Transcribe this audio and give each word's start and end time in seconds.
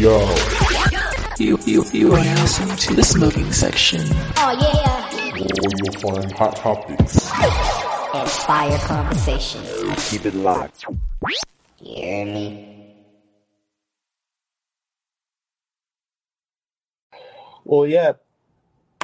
Yo. 0.00 0.18
You, 1.38 1.58
you, 1.66 1.84
you 1.92 2.10
are 2.14 2.24
now 2.24 2.40
listening 2.40 2.74
to 2.74 2.94
the 2.94 3.02
smoking 3.02 3.52
section. 3.52 4.00
Oh 4.38 4.56
yeah. 4.58 5.30
Where 5.34 5.72
you'll 5.76 5.92
find 6.00 6.32
hot 6.32 6.56
topics. 6.56 7.30
And 8.14 8.26
fire 8.26 8.78
conversation. 8.78 9.62
Keep 9.96 10.24
it 10.24 10.34
locked. 10.34 10.86
You 10.88 11.94
hear 11.96 12.24
me? 12.24 12.96
Well, 17.66 17.86
yeah. 17.86 18.12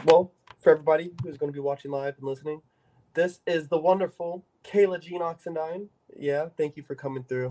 Well, 0.06 0.32
for 0.62 0.70
everybody 0.70 1.10
who's 1.22 1.36
going 1.36 1.52
to 1.52 1.54
be 1.54 1.60
watching 1.60 1.90
live 1.90 2.14
and 2.16 2.26
listening, 2.26 2.62
this 3.12 3.40
is 3.46 3.68
the 3.68 3.76
wonderful 3.76 4.46
Kayla 4.64 5.02
Jean 5.02 5.20
Oxendine. 5.20 5.88
Yeah, 6.18 6.46
thank 6.56 6.78
you 6.78 6.82
for 6.82 6.94
coming 6.94 7.24
through. 7.24 7.50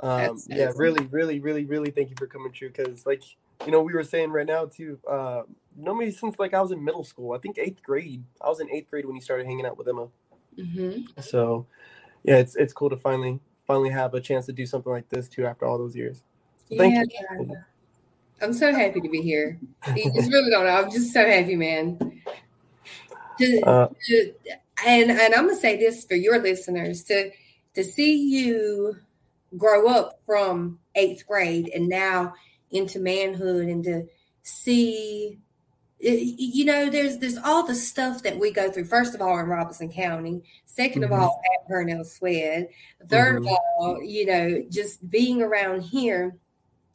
Um, 0.00 0.42
yeah, 0.48 0.72
really, 0.76 1.06
really, 1.06 1.40
really, 1.40 1.64
really 1.64 1.90
thank 1.90 2.10
you 2.10 2.16
for 2.18 2.26
coming 2.26 2.52
through 2.52 2.70
because, 2.70 3.06
like, 3.06 3.22
you 3.64 3.72
know, 3.72 3.80
we 3.80 3.94
were 3.94 4.04
saying 4.04 4.30
right 4.30 4.46
now 4.46 4.66
too. 4.66 4.98
Uh, 5.08 5.42
know 5.76 5.94
me 5.94 6.10
since 6.10 6.38
like 6.38 6.54
I 6.54 6.60
was 6.60 6.70
in 6.72 6.84
middle 6.84 7.04
school. 7.04 7.32
I 7.32 7.38
think 7.38 7.58
eighth 7.58 7.82
grade. 7.82 8.22
I 8.40 8.48
was 8.48 8.60
in 8.60 8.70
eighth 8.70 8.90
grade 8.90 9.06
when 9.06 9.14
you 9.14 9.22
started 9.22 9.46
hanging 9.46 9.66
out 9.66 9.78
with 9.78 9.88
Emma. 9.88 10.08
hmm 10.56 11.00
So, 11.20 11.66
yeah, 12.24 12.36
it's 12.36 12.56
it's 12.56 12.72
cool 12.72 12.90
to 12.90 12.96
finally 12.96 13.40
finally 13.66 13.90
have 13.90 14.14
a 14.14 14.20
chance 14.20 14.46
to 14.46 14.52
do 14.52 14.66
something 14.66 14.92
like 14.92 15.08
this 15.08 15.28
too 15.28 15.46
after 15.46 15.64
all 15.66 15.78
those 15.78 15.96
years. 15.96 16.22
Thank 16.68 16.94
yeah, 16.94 17.38
you. 17.40 17.56
I'm 18.42 18.52
so 18.52 18.72
happy 18.72 19.00
to 19.00 19.08
be 19.08 19.22
here. 19.22 19.58
It's 19.86 20.28
really 20.28 20.50
don't. 20.50 20.66
I'm 20.66 20.90
just 20.90 21.12
so 21.12 21.26
happy, 21.26 21.56
man. 21.56 21.98
To- 23.38 23.62
Uh, 23.62 23.88
to- 24.06 24.34
and 24.84 25.10
and 25.10 25.34
I'm 25.34 25.46
gonna 25.46 25.56
say 25.56 25.76
this 25.76 26.04
for 26.04 26.14
your 26.14 26.38
listeners 26.38 27.02
to 27.04 27.30
to 27.74 27.84
see 27.84 28.14
you 28.14 28.96
grow 29.56 29.88
up 29.88 30.20
from 30.26 30.78
eighth 30.94 31.26
grade 31.26 31.70
and 31.74 31.88
now 31.88 32.34
into 32.70 32.98
manhood 32.98 33.66
and 33.68 33.84
to 33.84 34.06
see 34.42 35.38
you 35.98 36.64
know 36.64 36.90
there's 36.90 37.18
there's 37.18 37.38
all 37.38 37.66
the 37.66 37.74
stuff 37.74 38.22
that 38.22 38.38
we 38.38 38.50
go 38.52 38.70
through. 38.70 38.84
First 38.84 39.14
of 39.14 39.22
all 39.22 39.38
in 39.38 39.46
Robeson 39.46 39.90
County. 39.90 40.42
2nd 40.66 41.04
of 41.04 41.10
Mhm. 41.10 41.18
all 41.18 41.42
at 41.54 41.68
Purnell 41.68 42.04
Swett 42.04 42.70
3rd 43.08 43.36
Mhm. 43.42 43.50
of 43.52 43.58
all 43.78 44.02
you 44.02 44.26
know 44.26 44.62
just 44.68 45.08
being 45.10 45.40
around 45.40 45.80
here 45.82 46.36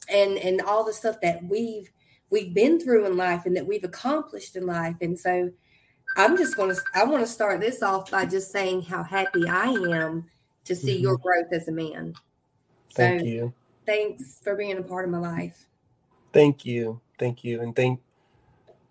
and 0.08 0.38
and 0.38 0.60
all 0.60 0.84
the 0.84 0.92
stuff 0.92 1.20
that 1.20 1.42
we've 1.44 1.90
we've 2.30 2.54
been 2.54 2.78
through 2.78 3.06
in 3.06 3.16
life 3.16 3.44
and 3.44 3.56
that 3.56 3.66
we've 3.66 3.84
accomplished 3.84 4.54
in 4.56 4.66
life. 4.66 4.96
And 5.00 5.18
so 5.18 5.50
i'm 6.16 6.36
just 6.36 6.56
going 6.56 6.74
to 6.74 6.80
i 6.94 7.02
want 7.04 7.22
to 7.22 7.32
start 7.32 7.58
this 7.60 7.82
off 7.82 8.10
by 8.10 8.24
just 8.26 8.50
saying 8.52 8.82
how 8.82 9.02
happy 9.02 9.48
i 9.48 9.68
am 9.68 10.24
to 10.64 10.76
see 10.76 10.98
your 10.98 11.16
growth 11.16 11.50
as 11.52 11.68
a 11.68 11.72
man 11.72 12.14
so 12.92 13.02
thank 13.02 13.24
you. 13.24 13.52
thanks 13.86 14.40
for 14.42 14.54
being 14.54 14.78
a 14.78 14.82
part 14.82 15.04
of 15.04 15.10
my 15.10 15.18
life 15.18 15.66
Thank 16.32 16.64
you, 16.64 17.00
thank 17.18 17.44
you, 17.44 17.60
and 17.60 17.76
thank. 17.76 18.00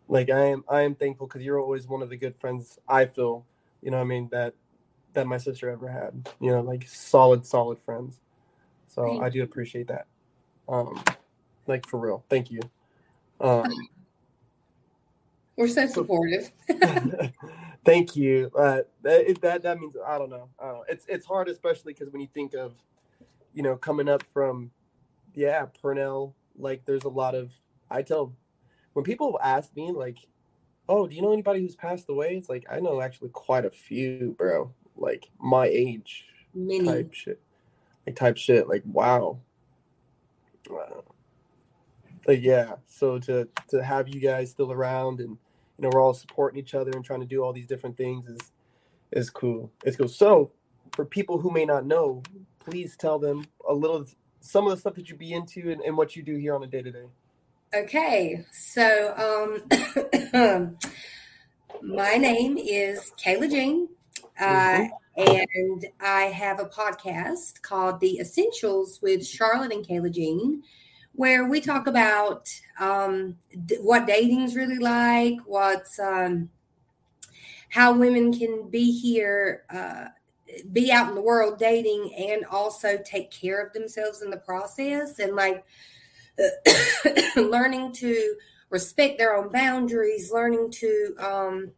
Like 0.08 0.30
I 0.30 0.48
am, 0.48 0.64
I 0.70 0.82
am 0.82 0.94
thankful 0.94 1.28
because 1.28 1.42
you're 1.42 1.60
always 1.60 1.88
one 1.88 2.02
of 2.02 2.10
the 2.10 2.18
good 2.18 2.36
friends 2.36 2.78
I 2.88 3.06
feel. 3.06 3.46
You 3.82 3.92
know, 3.92 3.98
what 3.98 4.04
I 4.04 4.08
mean 4.08 4.30
that 4.32 4.54
that 5.14 5.26
my 5.26 5.38
sister 5.38 5.70
ever 5.70 5.88
had. 5.88 6.30
You 6.40 6.52
know, 6.52 6.62
like 6.62 6.88
solid, 6.88 7.46
solid 7.46 7.80
friends. 7.80 8.20
So 8.88 9.06
Thank 9.06 9.24
I 9.24 9.30
do 9.30 9.42
appreciate 9.42 9.88
that. 9.88 10.06
Um, 10.70 11.02
like 11.66 11.88
for 11.88 12.00
real, 12.00 12.24
thank 12.30 12.52
you. 12.52 12.60
Um, 13.40 13.72
we're 15.58 15.68
so 15.68 15.86
supportive 15.88 16.52
thank 17.86 18.16
you. 18.16 18.52
Uh, 18.56 18.82
that, 19.02 19.42
that 19.42 19.64
that 19.64 19.80
means 19.80 19.96
I 20.06 20.18
don't 20.18 20.30
know. 20.30 20.50
I 20.60 20.66
don't 20.66 20.76
know. 20.76 20.86
It's 20.90 21.06
it's 21.08 21.26
hard, 21.26 21.48
especially 21.48 21.94
because 21.94 22.12
when 22.12 22.22
you 22.22 22.28
think 22.34 22.54
of, 22.54 22.74
you 23.54 23.64
know, 23.64 23.76
coming 23.76 24.10
up 24.10 24.24
from, 24.34 24.72
yeah, 25.34 25.66
Purnell. 25.82 26.36
Like, 26.58 26.86
there's 26.86 27.04
a 27.04 27.10
lot 27.10 27.36
of. 27.36 27.52
I 27.90 28.02
tell, 28.02 28.34
when 28.94 29.04
people 29.04 29.40
ask 29.44 29.76
me 29.76 29.92
like, 29.92 30.18
"Oh, 30.88 31.08
do 31.08 31.16
you 31.16 31.22
know 31.22 31.34
anybody 31.34 31.62
who's 31.62 31.76
passed 31.76 32.10
away?" 32.10 32.36
It's 32.36 32.50
like 32.50 32.66
I 32.70 32.80
know 32.80 33.02
actually 33.02 33.30
quite 33.30 33.66
a 33.66 33.72
few, 33.72 34.36
bro. 34.38 34.74
Like 34.96 35.30
my 35.40 35.66
age 35.66 36.26
many 36.54 36.86
type 36.86 37.14
shit, 37.14 37.42
like 38.06 38.16
type 38.16 38.38
shit. 38.38 38.68
Like 38.68 38.84
wow. 38.86 39.40
Wow. 40.70 41.04
Like 42.28 42.42
yeah. 42.42 42.76
So 42.88 43.20
to 43.20 43.48
to 43.70 43.84
have 43.84 44.08
you 44.08 44.20
guys 44.20 44.52
still 44.52 44.72
around 44.72 45.20
and 45.20 45.38
you 45.78 45.82
know 45.84 45.90
we're 45.94 46.02
all 46.02 46.14
supporting 46.14 46.60
each 46.60 46.76
other 46.76 46.92
and 46.92 47.04
trying 47.04 47.22
to 47.22 47.26
do 47.26 47.44
all 47.44 47.54
these 47.54 47.68
different 47.68 47.98
things 47.98 48.28
is 48.28 48.52
is 49.12 49.30
cool. 49.30 49.72
It's 49.84 49.98
cool. 49.98 50.08
So 50.08 50.52
for 50.94 51.06
people 51.06 51.40
who 51.40 51.52
may 51.52 51.66
not 51.66 51.86
know, 51.86 52.24
please 52.66 52.96
tell 52.98 53.20
them 53.20 53.46
a 53.68 53.74
little 53.74 54.06
some 54.40 54.66
of 54.66 54.72
the 54.72 54.78
stuff 54.78 54.96
that 54.96 55.10
you 55.10 55.16
be 55.16 55.34
into 55.34 55.72
and, 55.72 55.82
and 55.82 55.96
what 55.96 56.16
you 56.16 56.24
do 56.24 56.36
here 56.36 56.56
on 56.56 56.64
a 56.64 56.68
day 56.68 56.82
to 56.82 56.92
day. 56.92 57.06
Okay, 57.74 58.44
so 58.52 59.14
um, 59.16 60.78
my 61.82 62.18
name 62.18 62.58
is 62.58 63.14
Kayla 63.24 63.50
Jean, 63.50 63.88
uh, 64.40 64.88
and 65.16 65.86
I 66.02 66.24
have 66.24 66.60
a 66.60 66.66
podcast 66.66 67.62
called 67.62 68.00
The 68.02 68.20
Essentials 68.20 69.00
with 69.02 69.26
Charlotte 69.26 69.72
and 69.72 69.88
Kayla 69.88 70.12
Jean, 70.12 70.64
where 71.14 71.48
we 71.48 71.62
talk 71.62 71.88
about 71.88 72.50
um, 72.80 73.38
d- 73.66 73.78
what 73.82 74.06
dating's 74.06 74.56
really 74.56 74.80
like, 74.80 75.38
what's 75.46 75.98
um, 75.98 76.50
how 77.70 77.94
women 77.94 78.38
can 78.38 78.70
be 78.70 78.92
here. 78.92 79.64
Uh, 79.74 80.08
be 80.72 80.92
out 80.92 81.10
in 81.10 81.16
the 81.16 81.22
world 81.22 81.58
dating 81.58 82.14
and 82.16 82.46
also 82.46 82.98
take 83.04 83.32
care 83.32 83.62
of 83.62 83.74
themselves 83.74 84.22
in 84.22 84.30
the 84.30 84.38
process 84.38 85.20
and 85.20 85.36
like 85.36 85.66
learning 87.36 87.92
to 87.94 88.36
respect 88.70 89.18
their 89.18 89.36
own 89.36 89.52
boundaries, 89.52 90.32
learning 90.32 90.72
to 90.72 91.16
um, 91.20 91.72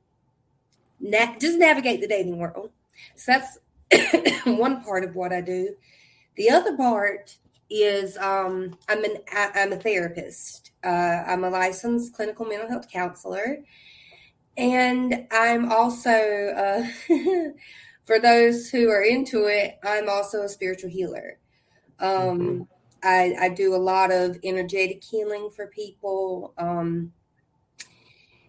na- 0.99 1.37
just 1.39 1.57
navigate 1.57 2.01
the 2.01 2.07
dating 2.07 2.37
world. 2.37 2.71
So 3.15 3.33
that's 3.33 4.45
one 4.45 4.83
part 4.83 5.03
of 5.03 5.15
what 5.15 5.33
I 5.33 5.41
do. 5.41 5.75
The 6.35 6.49
other 6.49 6.77
part 6.77 7.37
is 7.69 8.17
um, 8.17 8.77
I'm 8.87 9.03
an 9.03 9.17
I'm 9.33 9.73
a 9.73 9.77
therapist. 9.77 10.71
Uh, 10.83 11.23
I'm 11.27 11.43
a 11.43 11.49
licensed 11.49 12.13
clinical 12.13 12.45
mental 12.45 12.69
health 12.69 12.89
counselor, 12.91 13.59
and 14.57 15.27
I'm 15.31 15.71
also 15.71 16.09
uh, 16.09 16.85
for 18.05 18.19
those 18.19 18.69
who 18.69 18.89
are 18.89 19.03
into 19.03 19.45
it, 19.45 19.79
I'm 19.83 20.09
also 20.09 20.43
a 20.43 20.49
spiritual 20.49 20.89
healer. 20.89 21.39
Um, 21.99 22.63
Mhm. 22.63 22.67
I, 23.03 23.35
I 23.39 23.49
do 23.49 23.75
a 23.75 23.77
lot 23.77 24.11
of 24.11 24.39
energetic 24.43 25.03
healing 25.03 25.49
for 25.55 25.67
people. 25.67 26.53
Um, 26.57 27.13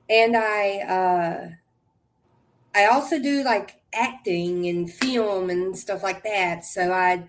and 0.08 0.36
I 0.36 0.78
uh, 0.80 1.50
I 2.74 2.86
also 2.86 3.18
do 3.20 3.42
like 3.44 3.80
acting 3.92 4.66
and 4.66 4.90
film 4.92 5.50
and 5.50 5.76
stuff 5.78 6.02
like 6.02 6.24
that. 6.24 6.64
So 6.64 6.92
I 6.92 7.24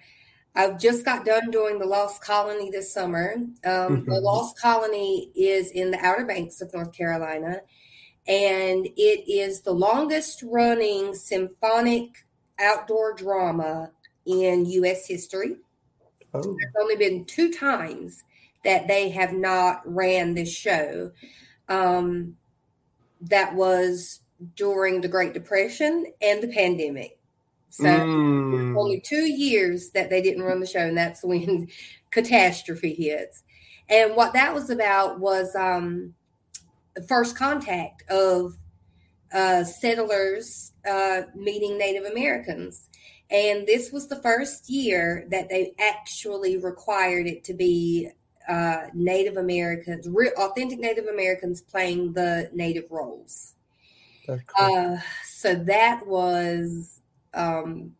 I've 0.56 0.80
just 0.80 1.06
got 1.06 1.26
done 1.26 1.52
doing 1.52 1.80
the 1.80 1.86
Lost 1.88 2.22
Colony 2.24 2.72
this 2.72 2.94
summer. 2.94 3.36
Um, 3.66 4.06
the 4.08 4.20
Mhm. 4.20 4.22
Lost 4.22 4.60
Colony 4.60 5.32
is 5.36 5.72
in 5.72 5.92
the 5.92 6.00
Outer 6.00 6.26
Banks 6.26 6.62
of 6.62 6.74
North 6.74 6.94
Carolina, 6.94 7.62
and 8.28 8.88
it 8.98 9.30
is 9.32 9.62
the 9.62 9.72
longest 9.72 10.44
running 10.44 11.14
symphonic 11.14 12.26
outdoor 12.60 13.14
drama 13.14 13.92
in 14.26 14.66
U.S. 14.66 15.08
history 15.08 15.58
Oh, 16.36 16.58
there's 16.60 16.74
only 16.82 16.96
been 16.98 17.26
two 17.26 17.52
times 17.52 18.24
that 18.64 18.88
they 18.88 19.10
have 19.10 19.34
not 19.34 19.82
ran 19.86 20.34
this 20.34 20.54
show. 20.54 21.12
Um, 21.70 22.36
that 23.22 23.56
was 23.56 24.20
during 24.56 25.02
the 25.02 25.08
Great 25.08 25.34
Depression 25.34 26.06
and 26.22 26.44
the 26.44 26.50
pandemic. 26.50 27.18
So 27.70 27.88
Mm. 27.90 28.78
only 28.78 29.00
two 29.00 29.26
years 29.26 29.92
that 29.92 30.10
they 30.10 30.22
didn't 30.22 30.44
run 30.44 30.60
the 30.60 30.68
show, 30.68 30.80
and 30.80 30.98
that's 30.98 31.24
when 31.24 31.70
catastrophe 32.12 32.94
hits. 32.94 33.44
And 33.90 34.16
what 34.16 34.34
that 34.34 34.54
was 34.54 34.70
about 34.70 35.20
was 35.20 35.56
um, 35.56 36.14
first 37.08 37.38
contact 37.38 38.04
of 38.10 38.56
uh, 39.34 39.64
settlers 39.64 40.72
uh, 40.90 41.24
meeting 41.36 41.78
Native 41.78 42.06
Americans. 42.06 42.90
And 43.30 43.66
this 43.66 43.92
was 43.92 44.08
the 44.08 44.22
first 44.22 44.70
year 44.70 45.26
that 45.32 45.50
they 45.50 45.74
actually 45.80 46.58
required 46.58 47.26
it 47.26 47.44
to 47.46 47.54
be 47.54 48.10
uh, 48.48 48.88
Native 48.94 49.38
Americans, 49.38 50.08
real, 50.08 50.32
authentic 50.38 50.80
Native 50.80 51.06
Americans 51.06 51.62
playing 51.62 52.14
the 52.14 52.50
Native 52.54 52.86
roles. 52.92 53.56
Cool. 54.28 54.40
Uh, 54.58 54.98
so 55.24 55.56
that 55.56 56.06
was 56.08 57.02
um, 57.34 57.96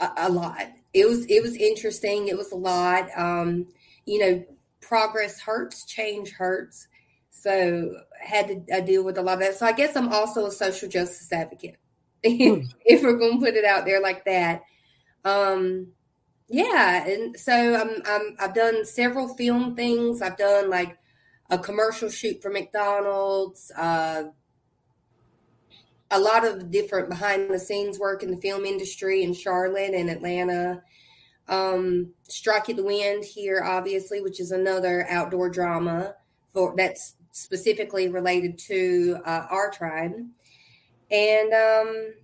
a, 0.00 0.10
a 0.18 0.30
lot. 0.30 0.68
It 0.92 1.06
was 1.06 1.26
it 1.26 1.42
was 1.42 1.56
interesting. 1.56 2.28
It 2.28 2.36
was 2.36 2.52
a 2.52 2.56
lot. 2.56 3.08
Um, 3.16 3.66
you 4.06 4.18
know, 4.18 4.44
progress 4.80 5.40
hurts, 5.40 5.84
change 5.84 6.30
hurts. 6.32 6.88
So 7.42 8.00
had 8.20 8.48
to 8.48 8.80
deal 8.82 9.04
with 9.04 9.18
a 9.18 9.22
lot 9.22 9.34
of 9.34 9.40
that. 9.40 9.54
So 9.54 9.66
I 9.66 9.72
guess 9.72 9.96
I'm 9.96 10.12
also 10.12 10.46
a 10.46 10.50
social 10.50 10.88
justice 10.88 11.32
advocate. 11.32 11.76
if 12.22 13.02
we're 13.02 13.18
gonna 13.18 13.38
put 13.38 13.54
it 13.54 13.64
out 13.64 13.84
there 13.84 14.00
like 14.00 14.24
that. 14.24 14.62
Um, 15.24 15.88
yeah, 16.48 17.06
and 17.06 17.38
so 17.38 17.52
I'm, 17.52 18.02
I'm 18.06 18.36
I've 18.38 18.54
done 18.54 18.84
several 18.84 19.34
film 19.34 19.74
things. 19.74 20.22
I've 20.22 20.36
done 20.36 20.70
like 20.70 20.96
a 21.50 21.58
commercial 21.58 22.08
shoot 22.08 22.42
for 22.42 22.50
McDonald's, 22.50 23.70
uh, 23.76 24.24
a 26.10 26.20
lot 26.20 26.44
of 26.44 26.70
different 26.70 27.08
behind 27.08 27.50
the 27.50 27.58
scenes 27.58 27.98
work 27.98 28.22
in 28.22 28.30
the 28.30 28.36
film 28.36 28.64
industry 28.64 29.22
in 29.22 29.34
Charlotte 29.34 29.94
and 29.94 30.08
Atlanta. 30.08 30.82
Um, 31.48 32.12
Strike 32.28 32.70
at 32.70 32.76
the 32.76 32.84
Wind 32.84 33.24
here, 33.24 33.62
obviously, 33.64 34.20
which 34.20 34.40
is 34.40 34.50
another 34.50 35.06
outdoor 35.08 35.50
drama 35.50 36.14
for 36.52 36.74
that's 36.76 37.14
specifically 37.36 38.08
related 38.08 38.58
to 38.58 39.18
uh, 39.24 39.46
our 39.50 39.70
tribe. 39.70 40.14
And 41.10 41.52
um, 41.52 42.14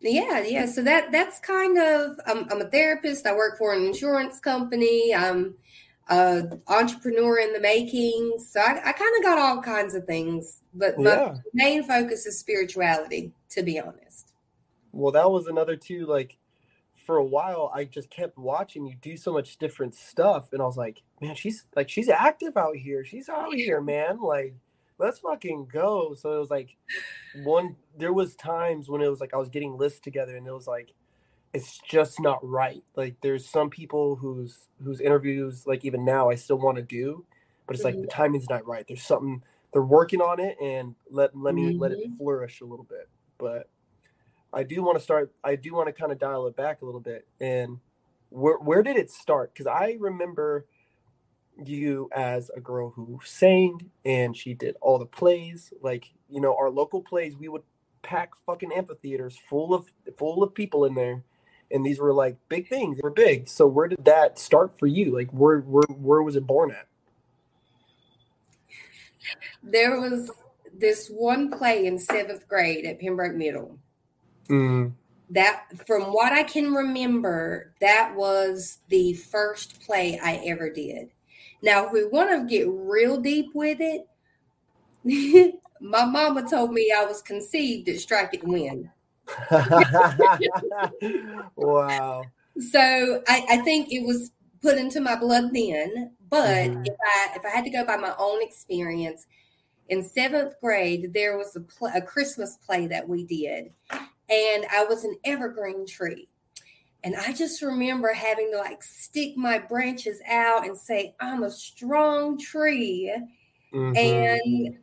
yeah, 0.00 0.40
yeah. 0.40 0.66
So 0.66 0.82
that 0.82 1.12
that's 1.12 1.38
kind 1.38 1.78
of 1.78 2.18
I'm, 2.26 2.50
I'm 2.50 2.60
a 2.60 2.68
therapist. 2.68 3.26
I 3.26 3.34
work 3.34 3.58
for 3.58 3.72
an 3.72 3.84
insurance 3.86 4.40
company. 4.40 5.14
I'm 5.14 5.54
a 6.08 6.44
entrepreneur 6.68 7.38
in 7.38 7.52
the 7.52 7.60
making. 7.60 8.34
So 8.38 8.60
I, 8.60 8.80
I 8.84 8.92
kind 8.92 9.16
of 9.18 9.22
got 9.22 9.38
all 9.38 9.62
kinds 9.62 9.94
of 9.94 10.04
things, 10.04 10.62
but 10.74 10.98
my 10.98 11.16
Yeah. 11.16 11.36
main 11.54 11.82
focus 11.84 12.26
is 12.26 12.38
spirituality. 12.38 13.32
To 13.50 13.62
be 13.62 13.80
honest. 13.80 14.34
Well, 14.92 15.12
that 15.12 15.30
was 15.30 15.46
another 15.46 15.76
too. 15.76 16.06
Like 16.06 16.36
for 17.06 17.16
a 17.16 17.24
while, 17.24 17.70
I 17.72 17.84
just 17.84 18.10
kept 18.10 18.36
watching 18.36 18.84
you 18.84 18.96
do 19.00 19.16
so 19.16 19.32
much 19.32 19.58
different 19.58 19.94
stuff, 19.94 20.52
and 20.52 20.60
I 20.60 20.66
was 20.66 20.76
like, 20.76 21.02
man, 21.20 21.36
she's 21.36 21.64
like 21.76 21.88
she's 21.88 22.08
active 22.08 22.56
out 22.56 22.76
here. 22.76 23.04
She's 23.04 23.28
out 23.28 23.54
here, 23.54 23.80
man. 23.80 24.20
Like, 24.20 24.56
let's 24.98 25.20
fucking 25.20 25.68
go. 25.72 26.14
So 26.14 26.36
it 26.36 26.40
was 26.40 26.50
like 26.50 26.76
one. 27.44 27.76
There 27.96 28.12
was 28.12 28.34
times 28.34 28.88
when 28.88 29.00
it 29.00 29.08
was 29.08 29.20
like 29.20 29.32
I 29.32 29.38
was 29.38 29.48
getting 29.48 29.78
lists 29.78 30.00
together, 30.00 30.36
and 30.36 30.46
it 30.46 30.52
was 30.52 30.66
like 30.66 30.92
it's 31.54 31.78
just 31.78 32.20
not 32.20 32.38
right. 32.46 32.82
Like 32.96 33.16
there's 33.22 33.48
some 33.48 33.70
people 33.70 34.16
whose 34.16 34.66
whose 34.82 35.00
interviews, 35.00 35.66
like 35.66 35.84
even 35.84 36.04
now, 36.04 36.28
I 36.28 36.34
still 36.34 36.58
want 36.58 36.76
to 36.76 36.82
do, 36.82 37.24
but 37.66 37.76
it's 37.76 37.84
like 37.84 37.94
the 37.94 38.02
mm-hmm. 38.02 38.10
timing's 38.22 38.50
not 38.50 38.66
right. 38.66 38.84
There's 38.86 39.02
something 39.02 39.42
they're 39.72 39.82
working 39.82 40.20
on 40.20 40.40
it, 40.40 40.56
and 40.60 40.94
let 41.10 41.36
let 41.36 41.54
me 41.54 41.72
let 41.78 41.92
it 41.92 41.98
mm-hmm. 41.98 42.16
flourish 42.16 42.60
a 42.60 42.66
little 42.66 42.84
bit. 42.84 43.08
But 43.38 43.70
I 44.56 44.62
do 44.62 44.82
want 44.82 44.96
to 44.96 45.04
start. 45.04 45.30
I 45.44 45.54
do 45.54 45.74
want 45.74 45.88
to 45.88 45.92
kind 45.92 46.10
of 46.10 46.18
dial 46.18 46.46
it 46.46 46.56
back 46.56 46.80
a 46.80 46.86
little 46.86 47.00
bit. 47.00 47.26
And 47.40 47.78
where 48.30 48.56
where 48.56 48.82
did 48.82 48.96
it 48.96 49.10
start? 49.10 49.52
Because 49.52 49.66
I 49.66 49.98
remember 50.00 50.64
you 51.62 52.08
as 52.16 52.50
a 52.56 52.60
girl 52.60 52.90
who 52.90 53.20
sang 53.22 53.90
and 54.04 54.34
she 54.34 54.54
did 54.54 54.76
all 54.80 54.98
the 54.98 55.04
plays. 55.04 55.74
Like 55.82 56.10
you 56.30 56.40
know, 56.40 56.56
our 56.56 56.70
local 56.70 57.02
plays, 57.02 57.36
we 57.36 57.48
would 57.48 57.64
pack 58.00 58.30
fucking 58.46 58.72
amphitheaters 58.72 59.38
full 59.46 59.74
of 59.74 59.92
full 60.16 60.42
of 60.42 60.54
people 60.54 60.86
in 60.86 60.94
there. 60.94 61.22
And 61.70 61.84
these 61.84 61.98
were 61.98 62.14
like 62.14 62.38
big 62.48 62.66
things. 62.66 62.96
They 62.96 63.02
were 63.02 63.10
big. 63.10 63.48
So 63.48 63.66
where 63.66 63.88
did 63.88 64.06
that 64.06 64.38
start 64.38 64.78
for 64.78 64.86
you? 64.86 65.14
Like 65.14 65.30
where 65.32 65.58
where 65.60 65.84
where 65.88 66.22
was 66.22 66.34
it 66.34 66.46
born 66.46 66.70
at? 66.70 66.86
There 69.62 70.00
was 70.00 70.30
this 70.72 71.08
one 71.08 71.50
play 71.50 71.84
in 71.84 71.98
seventh 71.98 72.48
grade 72.48 72.86
at 72.86 72.98
Pembroke 72.98 73.34
Middle. 73.34 73.78
Mm, 74.48 74.92
That, 75.30 75.64
from 75.86 76.12
what 76.12 76.32
I 76.32 76.42
can 76.44 76.72
remember, 76.72 77.72
that 77.80 78.14
was 78.14 78.78
the 78.88 79.14
first 79.14 79.80
play 79.82 80.18
I 80.22 80.36
ever 80.46 80.70
did. 80.70 81.08
Now, 81.62 81.86
if 81.86 81.92
we 81.92 82.06
want 82.06 82.30
to 82.30 82.46
get 82.48 82.68
real 82.68 83.20
deep 83.20 83.46
with 83.54 83.78
it, 83.80 84.06
my 85.80 86.04
mama 86.04 86.48
told 86.48 86.72
me 86.72 86.92
I 86.96 87.04
was 87.04 87.22
conceived 87.22 87.88
at 87.88 88.00
Strike 88.00 88.34
It 88.34 88.44
Wind. 88.44 88.88
wow. 91.56 92.30
So 92.58 93.22
I, 93.28 93.44
I 93.50 93.56
think 93.58 93.88
it 93.92 94.04
was 94.06 94.30
put 94.62 94.78
into 94.78 95.00
my 95.00 95.16
blood 95.16 95.50
then. 95.52 96.12
But 96.30 96.70
Mhm. 96.70 96.86
if 96.86 96.94
I 97.04 97.32
if 97.36 97.44
I 97.44 97.50
had 97.50 97.64
to 97.64 97.70
go 97.70 97.84
by 97.84 97.96
my 97.96 98.14
own 98.18 98.42
experience, 98.42 99.26
in 99.88 100.02
seventh 100.02 100.54
grade 100.60 101.12
there 101.12 101.36
was 101.38 101.54
a 101.56 101.60
pl- 101.60 101.92
a 101.94 102.00
Christmas 102.02 102.56
play 102.66 102.86
that 102.88 103.08
we 103.08 103.24
did, 103.24 103.72
and 104.28 104.66
I 104.72 104.84
was 104.84 105.04
an 105.04 105.16
evergreen 105.24 105.86
tree, 105.86 106.28
and 107.04 107.16
I 107.16 107.32
just 107.32 107.62
remember 107.62 108.12
having 108.12 108.50
to 108.52 108.58
like 108.58 108.82
stick 108.82 109.36
my 109.36 109.58
branches 109.58 110.20
out 110.28 110.66
and 110.66 110.76
say 110.76 111.14
I'm 111.20 111.42
a 111.44 111.50
strong 111.50 112.38
tree, 112.38 113.14
Mhm. 113.72 113.96
and 113.96 114.78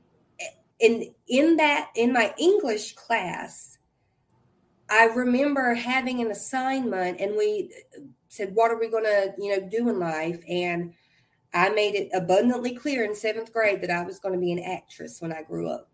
in 0.79 1.15
in 1.27 1.57
that 1.57 1.91
in 1.95 2.13
my 2.13 2.33
English 2.37 2.95
class, 2.95 3.77
I 4.89 5.05
remember 5.05 5.73
having 5.73 6.21
an 6.21 6.31
assignment, 6.31 7.19
and 7.19 7.35
we 7.35 7.71
said, 8.29 8.53
"What 8.55 8.71
are 8.71 8.79
we 8.79 8.89
going 8.89 9.03
to, 9.05 9.33
you 9.37 9.49
know, 9.57 9.67
do 9.67 9.89
in 9.89 9.99
life?" 9.99 10.41
And 10.47 10.93
I 11.53 11.69
made 11.71 11.95
it 11.95 12.09
abundantly 12.13 12.75
clear 12.75 13.05
in 13.05 13.15
seventh 13.15 13.53
grade 13.53 13.81
that 13.81 13.91
I 13.91 14.03
was 14.05 14.19
going 14.19 14.35
to 14.35 14.41
be 14.41 14.53
an 14.53 14.59
actress 14.59 15.21
when 15.21 15.33
I 15.33 15.43
grew 15.43 15.69
up. 15.69 15.89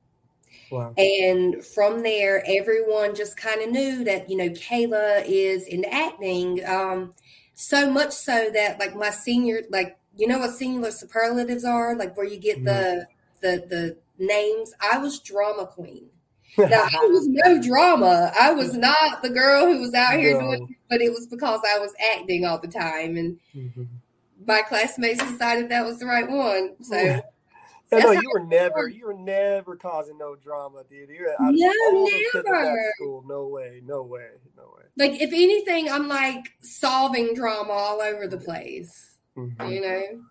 Wow. 0.71 0.94
And 0.98 1.63
from 1.66 2.04
there, 2.04 2.44
everyone 2.48 3.16
just 3.16 3.38
kind 3.38 3.62
of 3.62 3.69
knew 3.69 4.04
that, 4.04 4.30
you 4.30 4.38
know, 4.38 4.50
Kayla 4.50 5.24
is 5.25 5.66
in 5.68 5.86
acting. 5.86 6.63
Um, 6.66 7.13
so 7.56 7.89
much 7.92 8.12
so 8.13 8.50
that 8.54 8.80
like 8.80 8.95
my 8.95 9.10
senior, 9.10 9.62
like, 9.69 9.98
you 10.18 10.27
know 10.27 10.39
what 10.39 10.51
singular 10.51 10.92
superlatives 10.92 11.63
are? 11.66 11.95
Like 11.95 12.16
where 12.18 12.25
you 12.25 12.38
get 12.38 12.63
the 12.63 13.07
the 13.42 13.63
the 13.69 13.98
names. 14.24 14.74
I 14.81 14.98
was 14.98 15.19
drama 15.19 15.66
queen. 15.66 16.07
Now 16.57 16.83
I 16.83 17.06
was 17.06 17.27
no 17.27 17.62
drama. 17.62 18.31
I 18.39 18.51
was 18.54 18.74
not 18.74 19.22
the 19.22 19.30
girl 19.30 19.65
who 19.68 19.80
was 19.80 19.94
out 19.94 20.19
here 20.19 20.33
No. 20.33 20.39
doing 20.42 20.75
but 20.89 21.01
it 21.01 21.10
was 21.12 21.27
because 21.27 21.62
I 21.65 21.77
was 21.80 21.94
acting 22.15 22.44
all 22.45 22.57
the 22.60 22.68
time 22.68 23.15
and 23.15 23.38
Mhm. 23.56 23.88
my 24.45 24.62
classmates 24.63 25.24
decided 25.24 25.69
that 25.69 25.86
was 25.86 26.00
the 26.00 26.06
right 26.07 26.27
one. 26.30 26.75
So 26.81 27.22
That's 27.89 28.06
no, 28.06 28.12
you 28.12 28.30
were 28.33 28.39
never, 28.45 28.88
you 28.88 29.07
were 29.07 29.13
never 29.15 29.75
causing 29.75 30.18
no 30.18 30.36
drama, 30.36 30.83
dude. 30.89 31.09
You're 31.09 31.31
out 31.31 31.50
of 31.50 31.56
No, 31.56 32.06
kids 32.07 32.45
never. 32.45 32.94
school. 32.95 33.24
No 33.27 33.47
way, 33.47 33.81
no 33.83 34.03
way, 34.03 34.27
no 34.56 34.74
way. 34.77 34.83
like 34.97 35.19
if 35.19 35.31
anything, 35.33 35.89
I'm 35.89 36.07
like 36.07 36.45
solving 36.62 37.33
drama 37.33 37.71
all 37.74 38.01
over 38.01 38.27
the 38.27 38.38
place. 38.38 39.18
Mhm. 39.36 39.71
you 39.74 39.81
know. 39.81 40.24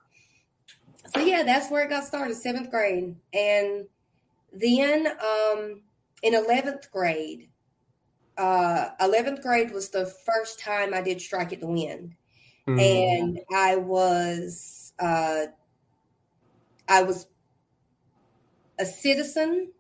So 1.15 1.21
yeah, 1.21 1.43
that's 1.43 1.71
where 1.71 1.85
it 1.85 1.89
got 1.91 2.05
started, 2.05 2.37
seventh 2.37 2.71
grade, 2.71 3.17
and 3.33 3.87
then 4.53 5.07
um, 5.07 5.83
in 6.23 6.35
eleventh 6.35 6.91
grade, 6.93 7.49
uh, 8.37 8.91
eleventh 9.01 9.41
grade 9.43 9.73
was 9.73 9.89
the 9.89 10.07
first 10.07 10.61
time 10.61 10.93
I 10.93 11.01
did 11.01 11.21
Strike 11.21 11.53
at 11.53 11.61
the 11.61 11.67
Wind, 11.67 12.15
Mhm. 12.67 12.81
and 12.81 13.41
I 13.55 13.77
was 13.77 14.93
uh, 14.99 15.47
I 16.89 17.03
was 17.03 17.27
a 18.79 18.87
citizen, 18.87 19.73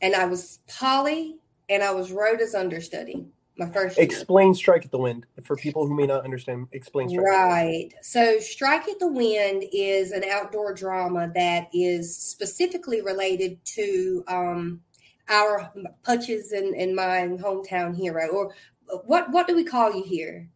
and 0.00 0.14
I 0.14 0.26
was 0.26 0.60
Polly, 0.68 1.36
and 1.68 1.82
I 1.82 1.92
was 1.92 2.12
Rhoda's 2.12 2.54
understudy. 2.54 3.26
My 3.58 3.70
first 3.70 3.96
year. 3.96 4.04
Explain 4.04 4.54
"Strike 4.54 4.84
at 4.84 4.90
the 4.90 4.98
Wind" 4.98 5.24
for 5.44 5.56
people 5.56 5.86
who 5.86 5.96
may 5.96 6.06
not 6.06 6.24
understand. 6.24 6.68
Explain 6.72 7.08
"Strike." 7.08 7.26
At 7.26 7.30
Right. 7.30 7.88
So, 8.02 8.38
Strike 8.38 8.86
at 8.86 8.98
the 8.98 9.10
Wind 9.10 9.64
is 9.72 10.10
an 10.10 10.24
outdoor 10.30 10.74
drama 10.74 11.32
that 11.34 11.68
is 11.72 12.14
specifically 12.14 13.00
related 13.00 13.64
to 13.64 14.24
um, 14.28 14.82
our 15.30 15.72
Putches 16.02 16.52
and, 16.52 16.74
and 16.74 16.94
mine 16.94 17.38
hometown 17.38 17.96
hero. 17.96 18.28
Or 18.28 18.54
what 19.06 19.30
what 19.30 19.46
do 19.48 19.56
we 19.56 19.64
call 19.64 19.90
you 19.90 20.04
here? 20.04 20.50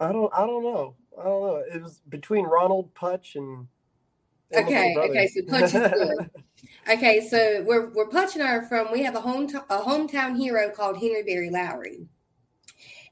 I 0.00 0.10
don't, 0.10 0.32
I 0.32 0.46
don't 0.46 0.62
know. 0.62 0.94
I 1.18 1.24
don't 1.24 1.42
know. 1.42 1.64
It 1.70 1.82
was 1.82 2.00
between 2.08 2.46
Ronald 2.46 2.94
Pudge 2.94 3.36
and. 3.36 3.68
Okay, 4.54 4.94
okay, 4.96 5.26
so. 5.26 5.42
Pudge 5.48 5.64
is 5.64 5.72
good. 5.72 6.30
Okay, 6.88 7.20
so 7.28 7.64
we're 7.66 7.92
we're 7.92 8.08
punching 8.08 8.40
are 8.40 8.64
from. 8.66 8.92
We 8.92 9.02
have 9.02 9.16
a 9.16 9.20
home 9.20 9.48
a 9.68 9.78
hometown 9.78 10.36
hero 10.36 10.70
called 10.70 10.98
Henry 10.98 11.24
Berry 11.24 11.50
Lowry, 11.50 12.06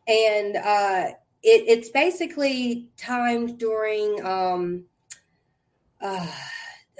and 0.07 0.57
uh, 0.57 1.11
it, 1.43 1.64
it's 1.67 1.88
basically 1.91 2.88
timed 2.97 3.59
during 3.59 4.25
um, 4.25 4.85
uh, 6.00 6.31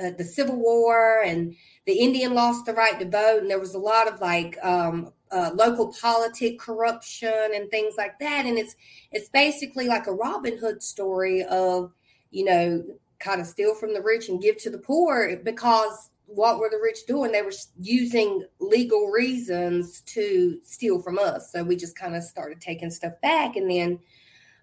uh, 0.03 0.11
the 0.19 0.25
Civil 0.25 0.57
War, 0.57 1.23
and 1.25 1.55
the 1.87 2.01
Indian 2.01 2.35
lost 2.35 2.67
the 2.67 2.73
right 2.75 2.99
to 2.99 3.09
vote, 3.09 3.43
and 3.43 3.51
there 3.51 3.61
was 3.61 3.75
a 3.75 3.79
lot 3.79 4.09
of 4.09 4.21
like 4.21 4.59
um, 4.65 5.13
uh, 5.31 5.51
local 5.55 5.95
politic 6.01 6.59
corruption 6.59 7.51
and 7.55 7.71
things 7.71 7.95
like 7.97 8.19
that, 8.19 8.47
and 8.47 8.59
it's 8.59 8.75
it's 9.13 9.29
basically 9.29 9.87
like 9.87 10.09
a 10.09 10.13
Robin 10.13 10.59
Hood 10.59 10.83
story 10.83 11.45
of 11.45 11.93
you 12.33 12.45
know 12.45 12.85
kind 13.25 13.41
of 13.41 13.47
steal 13.47 13.75
from 13.75 13.95
the 13.95 14.03
rich 14.03 14.29
and 14.29 14.43
give 14.43 14.59
to 14.59 14.71
the 14.71 14.79
poor 14.79 15.37
because 15.43 16.11
what 16.27 16.59
were 16.59 16.71
the 16.71 16.81
rich 16.83 17.07
doing? 17.07 17.33
They 17.33 17.43
were 17.43 17.53
using 17.79 18.45
legal 18.59 19.09
reasons 19.09 20.01
to 20.03 20.59
steal 20.63 21.01
from 21.01 21.19
us. 21.19 21.53
So 21.53 21.63
we 21.63 21.77
just 21.77 21.97
kind 21.97 22.17
of 22.17 22.23
started 22.23 22.61
taking 22.61 22.91
stuff 22.91 23.15
back, 23.23 23.57
and 23.57 23.71
then 23.71 23.99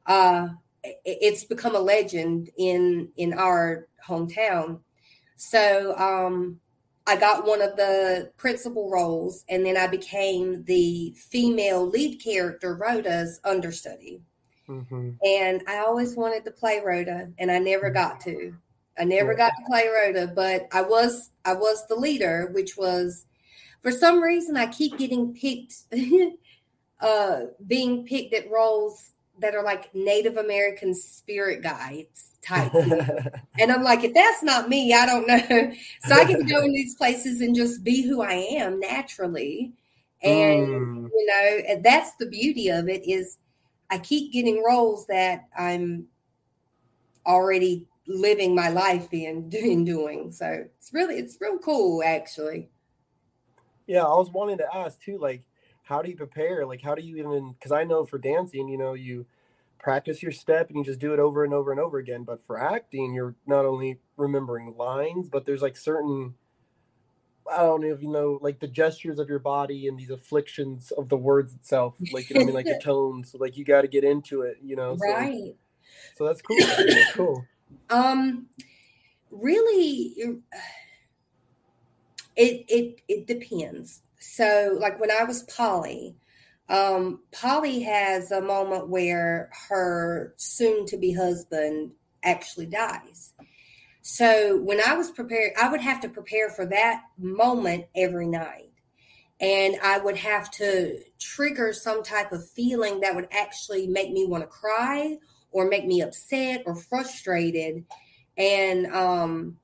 uh, 0.05 0.49
it's 0.83 1.43
become 1.43 1.75
a 1.75 1.79
legend 1.79 2.49
in 2.57 3.09
in 3.17 3.33
our 3.33 3.87
hometown. 4.05 4.79
So 5.35 5.95
um, 5.97 6.59
I 7.07 7.15
got 7.15 7.45
one 7.45 7.61
of 7.61 7.75
the 7.75 8.31
principal 8.37 8.89
roles, 8.89 9.43
and 9.49 9.65
then 9.65 9.77
I 9.77 9.87
became 9.87 10.63
the 10.63 11.15
female 11.17 11.87
lead 11.87 12.21
character, 12.23 12.75
Rhoda's 12.75 13.39
understudy. 13.43 14.21
Hmm 14.71 15.11
and 15.23 15.61
I 15.67 15.77
always 15.79 16.15
wanted 16.15 16.45
to 16.45 16.51
play 16.51 16.81
Rhoda, 16.83 17.31
and 17.37 17.51
I 17.51 17.59
never 17.59 17.91
got 17.91 18.19
to. 18.21 18.55
I 18.97 19.03
never 19.03 19.35
got 19.35 19.49
to 19.49 19.65
play 19.67 19.87
Rhoda, 19.87 20.27
but 20.27 20.67
I 20.71 20.81
was 20.81 21.31
I 21.45 21.53
was 21.53 21.87
the 21.87 21.95
leader, 21.95 22.49
which 22.53 22.75
was 22.77 23.25
for 23.81 23.91
some 23.91 24.21
reason 24.21 24.57
I 24.57 24.67
keep 24.67 24.97
getting 24.97 25.33
picked, 25.33 25.73
uh, 27.01 27.41
being 27.67 28.05
picked 28.05 28.33
at 28.33 28.49
roles 28.49 29.11
that 29.39 29.55
are 29.55 29.63
like 29.63 29.93
Native 29.95 30.37
American 30.37 30.93
spirit 30.93 31.63
guides 31.63 32.37
type. 32.43 32.71
And 33.59 33.71
I'm 33.71 33.83
like, 33.83 34.03
if 34.03 34.13
that's 34.13 34.41
not 34.43 34.69
me, 34.69 34.93
I 34.93 35.05
don't 35.05 35.27
know. 35.27 35.73
So 35.99 36.15
I 36.15 36.23
to 36.25 36.43
go 36.43 36.63
in 36.63 36.71
these 36.71 36.95
places 36.95 37.41
and 37.41 37.55
just 37.55 37.83
be 37.83 38.01
who 38.01 38.21
I 38.21 38.33
am 38.33 38.79
naturally. 38.79 39.73
And 40.23 40.67
Mm. 40.67 41.11
you 41.13 41.25
know, 41.27 41.61
and 41.67 41.83
that's 41.83 42.13
the 42.15 42.25
beauty 42.27 42.69
of 42.69 42.87
it 42.89 43.07
is 43.07 43.37
I 43.91 43.99
keep 43.99 44.31
getting 44.31 44.63
roles 44.63 45.05
that 45.07 45.49
I'm 45.57 46.07
already 47.25 47.87
living 48.07 48.55
my 48.55 48.69
life 48.69 49.13
in 49.13 49.49
doing 49.49 49.85
doing. 49.85 50.31
So 50.31 50.65
it's 50.77 50.93
really 50.93 51.15
it's 51.15 51.37
real 51.39 51.59
cool 51.59 52.01
actually. 52.03 52.69
Yeah, 53.87 54.03
I 54.03 54.15
was 54.15 54.31
wanting 54.31 54.57
to 54.59 54.75
ask 54.75 55.01
too, 55.01 55.17
like, 55.17 55.43
how 55.83 56.01
do 56.01 56.09
you 56.09 56.15
prepare? 56.15 56.65
Like, 56.65 56.81
how 56.81 56.95
do 56.95 57.01
you 57.01 57.17
even? 57.17 57.51
Because 57.51 57.71
I 57.71 57.83
know 57.83 58.05
for 58.05 58.17
dancing, 58.17 58.69
you 58.69 58.77
know, 58.77 58.93
you 58.93 59.25
practice 59.79 60.21
your 60.21 60.31
step 60.31 60.69
and 60.69 60.77
you 60.77 60.83
just 60.83 60.99
do 60.99 61.13
it 61.13 61.19
over 61.19 61.43
and 61.43 61.53
over 61.53 61.71
and 61.71 61.79
over 61.79 61.97
again. 61.97 62.23
But 62.23 62.45
for 62.45 62.57
acting, 62.57 63.13
you're 63.13 63.35
not 63.45 63.65
only 63.65 63.99
remembering 64.15 64.77
lines, 64.77 65.27
but 65.27 65.45
there's 65.45 65.61
like 65.61 65.75
certain, 65.75 66.35
I 67.51 67.57
don't 67.57 67.81
know 67.81 67.93
if 67.93 68.01
you 68.01 68.09
know, 68.09 68.39
like 68.41 68.59
the 68.59 68.67
gestures 68.67 69.19
of 69.19 69.29
your 69.29 69.39
body 69.39 69.87
and 69.87 69.97
these 69.97 70.09
afflictions 70.09 70.91
of 70.91 71.09
the 71.09 71.17
words 71.17 71.53
itself. 71.53 71.95
Like, 72.11 72.29
you 72.29 72.35
know, 72.35 72.41
I 72.41 72.45
mean, 72.45 72.55
like 72.55 72.67
the 72.67 72.79
tones. 72.83 73.31
So, 73.31 73.37
like, 73.37 73.57
you 73.57 73.65
got 73.65 73.81
to 73.81 73.87
get 73.87 74.03
into 74.03 74.41
it, 74.41 74.57
you 74.63 74.75
know. 74.75 74.95
So, 74.97 75.07
Right. 75.07 75.55
so 76.17 76.25
that's 76.25 76.41
cool. 76.41 76.57
That's 76.59 77.11
cool. 77.15 77.45
Um 77.89 78.47
really 79.31 80.15
it 82.35 82.65
it 82.67 83.01
it 83.07 83.27
depends. 83.27 84.01
So 84.19 84.77
like 84.79 84.99
when 84.99 85.11
I 85.11 85.23
was 85.23 85.43
Polly, 85.43 86.15
um 86.69 87.21
Polly 87.31 87.81
has 87.81 88.31
a 88.31 88.41
moment 88.41 88.89
where 88.89 89.49
her 89.69 90.33
soon 90.37 90.85
to 90.87 90.97
be 90.97 91.13
husband 91.13 91.91
actually 92.23 92.67
dies. 92.67 93.33
So 94.01 94.57
when 94.57 94.79
I 94.81 94.95
was 94.95 95.11
prepared, 95.11 95.53
I 95.61 95.69
would 95.69 95.81
have 95.81 96.01
to 96.01 96.09
prepare 96.09 96.49
for 96.49 96.65
that 96.67 97.03
moment 97.17 97.85
every 97.95 98.27
night. 98.27 98.69
And 99.39 99.75
I 99.83 99.97
would 99.97 100.17
have 100.17 100.51
to 100.51 100.99
trigger 101.19 101.73
some 101.73 102.03
type 102.03 102.31
of 102.31 102.47
feeling 102.49 102.99
that 103.01 103.15
would 103.15 103.27
actually 103.31 103.87
make 103.87 104.11
me 104.11 104.25
want 104.25 104.43
to 104.43 104.47
cry 104.47 105.17
or 105.51 105.67
make 105.67 105.85
me 105.85 106.01
upset 106.01 106.63
or 106.65 106.75
frustrated. 106.75 107.85
And 108.37 108.87
um, 108.87 109.57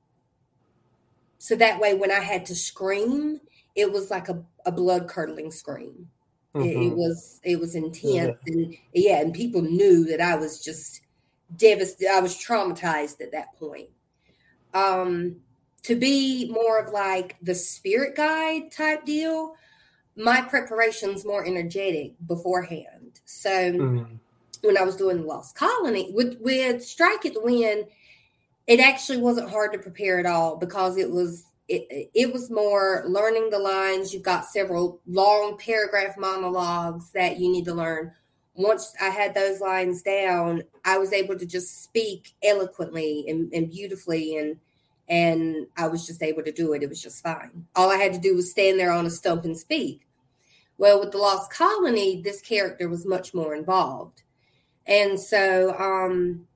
so 1.38 1.54
that 1.56 1.80
way, 1.80 1.94
when 1.94 2.10
I 2.10 2.20
had 2.20 2.44
to 2.46 2.54
scream, 2.54 3.40
it 3.74 3.92
was 3.92 4.10
like 4.10 4.28
a, 4.28 4.42
a 4.66 4.72
blood 4.72 5.08
curdling 5.08 5.50
scream. 5.50 6.08
It, 6.54 6.76
it 6.76 6.96
was 6.96 7.40
it 7.44 7.60
was 7.60 7.76
intense, 7.76 8.36
and 8.46 8.74
yeah, 8.92 9.20
and 9.20 9.32
people 9.32 9.62
knew 9.62 10.04
that 10.06 10.20
I 10.20 10.34
was 10.34 10.64
just 10.64 11.02
devastated. 11.56 12.10
I 12.10 12.20
was 12.20 12.34
traumatized 12.34 13.20
at 13.20 13.30
that 13.32 13.54
point. 13.58 13.90
Um, 14.74 15.36
to 15.84 15.94
be 15.96 16.50
more 16.50 16.78
of 16.78 16.92
like 16.92 17.36
the 17.40 17.54
spirit 17.54 18.14
guide 18.14 18.70
type 18.72 19.04
deal, 19.04 19.54
my 20.16 20.42
preparation's 20.42 21.24
more 21.24 21.46
energetic 21.46 22.14
beforehand. 22.26 23.20
So 23.24 23.50
Mhm. 23.50 24.18
when 24.62 24.76
I 24.76 24.82
was 24.82 24.96
doing 24.96 25.18
the 25.18 25.22
Lost 25.26 25.54
Colony 25.54 26.10
with 26.12 26.38
with 26.40 26.84
Strike 26.84 27.24
at 27.24 27.34
the 27.34 27.40
Wind, 27.40 27.86
it 28.66 28.80
actually 28.80 29.18
wasn't 29.18 29.50
hard 29.50 29.72
to 29.72 29.78
prepare 29.78 30.18
at 30.18 30.26
all 30.26 30.56
because 30.56 30.96
it 30.96 31.10
was 31.10 31.44
it, 31.68 32.10
it 32.14 32.32
was 32.32 32.50
more 32.50 33.04
learning 33.06 33.50
the 33.50 33.58
lines. 33.58 34.14
You've 34.14 34.22
got 34.22 34.46
several 34.46 35.00
long 35.06 35.58
paragraph 35.58 36.16
monologues 36.16 37.10
that 37.12 37.38
you 37.38 37.52
need 37.52 37.66
to 37.66 37.74
learn. 37.74 38.12
Once 38.58 38.92
I 39.00 39.08
had 39.10 39.34
those 39.34 39.60
lines 39.60 40.02
down, 40.02 40.64
I 40.84 40.98
was 40.98 41.12
able 41.12 41.38
to 41.38 41.46
just 41.46 41.84
speak 41.84 42.34
eloquently 42.42 43.24
and, 43.28 43.52
and 43.54 43.70
beautifully 43.70 44.36
and 44.36 44.58
and 45.08 45.68
I 45.76 45.86
was 45.86 46.06
just 46.06 46.22
able 46.22 46.42
to 46.42 46.52
do 46.52 46.74
it. 46.74 46.82
It 46.82 46.88
was 46.88 47.00
just 47.00 47.22
fine. 47.22 47.66
All 47.74 47.90
I 47.90 47.96
had 47.96 48.12
to 48.12 48.18
do 48.18 48.34
was 48.34 48.50
stand 48.50 48.78
there 48.78 48.90
on 48.92 49.06
a 49.06 49.10
stump 49.10 49.44
and 49.44 49.56
speak. 49.56 50.06
Well, 50.76 51.00
with 51.00 51.12
the 51.12 51.18
Lost 51.18 51.50
Colony, 51.50 52.20
this 52.20 52.42
character 52.42 52.90
was 52.90 53.06
much 53.06 53.32
more 53.32 53.54
involved. 53.54 54.22
And 54.86 55.18
so 55.18 55.74
um, 55.78 56.46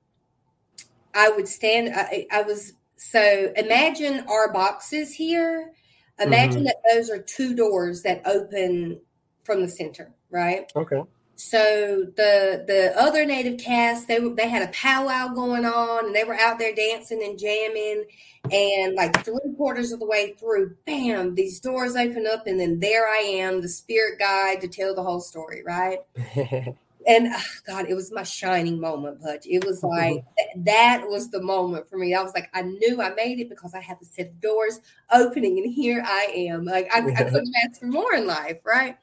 I 1.15 1.29
would 1.29 1.47
stand, 1.47 1.93
I, 1.95 2.27
I 2.31 2.43
was, 2.43 2.73
so 2.95 3.51
imagine 3.55 4.25
our 4.29 4.53
boxes 4.53 5.15
here. 5.15 5.71
Imagine 6.19 6.65
that 6.65 6.83
those 6.93 7.09
are 7.09 7.17
two 7.17 7.55
doors 7.55 8.03
that 8.03 8.21
open 8.25 9.01
from 9.43 9.61
the 9.61 9.67
center, 9.67 10.13
right? 10.29 10.71
Okay. 10.75 11.01
So 11.49 12.05
the 12.15 12.63
the 12.65 12.93
other 12.99 13.25
native 13.25 13.59
cast 13.59 14.07
they 14.07 14.19
were- 14.19 14.33
they 14.33 14.47
had 14.47 14.61
a 14.67 14.71
powwow 14.71 15.27
going 15.33 15.65
on 15.65 16.05
and 16.07 16.15
they 16.15 16.23
were 16.23 16.35
out 16.39 16.57
there 16.57 16.73
dancing 16.73 17.21
and 17.23 17.37
jamming 17.37 18.05
and 18.51 18.95
like 18.95 19.23
three 19.23 19.53
quarters 19.57 19.91
of 19.91 19.99
the 19.99 20.05
way 20.05 20.33
through, 20.39 20.75
bam, 20.85 21.35
these 21.35 21.59
doors 21.59 21.95
open 21.95 22.25
up 22.27 22.47
and 22.47 22.59
then 22.59 22.79
there 22.79 23.07
I 23.07 23.17
am, 23.17 23.61
the 23.61 23.69
spirit 23.69 24.19
guide 24.19 24.61
to 24.61 24.67
tell 24.67 24.95
the 24.95 25.03
whole 25.03 25.21
story, 25.21 25.63
right? 25.65 25.99
And 27.05 27.27
ah, 27.33 27.43
God, 27.67 27.87
it 27.89 27.95
was 27.95 28.13
my 28.13 28.23
shining 28.23 28.79
moment, 28.79 29.21
Pudge. 29.21 29.45
It 29.45 29.65
was 29.65 29.83
like 29.83 30.23
th- 30.37 30.65
that 30.65 31.03
was 31.05 31.29
the 31.29 31.41
moment 31.41 31.89
for 31.89 31.97
me. 31.97 32.13
I 32.13 32.23
was 32.23 32.33
like, 32.33 32.49
I 32.53 32.61
knew 32.61 33.01
I 33.01 33.13
made 33.13 33.41
it 33.41 33.49
because 33.49 33.73
I 33.73 33.81
had 33.81 33.97
a 34.01 34.05
set 34.05 34.27
of 34.27 34.39
doors 34.39 34.79
opening, 35.11 35.57
and 35.59 35.73
here 35.73 36.01
I 36.05 36.31
am. 36.47 36.63
Like 36.63 36.87
I, 36.93 36.99
I 36.99 37.23
couldn't 37.25 37.53
ask 37.65 37.81
for 37.81 37.87
more 37.87 38.13
in 38.15 38.25
life, 38.25 38.59
right? 38.65 38.95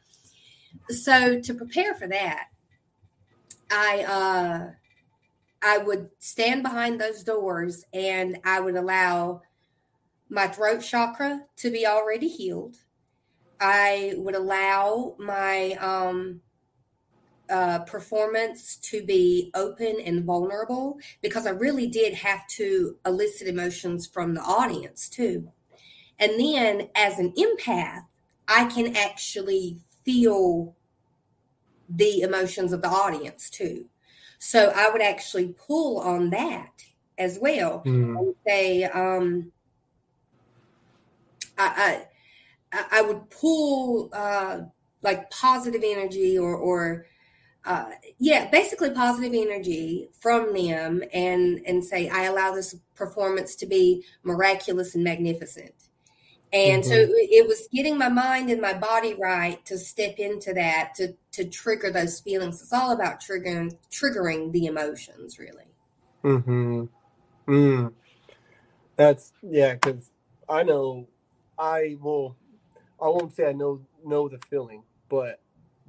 So 0.90 1.40
to 1.40 1.54
prepare 1.54 1.94
for 1.94 2.09
that, 2.09 2.49
I 3.70 4.04
uh 4.04 4.70
I 5.62 5.78
would 5.78 6.11
stand 6.18 6.62
behind 6.62 7.00
those 7.00 7.23
doors 7.23 7.85
and 7.92 8.38
I 8.44 8.61
would 8.61 8.76
allow 8.76 9.42
my 10.28 10.49
throat 10.49 10.80
chakra 10.82 11.42
to 11.56 11.70
be 11.70 11.87
already 11.87 12.28
healed. 12.28 12.76
I 13.61 14.14
would 14.16 14.35
allow 14.35 15.16
my 15.18 15.73
um 15.75 16.40
uh, 17.50 17.80
performance 17.80 18.76
to 18.76 19.04
be 19.04 19.50
open 19.54 19.97
and 20.04 20.25
vulnerable 20.25 20.99
because 21.20 21.47
I 21.47 21.50
really 21.50 21.88
did 21.88 22.14
have 22.14 22.47
to 22.49 22.97
elicit 23.04 23.49
emotions 23.49 24.06
from 24.06 24.35
the 24.35 24.40
audience 24.40 25.09
too. 25.09 25.50
And 26.18 26.38
then 26.38 26.90
as 26.94 27.18
an 27.18 27.32
empath, 27.32 28.06
I 28.47 28.66
can 28.66 28.97
actually 28.97 29.78
feel 30.04 30.76
the 31.90 32.23
emotions 32.23 32.73
of 32.73 32.82
the 32.82 32.88
audience 32.88 33.50
too. 33.50 33.87
So 34.38 34.73
I 34.75 34.90
would 34.90 35.02
actually 35.02 35.54
pull 35.66 35.99
on 36.00 36.30
that 36.30 36.73
as 37.18 37.38
well 37.40 37.82
Mhm. 37.85 38.16
and 38.18 38.35
say, 38.47 38.85
um, 38.85 39.52
I, 41.59 41.66
I, 42.73 42.78
I- 42.78 42.99
I 42.99 43.02
would 43.02 43.28
pull 43.30 44.11
uh, 44.12 44.61
like 45.02 45.30
positive 45.30 45.82
energy 45.85 46.38
or, 46.38 46.54
or 46.56 47.06
uh, 47.64 47.90
yeah, 48.18 48.49
basically 48.50 48.90
positive 48.90 49.35
energy 49.35 50.09
from 50.20 50.54
them 50.54 51.02
and 51.12 51.61
and 51.66 51.85
say 51.85 52.09
I 52.09 52.25
allow 52.25 52.52
this 52.54 52.75
performance 52.94 53.56
to 53.56 53.66
be 53.66 54.04
miraculous 54.23 54.94
and 54.94 55.04
magnificent. 55.04 55.75
And 56.52 56.85
so 56.85 56.95
Mhm. 56.95 57.11
it 57.12 57.47
was 57.47 57.69
getting 57.73 57.97
my 57.97 58.09
mind 58.09 58.50
and 58.50 58.61
my 58.61 58.73
body 58.75 59.14
right 59.14 59.64
to 59.66 59.78
step 59.78 60.16
into 60.19 60.52
that 60.54 60.95
to 60.97 61.14
to 61.33 61.45
trigger 61.45 61.90
those 61.92 62.21
feelings. 62.21 62.61
It's 62.61 62.73
all 62.73 62.90
about 62.90 63.21
triggering 63.21 63.76
triggering 63.90 64.50
the 64.52 64.66
emotions, 64.66 65.38
really. 65.38 65.69
Mm-hmm. 66.25 66.85
Mm. 67.47 67.92
That's 68.97 69.33
yeah, 69.42 69.75
because 69.75 70.11
I 70.49 70.62
know 70.64 71.09
I 71.59 71.97
will 72.00 72.37
I 73.00 73.07
won't 73.07 73.35
say 73.35 73.49
I 73.49 73.52
know 73.52 73.87
know 74.04 74.28
the 74.28 74.38
feeling, 74.38 74.83
but 75.09 75.40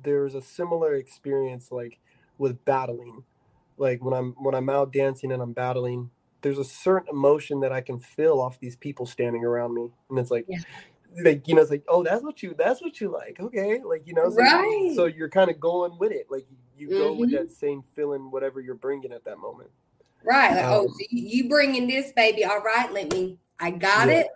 there's 0.02 0.36
a 0.36 0.42
similar 0.42 0.94
experience 0.94 1.72
like 1.72 2.00
with 2.38 2.64
battling. 2.66 3.24
Like 3.78 4.04
when 4.04 4.14
I'm 4.14 4.34
when 4.34 4.54
I'm 4.54 4.70
out 4.70 4.94
dancing 4.94 5.32
and 5.32 5.42
I'm 5.42 5.54
battling, 5.54 6.12
there's 6.42 6.58
a 6.58 6.64
certain 6.64 7.10
emotion 7.10 7.60
that 7.62 7.72
I 7.72 7.82
can 7.82 8.00
feel 8.00 8.40
off 8.40 8.60
these 8.60 8.76
people 8.76 9.06
standing 9.06 9.44
around 9.44 9.74
me. 9.74 9.92
And 10.10 10.20
it's 10.20 10.32
like 10.32 10.46
Yeah. 10.48 10.60
like 11.24 11.48
you 11.48 11.56
know, 11.56 11.62
it's 11.62 11.72
like, 11.72 11.84
oh 11.88 12.04
that's 12.04 12.24
what 12.24 12.42
you 12.42 12.56
that's 12.58 12.82
what 12.82 13.00
you 13.02 13.12
like. 13.12 13.40
Okay. 13.40 13.82
Like, 13.84 14.08
you 14.08 14.14
know, 14.14 14.30
so, 14.30 14.38
Right. 14.38 14.94
so 14.96 15.06
you're 15.06 15.30
kind 15.30 15.50
of 15.52 15.60
going 15.60 15.98
with 16.00 16.12
it. 16.12 16.28
Like 16.30 16.46
you 16.78 16.90
go 16.90 17.14
with 17.14 17.30
Mhm. 17.30 17.34
that 17.40 17.52
same 17.52 17.84
feeling, 17.96 18.32
whatever 18.32 18.60
you're 18.62 18.76
bringing 18.76 19.12
at 19.12 19.24
that 19.26 19.38
moment. 19.38 19.70
Right. 20.24 20.56
Like, 20.56 20.66
oh, 20.66 20.86
Um, 20.86 20.90
so 20.90 21.06
you, 21.10 21.50
bringing 21.50 21.88
this 21.88 22.12
baby. 22.14 22.46
All 22.46 22.62
right, 22.62 22.92
let 22.92 23.12
me. 23.12 23.40
I 23.60 23.72
got 23.72 24.08
Yeah. 24.08 24.22
it. 24.22 24.28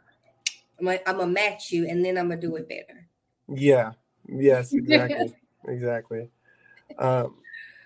I'm 0.80 0.86
gonna, 0.86 1.00
I'm 1.08 1.18
gonna 1.18 1.32
match 1.32 1.72
you, 1.72 1.88
and 1.88 2.04
then 2.04 2.18
I'm 2.18 2.28
gonna 2.28 2.42
do 2.42 2.56
it 2.58 2.68
better. 2.68 3.08
Yeah. 3.48 3.94
Yes. 4.28 4.74
Exactly. 4.74 5.34
exactly. 5.68 6.30
Um, 6.98 7.38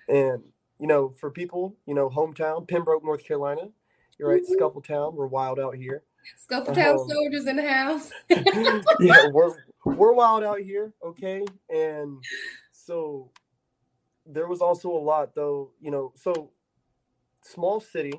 and 0.08 0.44
you 0.80 0.88
know, 0.88 1.10
for 1.10 1.30
people, 1.30 1.76
you 1.86 1.94
know, 1.94 2.10
hometown, 2.10 2.68
Pembroke, 2.68 3.04
North 3.04 3.24
Carolina. 3.24 3.70
You're 4.20 4.30
right, 4.30 4.44
Mhm. 4.44 4.54
Scuffle 4.54 4.82
Town. 4.82 5.16
We're 5.16 5.28
wild 5.28 5.60
out 5.60 5.76
here. 5.76 6.04
Scuffletown 6.38 7.00
Um, 7.00 7.10
soldiers 7.10 7.48
in 7.48 7.56
the 7.56 7.68
house. 7.68 8.12
yeah, 9.00 9.28
we're 9.32 9.56
we're 9.86 10.12
wild 10.14 10.44
out 10.44 10.60
here, 10.60 10.94
okay? 11.04 11.44
And 11.70 12.22
so 12.72 13.32
there 14.26 14.48
was 14.48 14.62
also 14.62 14.92
a 14.92 15.00
lot 15.00 15.34
though, 15.34 15.72
you 15.82 15.90
know, 15.90 16.12
so 16.16 16.52
small 17.42 17.80
city, 17.80 18.14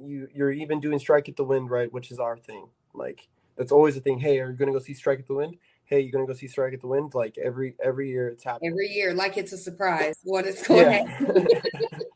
you 0.00 0.28
you're 0.32 0.52
even 0.52 0.80
doing 0.80 0.98
Strike 0.98 1.28
at 1.28 1.36
the 1.36 1.44
Wind, 1.44 1.68
right? 1.70 1.92
Which 1.92 2.10
is 2.12 2.18
our 2.20 2.38
thing. 2.38 2.68
Like 2.94 3.28
that's 3.56 3.72
always 3.72 3.96
a 3.96 4.00
thing. 4.00 4.18
Hey, 4.20 4.38
are 4.40 4.50
you 4.50 4.56
gonna 4.56 4.72
go 4.72 4.78
see 4.78 4.94
Strike 4.94 5.18
at 5.18 5.26
the 5.26 5.34
Wind? 5.34 5.56
Hey, 5.84 6.00
you're 6.00 6.12
gonna 6.12 6.26
go 6.26 6.32
see 6.34 6.48
Strike 6.48 6.72
at 6.74 6.80
the 6.80 6.86
Wind? 6.86 7.14
Like 7.14 7.36
every 7.38 7.74
every 7.82 8.08
year 8.08 8.28
it's 8.28 8.44
happening. 8.44 8.70
Every 8.70 8.88
year, 8.88 9.12
like 9.12 9.36
it's 9.36 9.52
a 9.52 9.58
surprise 9.58 10.16
what 10.22 10.46
is 10.46 10.62
going 10.66 11.06
happen. 11.08 11.48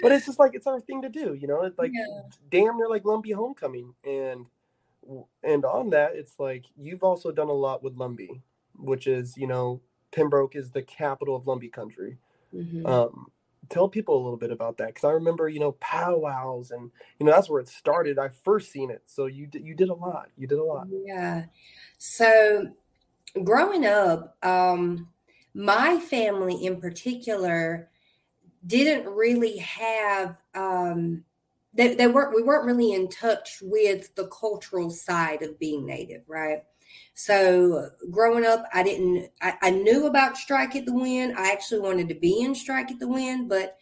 but 0.00 0.12
it's 0.12 0.26
just 0.26 0.38
like 0.38 0.54
it's 0.54 0.66
our 0.66 0.80
thing 0.80 1.02
to 1.02 1.08
do, 1.08 1.34
you 1.34 1.46
know. 1.46 1.62
It's 1.62 1.78
like 1.78 1.92
Yeah. 1.94 2.22
damn 2.50 2.76
near 2.76 2.88
like 2.88 3.02
Lumbee 3.04 3.34
homecoming, 3.34 3.94
and 4.04 4.46
and 5.42 5.64
on 5.64 5.90
that, 5.90 6.14
it's 6.14 6.38
like 6.38 6.64
you've 6.76 7.02
also 7.04 7.30
done 7.30 7.48
a 7.48 7.52
lot 7.52 7.82
with 7.82 7.96
Lumbee, 7.96 8.40
which 8.78 9.06
is 9.06 9.36
you 9.36 9.46
know 9.46 9.80
Pembroke 10.12 10.56
is 10.56 10.70
the 10.70 10.82
capital 10.82 11.36
of 11.36 11.44
Lumbee 11.44 11.72
country. 11.72 12.18
Mhm. 12.54 12.86
Um, 12.86 13.26
tell 13.70 13.88
people 13.88 14.14
a 14.16 14.22
little 14.22 14.36
bit 14.36 14.52
about 14.52 14.76
that 14.76 14.88
because 14.88 15.04
I 15.04 15.12
remember 15.12 15.48
you 15.48 15.60
know 15.60 15.72
powwows 15.72 16.70
and 16.70 16.90
you 17.18 17.26
know 17.26 17.32
that's 17.32 17.48
where 17.48 17.60
it 17.60 17.68
started. 17.68 18.18
I 18.18 18.28
first 18.28 18.70
seen 18.70 18.90
it, 18.90 19.02
so 19.06 19.26
you 19.26 19.46
did 19.46 19.64
you 19.64 19.74
did 19.74 19.88
a 19.88 19.94
lot. 19.94 20.30
You 20.36 20.46
did 20.46 20.58
a 20.58 20.64
lot. 20.64 20.86
Yeah. 20.90 21.46
So 21.98 22.74
growing 23.42 23.86
up, 23.86 24.36
um, 24.44 25.08
my 25.54 25.98
family 25.98 26.64
in 26.64 26.80
particular 26.80 27.90
didn't 28.66 29.06
really 29.06 29.58
have 29.58 30.36
um 30.54 31.24
they, 31.74 31.94
they 31.94 32.06
weren't 32.06 32.34
we 32.34 32.42
weren't 32.42 32.66
really 32.66 32.92
in 32.92 33.08
touch 33.08 33.58
with 33.62 34.14
the 34.14 34.28
cultural 34.28 34.90
side 34.90 35.42
of 35.42 35.58
being 35.58 35.84
native, 35.84 36.22
right? 36.28 36.62
So 37.14 37.90
growing 38.10 38.44
up, 38.44 38.64
I 38.72 38.82
didn't 38.82 39.30
I, 39.42 39.54
I 39.62 39.70
knew 39.70 40.06
about 40.06 40.36
Strike 40.36 40.76
at 40.76 40.86
the 40.86 40.94
Wind. 40.94 41.34
I 41.36 41.50
actually 41.50 41.80
wanted 41.80 42.08
to 42.08 42.14
be 42.14 42.40
in 42.40 42.54
Strike 42.54 42.90
at 42.90 43.00
the 43.00 43.08
Wind, 43.08 43.48
but 43.48 43.76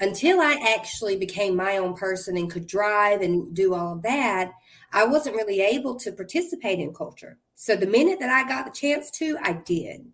until 0.00 0.40
I 0.40 0.74
actually 0.76 1.16
became 1.16 1.54
my 1.54 1.76
own 1.76 1.94
person 1.94 2.36
and 2.36 2.50
could 2.50 2.66
drive 2.66 3.20
and 3.20 3.54
do 3.54 3.74
all 3.74 3.94
of 3.94 4.02
that, 4.02 4.52
I 4.92 5.04
wasn't 5.04 5.36
really 5.36 5.60
able 5.60 5.96
to 5.96 6.12
participate 6.12 6.78
in 6.78 6.94
culture. 6.94 7.38
So 7.54 7.76
the 7.76 7.86
minute 7.86 8.18
that 8.20 8.30
I 8.30 8.48
got 8.48 8.64
the 8.64 8.72
chance 8.72 9.10
to, 9.12 9.36
I 9.42 9.52
did. 9.52 10.06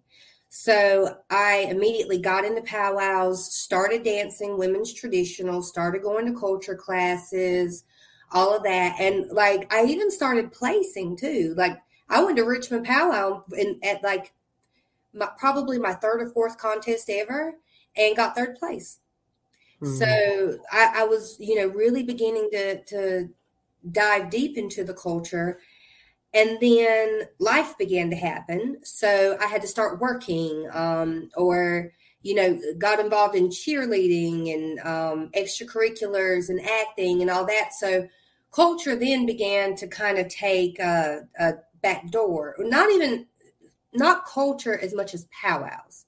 So 0.59 1.19
I 1.29 1.69
immediately 1.71 2.19
got 2.19 2.47
into 2.47 2.63
powwows, 2.63 3.55
started 3.55 4.03
dancing 4.03 4.57
women's 4.57 4.95
traditional, 4.95 5.61
started 5.61 6.03
going 6.03 6.25
to 6.33 6.41
culture 6.41 6.75
classes, 6.75 7.85
all 8.33 8.57
of 8.57 8.63
that. 8.63 8.99
And 8.99 9.31
like 9.31 9.71
I 9.73 9.85
even 9.85 10.11
started 10.11 10.53
placing 10.53 11.19
too. 11.19 11.53
Like 11.59 11.79
I 12.09 12.25
went 12.25 12.39
to 12.39 12.45
Richmond 12.45 12.87
powwow 12.87 13.45
in, 13.57 13.79
at 13.85 14.03
like 14.03 14.33
my, 15.13 15.29
probably 15.39 15.79
my 15.79 15.93
third 15.93 16.23
or 16.23 16.31
fourth 16.31 16.57
contest 16.57 17.11
ever 17.11 17.53
and 17.95 18.17
got 18.17 18.35
third 18.35 18.57
place. 18.57 19.01
So 19.83 20.07
mm-hmm. 20.07 20.57
I, 20.73 21.03
I 21.03 21.05
was, 21.05 21.37
you 21.39 21.57
know, 21.57 21.67
really 21.67 22.03
beginning 22.03 22.49
to 22.53 22.83
to 22.85 23.29
dive 23.93 24.31
deep 24.31 24.57
into 24.57 24.85
the 24.85 24.95
culture. 24.95 25.61
And 26.37 26.61
then 26.61 27.23
life 27.39 27.79
began 27.79 28.11
to 28.11 28.17
happen. 28.17 28.77
So 28.85 29.39
I 29.41 29.47
had 29.47 29.63
to 29.63 29.67
start 29.67 30.01
working, 30.01 30.69
um, 30.73 31.31
or, 31.35 31.93
you 32.21 32.35
know, 32.35 32.61
got 32.77 33.01
involved 33.01 33.35
in 33.35 33.49
cheerleading 33.49 34.53
and 34.53 34.79
um, 34.81 35.31
extracurriculars 35.35 36.51
and 36.51 36.61
acting 36.61 37.23
and 37.23 37.31
all 37.31 37.47
that. 37.47 37.71
So 37.73 38.07
culture 38.53 38.97
then 38.97 39.25
began 39.25 39.77
to 39.77 39.87
kind 39.87 40.19
of 40.19 40.29
take 40.29 40.79
a, 40.79 41.27
a 41.39 41.55
back 41.83 42.11
door, 42.11 42.55
not 42.59 42.91
even, 42.91 43.27
not 43.95 44.27
culture 44.27 44.79
as 44.79 44.95
much 44.95 45.15
as 45.15 45.27
powwows 45.43 46.05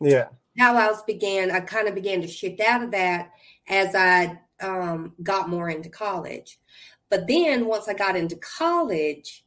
yeah. 0.00 0.28
powwows 0.56 1.02
began 1.02 1.50
i 1.50 1.60
kind 1.60 1.88
of 1.88 1.94
began 1.94 2.20
to 2.20 2.28
shift 2.28 2.60
out 2.60 2.82
of 2.82 2.90
that 2.90 3.30
as 3.68 3.94
i 3.94 4.38
um, 4.60 5.12
got 5.22 5.48
more 5.48 5.68
into 5.68 5.88
college 5.88 6.58
but 7.10 7.26
then 7.26 7.66
once 7.66 7.88
i 7.88 7.94
got 7.94 8.16
into 8.16 8.36
college 8.36 9.44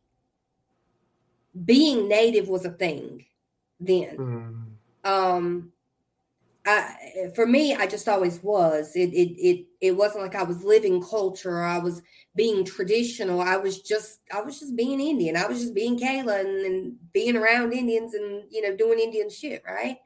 being 1.66 2.08
native 2.08 2.48
was 2.48 2.66
a 2.66 2.72
thing 2.72 3.26
then 3.80 4.16
Mhm. 4.18 4.66
um 5.04 5.72
I, 6.66 7.32
for 7.36 7.48
me 7.48 7.74
i 7.74 7.88
just 7.88 8.08
always 8.08 8.44
was 8.44 8.96
it, 8.96 9.14
it 9.14 9.32
it 9.40 9.66
it 9.82 9.92
wasn't 9.94 10.24
like 10.24 10.36
i 10.36 10.44
was 10.44 10.64
living 10.64 11.02
culture 11.02 11.58
or 11.60 11.64
i 11.64 11.80
was 11.80 12.02
being 12.36 12.66
traditional 12.66 13.42
i 13.42 13.56
was 13.56 13.82
just 13.82 14.20
i 14.32 14.42
was 14.42 14.60
just 14.60 14.76
being 14.76 15.00
indian 15.00 15.38
i 15.38 15.48
was 15.48 15.62
just 15.62 15.74
being 15.74 15.98
kayla 15.98 16.42
and, 16.42 16.66
and 16.66 16.98
being 17.14 17.36
around 17.36 17.74
indians 17.74 18.14
and 18.14 18.44
you 18.52 18.62
know 18.62 18.76
doing 18.76 19.00
indian 19.00 19.30
shit 19.30 19.64
right 19.66 19.98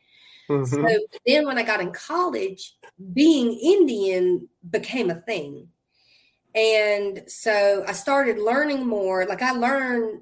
Mhm. 0.49 0.65
so 0.67 0.99
then 1.25 1.45
when 1.45 1.57
I 1.57 1.63
got 1.63 1.79
in 1.79 1.91
college, 1.93 2.75
being 3.13 3.53
Indian 3.53 4.49
became 4.69 5.09
a 5.09 5.15
thing. 5.15 5.69
And 6.53 7.23
so 7.27 7.83
I 7.87 7.93
started 7.93 8.39
learning 8.39 8.85
more. 8.85 9.25
Like 9.25 9.41
I 9.41 9.51
learned, 9.51 10.21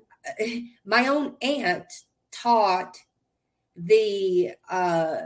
my 0.85 1.07
own 1.07 1.35
aunt 1.41 1.91
taught 2.31 2.97
the 3.75 4.51
uh, 4.69 5.17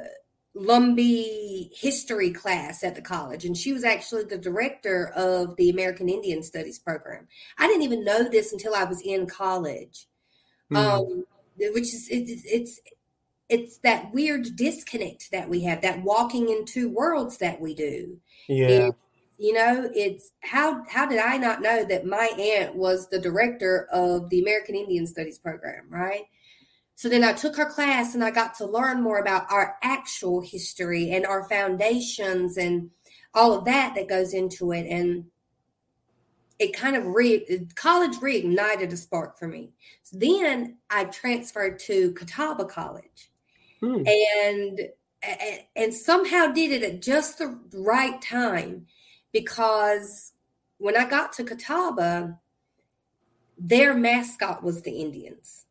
Lumbee 0.56 1.70
history 1.76 2.32
class 2.32 2.84
at 2.84 2.96
the 2.96 3.02
college, 3.02 3.46
and 3.46 3.58
she 3.58 3.74
was 3.74 3.84
actually 3.84 4.24
the 4.24 4.38
director 4.38 5.12
of 5.16 5.56
the 5.58 5.70
American 5.70 6.08
Indian 6.10 6.42
Studies 6.44 6.80
program. 6.80 7.28
I 7.58 7.68
didn't 7.68 7.84
even 7.84 8.06
know 8.06 8.30
this 8.30 8.54
until 8.54 8.74
I 8.74 8.86
was 8.86 9.02
in 9.02 9.28
college 9.28 10.08
Mhm. 10.72 10.78
um, 10.78 11.26
which 11.58 11.94
is 11.94 12.08
it's, 12.10 12.44
it's 12.46 12.80
it's 13.48 13.78
that 13.80 14.12
weird 14.14 14.56
disconnect 14.56 15.32
that 15.32 15.48
we 15.48 15.62
have 15.62 15.82
that 15.82 16.02
walking 16.04 16.50
in 16.50 16.66
two 16.66 16.90
worlds 16.90 17.38
that 17.38 17.62
we 17.62 17.76
do 17.76 18.18
yeah. 18.48 18.90
You 19.38 19.54
know 19.54 19.90
it's 19.94 20.32
how 20.42 20.84
how 20.90 21.06
did 21.06 21.20
i 21.20 21.38
not 21.38 21.62
know 21.62 21.84
that 21.84 22.06
my 22.06 22.30
aunt 22.40 22.76
was 22.76 23.10
the 23.10 23.20
director 23.20 23.88
of 23.92 24.30
the 24.30 24.42
american 24.42 24.76
indian 24.76 25.06
studies 25.06 25.40
program 25.40 25.86
right? 25.90 26.24
So 26.98 27.10
then 27.10 27.24
i 27.26 27.34
took 27.34 27.58
her 27.58 27.70
class 27.70 28.16
and 28.16 28.24
i 28.24 28.32
got 28.32 28.56
to 28.56 28.66
learn 28.66 29.02
more 29.02 29.20
about 29.20 29.52
our 29.52 29.76
actual 29.84 30.42
history 30.42 31.12
and 31.12 31.26
our 31.26 31.48
foundations 31.50 32.58
and 32.58 32.90
all 33.36 33.54
of 33.54 33.66
that 33.66 33.94
that 33.96 34.08
goes 34.08 34.34
into 34.34 34.72
it. 34.72 34.88
And 34.88 35.26
it 36.58 36.74
kind 36.74 36.96
of 36.96 37.06
re 37.06 37.46
college 37.76 38.16
reignited 38.16 38.92
a 38.94 38.98
spark 38.98 39.38
for 39.38 39.48
me. 39.48 39.74
So 40.04 40.18
then 40.18 40.78
i 40.90 41.04
transferred 41.06 41.80
to 41.80 42.14
catawba 42.14 42.66
college. 42.66 43.30
Hmm. 43.82 44.04
and 44.08 44.80
and 45.76 45.94
somehow 45.94 46.48
did 46.48 46.72
it 46.72 46.84
at 46.84 47.02
just 47.02 47.40
the 47.40 47.60
right 47.74 48.22
time 48.22 48.88
because 49.36 50.32
when 50.78 50.96
I 50.96 51.04
got 51.10 51.34
to 51.34 51.44
Catawba, 51.44 52.40
their 53.58 53.94
mascot 53.94 54.64
was 54.64 54.82
the 54.82 54.92
Indians. 54.92 55.66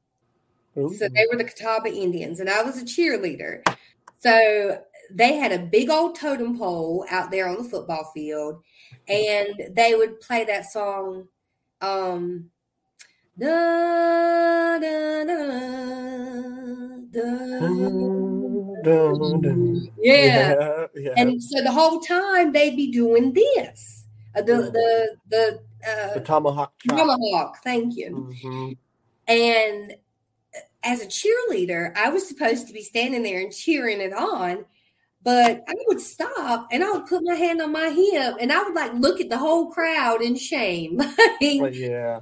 Ooh. 0.77 0.93
So 0.93 1.09
they 1.09 1.25
were 1.31 1.39
the 1.39 1.45
Catawba 1.45 1.89
Indians, 1.89 2.41
and 2.41 2.51
I 2.51 2.63
was 2.63 2.77
a 2.77 2.85
cheerleader. 2.85 3.63
So 4.21 4.83
they 5.11 5.37
had 5.37 5.51
a 5.51 5.59
big 5.65 5.89
old 5.89 6.15
totem 6.15 6.59
pole 6.59 7.07
out 7.11 7.31
there 7.31 7.49
on 7.49 7.57
the 7.57 7.65
football 7.65 8.11
field, 8.13 8.63
and 9.09 9.71
they 9.71 9.95
would 9.95 10.21
play 10.21 10.45
that 10.45 10.71
song. 10.71 11.29
Um, 11.81 12.51
da, 13.39 14.79
da, 14.79 15.25
da, 15.25 15.25
da, 15.25 16.05
Dun, 17.15 18.34
dun. 18.85 19.91
yeah. 19.99 20.55
yeah, 20.59 20.87
yeah. 20.95 21.15
And 21.17 21.43
so 21.43 21.63
the 21.63 21.73
whole 21.73 22.01
time 22.01 22.53
they'd 22.53 22.77
be 22.77 22.91
doing 22.93 23.33
this. 23.33 24.07
Uh, 24.37 24.43
the 24.43 24.57
the 24.57 25.17
the 25.31 25.61
the 25.81 26.21
uh, 26.21 26.21
tomahawk 26.21 26.73
chop. 26.89 26.99
tomahawk. 26.99 27.59
Thank 27.63 27.97
you. 27.97 28.35
Mhm. 28.43 28.77
And 29.29 29.97
as 30.83 31.01
a 31.01 31.07
cheerleader, 31.07 31.97
I 31.97 32.11
was 32.11 32.29
supposed 32.29 32.67
to 32.67 32.73
be 32.73 32.83
standing 32.83 33.23
there 33.23 33.41
and 33.41 33.53
cheering 33.53 34.01
it 34.01 34.13
on, 34.13 34.67
but 35.23 35.65
I 35.67 35.75
would 35.89 36.01
stop 36.01 36.69
and 36.71 36.85
I 36.85 36.91
would 36.93 37.07
put 37.07 37.23
my 37.25 37.35
hand 37.35 37.63
on 37.63 37.73
my 37.73 37.89
hip 37.89 38.37
and 38.41 38.53
I 38.53 38.63
would 38.63 38.75
like 38.75 38.93
look 38.95 39.21
at 39.21 39.31
the 39.31 39.39
whole 39.39 39.71
crowd 39.71 40.21
in 40.21 40.37
shame, 40.37 40.97
like, 41.41 41.61
But 41.61 41.75
yeah. 41.75 42.21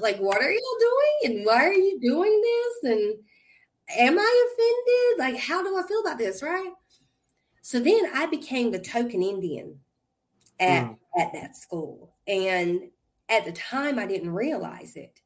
like 0.00 0.18
what 0.18 0.42
are 0.42 0.50
y'all 0.50 0.78
doing 0.80 1.36
and 1.36 1.46
why 1.46 1.64
are 1.64 1.72
you 1.72 1.98
doing 2.00 2.42
this 2.42 2.92
and 2.92 3.14
am 3.96 4.18
I 4.18 4.46
offended? 4.46 5.18
Like 5.34 5.42
how 5.42 5.62
do 5.62 5.76
I 5.76 5.86
feel 5.86 6.00
about 6.00 6.18
this, 6.18 6.42
right? 6.42 6.72
So 7.62 7.80
then 7.80 8.10
I 8.14 8.26
became 8.26 8.70
the 8.70 8.78
token 8.78 9.22
Indian 9.22 9.80
at 10.58 10.84
Mm. 10.84 10.98
at 11.18 11.32
that 11.32 11.56
school. 11.56 12.14
And 12.26 12.90
at 13.28 13.44
the 13.44 13.52
time 13.52 13.98
I 13.98 14.06
didn't 14.06 14.30
realize 14.30 14.96
it. 14.96 15.20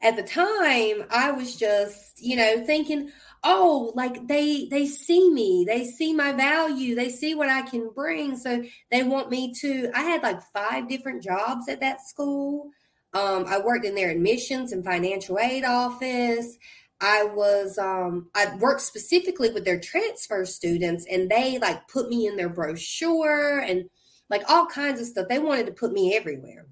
At 0.00 0.16
the 0.16 0.22
time 0.22 1.06
I 1.10 1.30
was 1.30 1.56
just, 1.56 2.20
you 2.20 2.36
know, 2.36 2.64
thinking, 2.64 3.10
oh 3.44 3.92
like 3.94 4.26
they 4.28 4.66
they 4.70 4.86
see 4.86 5.30
me 5.30 5.64
they 5.66 5.84
see 5.84 6.12
my 6.12 6.32
value 6.32 6.94
they 6.94 7.08
see 7.08 7.34
what 7.34 7.48
i 7.48 7.62
can 7.62 7.90
bring 7.94 8.36
so 8.36 8.62
they 8.90 9.02
want 9.02 9.30
me 9.30 9.52
to 9.52 9.90
i 9.94 10.02
had 10.02 10.22
like 10.22 10.40
five 10.52 10.88
different 10.88 11.22
jobs 11.22 11.68
at 11.68 11.80
that 11.80 12.00
school 12.06 12.70
um, 13.14 13.44
i 13.48 13.58
worked 13.58 13.84
in 13.84 13.94
their 13.94 14.10
admissions 14.10 14.72
and 14.72 14.84
financial 14.84 15.38
aid 15.38 15.64
office 15.64 16.56
i 17.02 17.22
was 17.24 17.76
um, 17.76 18.30
i 18.34 18.56
worked 18.56 18.80
specifically 18.80 19.50
with 19.50 19.64
their 19.66 19.78
transfer 19.78 20.46
students 20.46 21.04
and 21.10 21.28
they 21.28 21.58
like 21.58 21.86
put 21.88 22.08
me 22.08 22.26
in 22.26 22.36
their 22.36 22.48
brochure 22.48 23.58
and 23.58 23.90
like 24.32 24.42
all 24.48 24.66
kinds 24.66 24.98
of 25.00 25.06
stuff. 25.06 25.28
They 25.28 25.38
wanted 25.38 25.66
to 25.66 25.72
put 25.72 25.92
me 25.92 26.16
everywhere. 26.16 26.66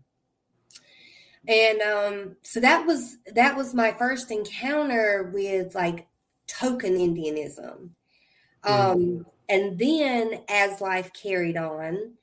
And 1.46 1.80
um, 1.82 2.36
so 2.42 2.58
that 2.60 2.86
was 2.86 3.18
that 3.34 3.56
was 3.56 3.74
my 3.74 3.92
first 3.92 4.30
encounter 4.30 5.30
with 5.32 5.74
like 5.74 6.08
token 6.46 6.94
Indianism. 6.96 7.90
Um, 8.64 9.26
and 9.48 9.78
then 9.78 10.42
as 10.48 10.80
life 10.80 11.12
carried 11.12 11.56
on, 11.56 12.14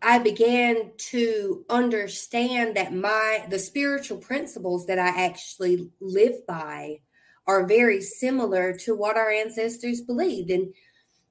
I 0.00 0.18
began 0.18 0.92
to 1.10 1.64
understand 1.68 2.76
that 2.76 2.94
my 2.94 3.46
the 3.50 3.58
spiritual 3.58 4.18
principles 4.18 4.86
that 4.86 4.98
I 4.98 5.08
actually 5.08 5.90
live 6.00 6.46
by 6.46 7.00
are 7.46 7.66
very 7.66 8.00
similar 8.00 8.74
to 8.74 8.94
what 8.94 9.16
our 9.16 9.30
ancestors 9.30 10.00
believed 10.00 10.50
and 10.50 10.72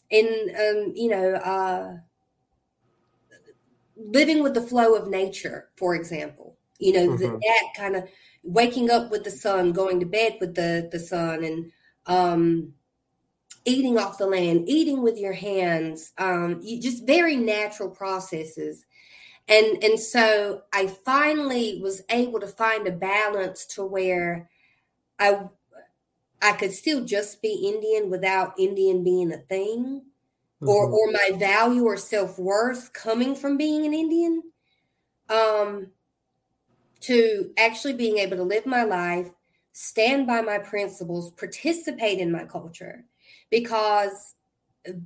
in 0.10 0.26
um, 0.60 0.94
you 0.96 1.10
know 1.10 1.34
uh, 1.36 1.94
living 3.96 4.44
with 4.44 4.54
the 4.54 4.62
flow 4.62 4.96
of 4.96 5.10
nature 5.10 5.70
for 5.76 5.96
example 5.96 6.58
you 6.80 6.94
know 6.94 7.08
Mhm. 7.08 7.20
that, 7.20 7.40
that 7.42 7.64
kind 7.76 7.96
of 7.96 8.04
waking 8.44 8.90
up 8.90 9.12
with 9.12 9.24
the 9.24 9.32
sun 9.32 9.72
going 9.72 10.00
to 10.00 10.06
bed 10.06 10.38
with 10.40 10.56
the 10.56 10.88
the 10.92 11.00
sun 11.00 11.44
and 11.44 11.72
um 12.06 12.74
eating 13.68 14.00
off 14.00 14.20
the 14.20 14.28
land 14.28 14.66
eating 14.70 15.04
with 15.04 15.18
your 15.20 15.34
hands 15.34 16.14
um 16.20 16.60
you 16.64 16.82
just 16.82 17.08
very 17.08 17.38
natural 17.38 17.90
processes 17.92 18.86
and 19.50 19.84
and 19.84 20.00
so 20.00 20.62
i 20.74 20.88
finally 20.88 21.80
was 21.84 22.04
able 22.12 22.40
to 22.40 22.48
find 22.48 22.88
a 22.88 22.92
balance 22.92 23.66
to 23.66 23.86
where 23.86 24.50
i 25.20 25.42
i 26.42 26.52
could 26.54 26.72
still 26.74 27.06
just 27.06 27.42
be 27.42 27.54
indian 27.74 28.10
without 28.10 28.54
indian 28.60 29.04
being 29.04 29.32
a 29.32 29.38
thing 29.38 30.04
or 30.66 30.88
Mhm. 30.88 30.94
or 30.94 31.12
my 31.12 31.32
value 31.38 31.86
or 31.86 31.98
self-worth 31.98 32.94
coming 32.94 33.36
from 33.36 33.58
being 33.58 33.86
an 33.86 33.94
indian 33.94 34.44
um 35.30 35.92
to 37.02 37.52
actually 37.58 37.94
being 37.94 38.18
able 38.18 38.38
to 38.38 38.44
live 38.44 38.66
my 38.66 38.84
life 38.84 39.30
stand 39.74 40.26
by 40.26 40.42
my 40.42 40.58
principles 40.58 41.32
participate 41.32 42.20
in 42.20 42.32
my 42.32 42.46
culture 42.46 43.06
because 43.50 44.36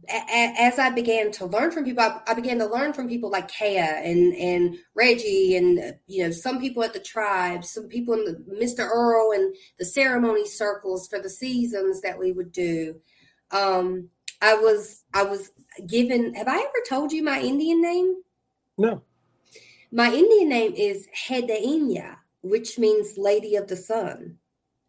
as 0.08 0.78
I 0.78 0.92
began 0.92 1.32
to 1.34 1.46
learn 1.48 1.72
from 1.72 1.86
people, 1.86 2.08
I, 2.28 2.34
began 2.36 2.60
to 2.60 2.68
learn 2.68 2.94
from 2.94 3.10
people 3.10 3.32
like 3.32 3.52
Kaya 3.52 4.00
and 4.04 4.34
and 4.36 4.78
Reggie 4.96 5.56
and 5.56 5.96
you 6.06 6.24
know 6.24 6.32
some 6.32 6.60
people 6.60 6.84
at 6.84 6.94
the 6.94 7.00
tribe, 7.00 7.66
some 7.66 7.88
people 7.88 8.14
in 8.14 8.26
the 8.26 8.34
Mr. 8.64 8.88
Earl 8.88 9.32
and 9.32 9.56
the 9.80 9.86
ceremony 9.86 10.48
circles 10.48 11.08
for 11.08 11.20
the 11.20 11.30
seasons 11.30 12.02
that 12.02 12.20
we 12.20 12.32
would 12.32 12.52
do. 12.52 13.02
Um, 13.50 14.10
I 14.42 14.54
was 14.54 15.04
I 15.16 15.24
was 15.24 15.52
given. 15.88 16.36
Have 16.36 16.48
I 16.48 16.58
ever 16.58 16.84
told 16.88 17.12
you 17.12 17.24
my 17.24 17.42
Indian 17.42 17.82
name? 17.82 18.18
No. 18.78 19.02
My 19.92 20.14
Indian 20.14 20.48
name 20.48 20.74
is 20.76 21.08
Hedainya, 21.28 22.18
which 22.44 22.78
means 22.78 23.18
Lady 23.18 23.56
of 23.56 23.68
the 23.68 23.76
Sun. 23.76 24.38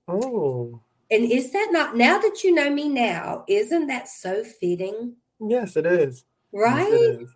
Oh, 0.07 0.82
And 1.13 1.31
is 1.31 1.53
that 1.53 1.69
not 1.71 1.95
now 1.95 2.19
that 2.19 2.43
you 2.43 2.55
know 2.55 2.71
me 2.71 2.89
now? 2.89 3.45
Isn't 3.47 3.87
that 3.89 4.09
so 4.09 4.43
fitting? 4.43 5.17
yes, 5.39 5.77
it 5.77 5.85
is. 5.85 6.25
Yes, 6.53 6.63
Right? 6.65 6.93
it 6.93 7.21
is. 7.23 7.29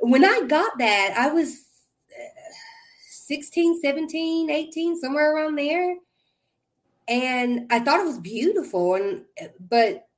when 0.00 0.24
I 0.24 0.40
got 0.48 0.78
that, 0.78 1.14
I 1.16 1.32
was 1.32 1.62
uh, 2.10 2.52
16, 3.08 3.80
17, 3.80 4.50
18, 4.50 5.00
somewhere 5.00 5.32
around 5.34 5.54
there. 5.54 5.96
And 7.06 7.66
I 7.70 7.78
thought 7.78 8.00
it 8.00 8.06
was 8.06 8.18
beautiful. 8.18 8.94
And, 8.96 9.24
but 9.60 10.08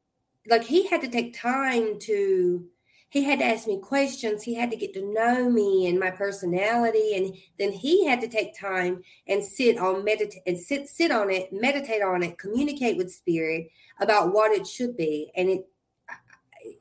like 0.46 0.64
he 0.64 0.88
had 0.88 1.03
to 1.03 1.09
take 1.09 1.38
time 1.38 1.98
to, 2.01 2.66
he 3.12 3.25
had 3.25 3.40
to 3.40 3.44
ask 3.44 3.66
me 3.66 3.79
questions. 3.79 4.42
He 4.42 4.55
had 4.55 4.70
to 4.70 4.77
get 4.77 4.94
to 4.94 5.12
know 5.12 5.51
me 5.51 5.87
and 5.87 6.01
my 6.01 6.11
personality. 6.11 7.14
And 7.14 7.37
then 7.59 7.70
he 7.70 8.07
had 8.07 8.22
to 8.22 8.27
take 8.29 8.59
time 8.59 9.03
and 9.29 9.44
sit 9.44 9.77
on 9.77 10.03
meditate 10.03 10.40
and 10.46 10.59
sit, 10.59 10.88
sit 10.88 11.11
on 11.11 11.31
it, 11.31 11.53
meditate 11.53 12.01
on 12.01 12.22
it, 12.22 12.38
communicate 12.38 12.96
with 12.96 13.12
spirit 13.12 13.68
about 14.01 14.33
what 14.33 14.51
it 14.53 14.66
should 14.66 14.96
be. 14.96 15.31
And 15.37 15.51
it, 15.51 15.68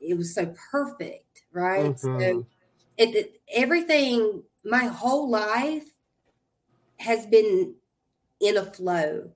it 0.00 0.16
was 0.16 0.34
so 0.34 0.54
perfect. 0.70 1.42
Right. 1.52 2.00
So, 2.00 2.08
Mhm. 2.08 2.46
it, 2.96 3.14
it 3.14 3.40
everything 3.52 4.42
my 4.64 4.84
whole 4.84 5.28
life 5.28 5.84
has 6.96 7.26
been 7.26 7.74
in 8.40 8.56
a 8.56 8.64
flow 8.64 9.32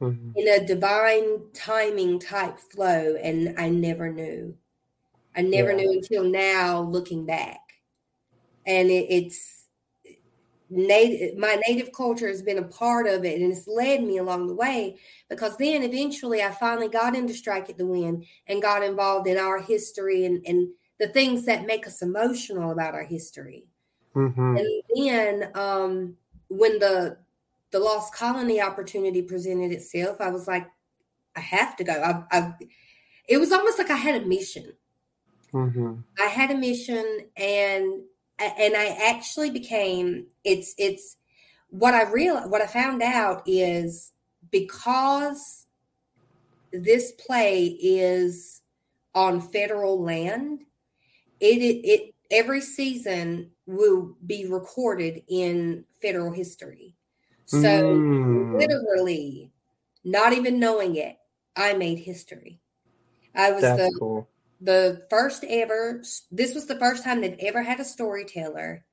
Mhm. 0.00 0.32
in 0.36 0.48
a 0.48 0.66
divine 0.66 1.50
timing 1.52 2.18
type 2.18 2.58
flow 2.58 3.14
and 3.16 3.58
i 3.58 3.68
never 3.68 4.12
knew 4.12 4.56
i 5.36 5.42
never 5.42 5.70
Yeah. 5.70 5.76
knew 5.76 5.92
until 5.92 6.24
now 6.24 6.80
looking 6.82 7.26
back 7.26 7.60
and 8.66 8.90
it, 8.90 9.06
it's 9.10 9.68
native 10.70 11.36
my 11.36 11.60
native 11.68 11.92
culture 11.92 12.26
has 12.26 12.42
been 12.42 12.58
a 12.58 12.66
part 12.68 13.06
of 13.06 13.24
it 13.24 13.40
and 13.40 13.52
it's 13.52 13.68
led 13.68 14.02
me 14.02 14.16
along 14.16 14.46
the 14.46 14.54
way 14.54 14.98
because 15.28 15.56
then 15.58 15.82
eventually 15.82 16.42
i 16.42 16.50
finally 16.50 16.88
got 16.88 17.14
into 17.14 17.34
strike 17.34 17.68
at 17.68 17.76
the 17.76 17.86
wind 17.86 18.24
and 18.46 18.62
got 18.62 18.82
involved 18.82 19.26
in 19.28 19.36
our 19.36 19.60
history 19.60 20.24
and, 20.24 20.44
and 20.46 20.68
the 20.98 21.06
things 21.08 21.44
that 21.44 21.66
make 21.66 21.86
us 21.86 22.00
emotional 22.00 22.70
about 22.70 22.94
our 22.94 23.04
history 23.04 23.66
Mhm. 24.14 24.56
and 24.56 24.82
then 24.96 25.50
um, 25.54 26.16
when 26.48 26.78
the 26.78 27.18
the 27.70 27.78
lost 27.80 28.14
colony 28.14 28.60
opportunity 28.60 29.22
presented 29.22 29.72
itself, 29.72 30.20
I 30.20 30.30
was 30.30 30.46
like, 30.46 30.68
I 31.36 31.40
have 31.40 31.76
to 31.76 31.84
go. 31.84 31.92
I, 31.92 32.24
I, 32.38 32.54
it 33.28 33.38
was 33.38 33.52
almost 33.52 33.78
like 33.78 33.90
I 33.90 33.96
had 33.96 34.22
a 34.22 34.26
mission. 34.26 34.74
Mhm. 35.54 36.04
I 36.18 36.26
had 36.26 36.50
a 36.50 36.56
mission, 36.56 37.30
and 37.36 38.02
and 38.38 38.76
I 38.76 38.86
actually 39.10 39.50
became. 39.50 40.26
It's 40.44 40.74
it's 40.78 41.16
what 41.68 41.94
I 41.94 42.10
real 42.10 42.48
what 42.48 42.60
I 42.62 42.66
found 42.66 43.02
out 43.02 43.42
is 43.46 44.12
because 44.50 45.66
this 46.72 47.12
play 47.12 47.66
is 47.66 48.62
on 49.14 49.40
federal 49.40 50.02
land. 50.02 50.64
It 51.40 51.62
it, 51.62 51.86
it 51.86 52.14
every 52.30 52.60
season 52.60 53.52
will 53.66 54.16
be 54.26 54.46
recorded 54.46 55.22
in 55.28 55.84
federal 56.02 56.32
history. 56.32 56.96
So 57.46 57.60
Mm. 57.60 58.58
literally, 58.58 59.52
not 60.04 60.32
even 60.32 60.58
knowing 60.58 60.96
it, 60.96 61.16
I 61.56 61.74
made 61.74 61.98
history. 62.00 62.60
I 63.34 63.52
was 63.52 63.62
That's 63.62 63.82
the 63.82 63.98
cool. 63.98 64.28
The 64.64 65.06
first 65.10 65.44
ever. 65.48 66.02
This 66.30 66.54
was 66.54 66.66
the 66.66 66.78
first 66.78 67.04
time 67.04 67.20
they've 67.20 67.36
ever 67.40 67.62
had 67.62 67.80
a 67.80 67.84
storyteller, 67.84 68.84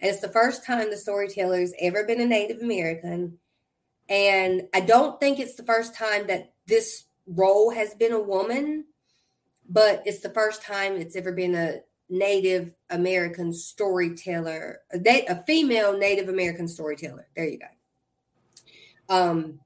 and 0.00 0.10
it's 0.10 0.20
the 0.20 0.28
first 0.28 0.64
time 0.64 0.90
the 0.90 0.96
storyteller's 0.96 1.72
ever 1.80 2.04
been 2.04 2.20
a 2.20 2.26
Native 2.26 2.62
American. 2.62 3.38
And 4.08 4.68
I 4.72 4.80
don't 4.80 5.20
think 5.20 5.38
it's 5.38 5.56
the 5.56 5.64
first 5.64 5.94
time 5.94 6.28
that 6.28 6.54
this 6.66 7.04
role 7.26 7.70
has 7.70 7.94
been 7.94 8.12
a 8.12 8.20
woman, 8.20 8.86
but 9.68 10.02
it's 10.06 10.20
the 10.20 10.30
first 10.30 10.62
time 10.62 10.94
it's 10.96 11.14
ever 11.14 11.32
been 11.32 11.54
a 11.54 11.80
Native 12.08 12.74
American 12.88 13.52
storyteller, 13.52 14.80
a, 14.94 15.26
a 15.26 15.44
female 15.46 15.98
Native 15.98 16.30
American 16.30 16.68
storyteller. 16.68 17.28
There 17.36 17.46
you 17.46 17.58
go. 17.58 19.14
Um, 19.14 19.60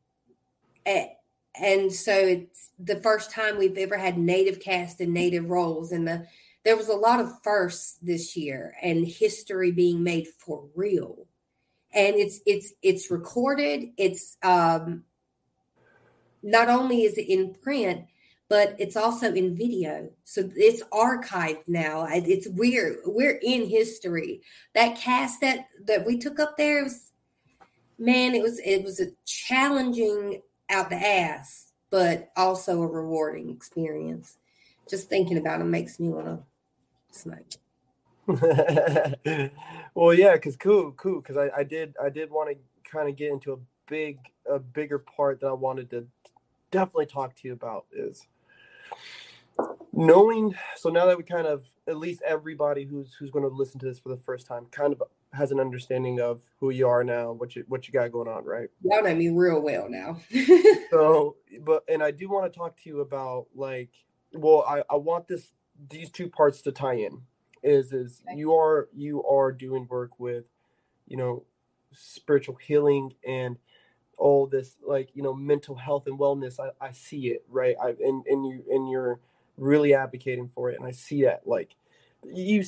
a- 0.86 1.16
and 1.54 1.92
so 1.92 2.12
it's 2.12 2.70
the 2.78 3.00
first 3.00 3.30
time 3.30 3.58
we've 3.58 3.76
ever 3.76 3.98
had 3.98 4.18
native 4.18 4.60
cast 4.60 5.00
and 5.00 5.12
native 5.12 5.50
roles, 5.50 5.92
and 5.92 6.06
the 6.06 6.26
there 6.64 6.76
was 6.76 6.88
a 6.88 6.94
lot 6.94 7.20
of 7.20 7.42
firsts 7.42 7.98
this 8.02 8.36
year 8.36 8.76
and 8.80 9.06
history 9.06 9.72
being 9.72 10.02
made 10.02 10.28
for 10.28 10.64
real. 10.74 11.26
And 11.92 12.16
it's 12.16 12.40
it's 12.46 12.72
it's 12.82 13.10
recorded. 13.10 13.90
It's 13.96 14.36
um, 14.42 15.04
not 16.42 16.68
only 16.68 17.02
is 17.02 17.18
it 17.18 17.28
in 17.28 17.54
print, 17.54 18.06
but 18.48 18.76
it's 18.78 18.96
also 18.96 19.32
in 19.32 19.56
video. 19.56 20.10
So 20.24 20.48
it's 20.56 20.82
archived 20.84 21.68
now. 21.68 22.06
It's 22.10 22.48
we're 22.48 22.98
we're 23.04 23.38
in 23.42 23.68
history. 23.68 24.42
That 24.74 24.96
cast 24.96 25.40
that 25.42 25.66
that 25.84 26.06
we 26.06 26.16
took 26.18 26.40
up 26.40 26.56
there 26.56 26.84
was 26.84 27.12
man, 27.98 28.34
it 28.34 28.42
was 28.42 28.58
it 28.60 28.82
was 28.82 29.00
a 29.00 29.08
challenging 29.26 30.42
out 30.72 30.90
the 30.90 30.96
ass, 30.96 31.72
but 31.90 32.32
also 32.36 32.82
a 32.82 32.86
rewarding 32.86 33.50
experience. 33.50 34.38
Just 34.88 35.08
thinking 35.08 35.38
about 35.38 35.60
it 35.60 35.64
makes 35.64 36.00
me 36.00 36.08
want 36.08 36.26
to 36.26 36.42
smoke. 37.10 37.46
well, 39.94 40.14
yeah, 40.14 40.34
because 40.34 40.56
cool, 40.56 40.92
cool. 40.92 41.20
Because 41.20 41.36
I, 41.36 41.50
I 41.60 41.64
did, 41.64 41.94
I 42.02 42.08
did 42.08 42.30
want 42.30 42.50
to 42.50 42.90
kind 42.90 43.08
of 43.08 43.16
get 43.16 43.30
into 43.30 43.52
a 43.52 43.58
big, 43.88 44.18
a 44.50 44.58
bigger 44.58 44.98
part 44.98 45.40
that 45.40 45.48
I 45.48 45.52
wanted 45.52 45.90
to 45.90 46.06
definitely 46.70 47.06
talk 47.06 47.36
to 47.36 47.48
you 47.48 47.52
about 47.52 47.86
is 47.92 48.26
knowing 49.92 50.54
so 50.76 50.88
now 50.88 51.06
that 51.06 51.16
we 51.16 51.22
kind 51.22 51.46
of 51.46 51.66
at 51.88 51.96
least 51.96 52.22
everybody 52.26 52.84
who's 52.84 53.14
who's 53.14 53.30
going 53.30 53.48
to 53.48 53.54
listen 53.54 53.80
to 53.80 53.86
this 53.86 53.98
for 53.98 54.08
the 54.08 54.16
first 54.16 54.46
time 54.46 54.66
kind 54.70 54.92
of 54.92 55.02
has 55.32 55.50
an 55.50 55.58
understanding 55.58 56.20
of 56.20 56.40
who 56.60 56.70
you 56.70 56.86
are 56.86 57.02
now 57.02 57.32
what 57.32 57.56
you 57.56 57.64
what 57.68 57.86
you 57.88 57.92
got 57.92 58.12
going 58.12 58.28
on 58.28 58.44
right 58.44 58.68
Y'all 58.82 59.02
know 59.02 59.14
me 59.14 59.30
real 59.30 59.60
well 59.60 59.88
now. 59.88 60.18
so 60.90 61.36
but 61.64 61.82
and 61.88 62.02
i 62.02 62.10
do 62.10 62.28
want 62.28 62.50
to 62.52 62.56
talk 62.58 62.76
to 62.82 62.88
you 62.88 63.00
about 63.00 63.46
like 63.54 63.90
well 64.32 64.64
i 64.68 64.82
i 64.90 64.96
want 64.96 65.26
this 65.28 65.52
these 65.90 66.10
two 66.10 66.28
parts 66.28 66.62
to 66.62 66.70
tie 66.72 66.94
in 66.94 67.22
is 67.62 67.92
is 67.92 68.22
Okay. 68.28 68.38
you 68.38 68.54
are 68.54 68.88
you 68.94 69.24
are 69.24 69.50
doing 69.52 69.86
work 69.90 70.18
with 70.20 70.44
you 71.08 71.16
know 71.16 71.44
spiritual 71.92 72.54
healing 72.56 73.14
and 73.26 73.56
all 74.18 74.46
this 74.46 74.76
like 74.86 75.08
you 75.14 75.22
know 75.22 75.34
mental 75.34 75.74
health 75.74 76.06
and 76.06 76.18
wellness 76.18 76.60
i, 76.60 76.70
I 76.86 76.92
see 76.92 77.28
it 77.28 77.44
right 77.48 77.74
i 77.82 77.88
and, 77.90 78.24
and 78.26 78.46
you 78.46 78.62
and 78.70 78.88
you're 78.90 79.18
really 79.56 79.94
advocating 79.94 80.50
for 80.54 80.70
it 80.70 80.78
and 80.78 80.86
i 80.86 80.90
see 80.90 81.22
that 81.22 81.46
like 81.46 81.74
you 82.24 82.64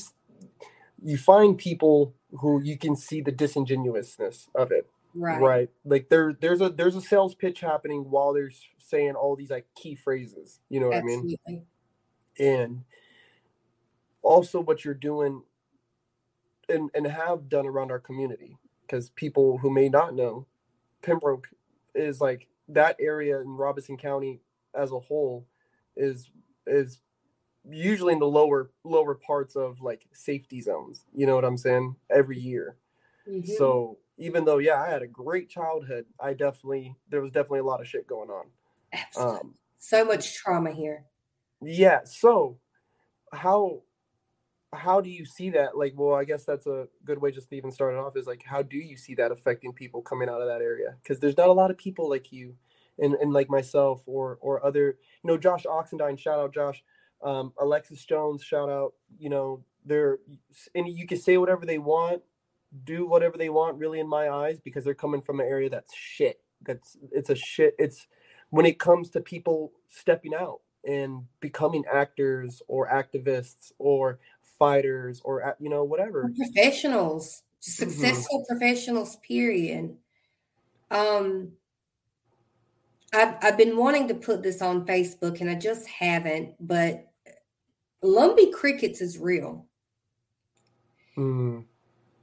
you 1.03 1.17
find 1.17 1.59
people 1.59 2.15
who 2.41 2.63
you 2.63 2.79
can 2.79 2.97
see 2.97 3.21
the 3.21 3.33
disingenuousness 3.33 4.49
of 4.55 4.71
it 4.73 4.89
right. 5.15 5.41
right? 5.41 5.71
Like 5.85 6.09
there 6.09 6.37
there's 6.39 6.61
a 6.61 6.71
there's 6.71 6.97
a 6.97 7.01
sales 7.01 7.35
pitch 7.35 7.61
happening 7.61 8.11
while 8.11 8.33
they're 8.33 8.51
saying 8.79 9.15
all 9.15 9.37
these 9.37 9.51
like 9.51 9.67
key 9.75 9.95
phrases 9.95 10.61
you 10.69 10.79
know 10.81 10.89
what 10.89 10.99
i 10.99 11.03
mean? 11.03 11.37
And 12.39 12.85
also 14.23 14.61
what 14.61 14.85
you're 14.85 14.95
doing 14.95 15.43
and 16.69 16.91
and 16.95 17.07
have 17.07 17.49
done 17.49 17.67
around 17.67 17.91
our 17.91 18.01
community 18.01 18.59
because 18.83 19.11
people 19.11 19.59
who 19.59 19.71
may 19.71 19.89
not 19.89 20.15
know 20.15 20.47
pembroke 21.03 21.49
is 21.95 22.21
like 22.21 22.49
that 22.69 22.97
area 22.99 23.41
in 23.41 23.49
Robeson 23.49 23.97
County 23.97 24.41
as 24.75 24.91
a 24.91 24.99
whole 24.99 25.47
is 25.97 26.29
is 26.67 27.01
usually 27.69 28.13
in 28.13 28.19
the 28.19 28.27
lower 28.27 28.71
lower 28.85 29.15
parts 29.15 29.57
of 29.57 29.81
like 29.81 30.07
safety 30.13 30.61
zones 30.61 31.05
you 31.15 31.27
know 31.27 31.35
what 31.35 31.45
i'm 31.45 31.57
saying 31.57 31.97
every 32.11 32.39
year 32.39 32.77
Mhm. 33.29 33.47
so 33.57 33.99
even 34.19 34.45
though 34.45 34.59
yeah 34.59 34.81
i 34.83 34.89
had 34.89 35.03
a 35.03 35.07
great 35.07 35.49
childhood 35.49 36.05
i 36.21 36.35
definitely 36.35 36.95
there 37.09 37.23
was 37.23 37.31
definitely 37.31 37.61
a 37.61 37.65
lot 37.65 37.81
of 37.81 37.89
shit 37.89 38.07
going 38.07 38.29
on 38.31 38.47
Absolutely. 38.93 39.39
um 39.39 39.55
so 39.79 40.05
much 40.05 40.35
trauma 40.35 40.73
here. 40.73 41.07
yeah 41.63 42.01
so 42.05 42.59
how 43.33 43.83
how 44.73 45.01
do 45.01 45.09
you 45.09 45.25
see 45.25 45.51
that 45.51 45.77
like 45.77 45.93
well 45.97 46.15
i 46.15 46.25
guess 46.25 46.45
that's 46.45 46.67
a 46.67 46.87
good 47.05 47.19
way 47.21 47.31
just 47.31 47.49
to 47.49 47.57
even 47.57 47.71
start 47.71 47.95
it 47.95 47.99
off 47.99 48.17
is 48.17 48.27
like 48.27 48.43
how 48.45 48.61
do 48.63 48.77
you 48.77 48.97
see 48.97 49.15
that 49.15 49.31
affecting 49.33 49.73
people 49.73 50.03
coming 50.03 50.29
out 50.29 50.41
of 50.43 50.49
that 50.49 50.61
area 50.61 50.97
because 51.03 51.21
there's 51.21 51.37
not 51.37 51.49
a 51.49 51.53
lot 51.53 51.71
of 51.71 51.79
people 51.79 52.09
like 52.11 52.33
you 52.33 52.57
and, 52.99 53.15
and 53.15 53.33
like 53.33 53.49
myself 53.49 54.03
or 54.07 54.39
or 54.41 54.65
other 54.65 54.99
you 55.23 55.29
know 55.29 55.37
josh 55.37 55.65
oxendine 55.65 56.19
shout 56.19 56.39
out 56.39 56.55
josh 56.55 56.83
um, 57.23 57.53
alexis 57.61 58.05
jones 58.05 58.43
shout 58.43 58.69
out 58.69 58.95
you 59.19 59.29
know 59.29 59.65
they're 59.85 60.19
and 60.75 60.89
you 60.89 61.07
can 61.07 61.19
say 61.19 61.37
whatever 61.37 61.67
they 61.67 61.79
want 61.79 62.23
do 62.85 63.07
whatever 63.07 63.37
they 63.37 63.49
want 63.49 63.79
really 63.79 64.01
in 64.01 64.09
my 64.09 64.29
eyes 64.29 64.59
because 64.61 64.85
they're 64.85 64.95
coming 64.95 65.23
from 65.23 65.41
an 65.41 65.47
area 65.47 65.71
that's 65.71 65.95
shit 65.95 66.41
that's 66.63 66.97
it's 67.13 67.31
a 67.31 67.35
shit 67.35 67.75
it's 67.79 68.07
when 68.51 68.67
it 68.67 68.79
comes 68.79 69.11
to 69.11 69.21
people 69.21 69.73
stepping 69.89 70.35
out 70.35 70.61
and 70.87 71.23
becoming 71.41 71.85
actors 71.93 72.63
or 72.69 72.89
activists 72.89 73.73
or 73.79 74.19
fighters 74.59 75.21
or 75.25 75.57
you 75.61 75.69
know 75.69 75.85
whatever 75.85 76.33
professionals 76.37 77.43
Mm-hmm. 77.65 77.89
successful 77.89 78.45
professionals 78.47 79.17
period 79.27 79.97
um 80.91 81.51
I've, 83.15 83.37
I've 83.43 83.57
been 83.57 83.77
wanting 83.77 84.09
to 84.09 84.15
put 84.15 84.43
this 84.43 84.61
on 84.61 84.87
facebook 84.87 85.41
and 85.41 85.49
i 85.49 85.55
just 85.55 85.89
haven't 85.89 86.55
but 86.61 87.07
lumbee 88.05 88.53
crickets 88.53 89.01
is 89.01 89.19
real. 89.19 89.67
Mm, 91.17 91.65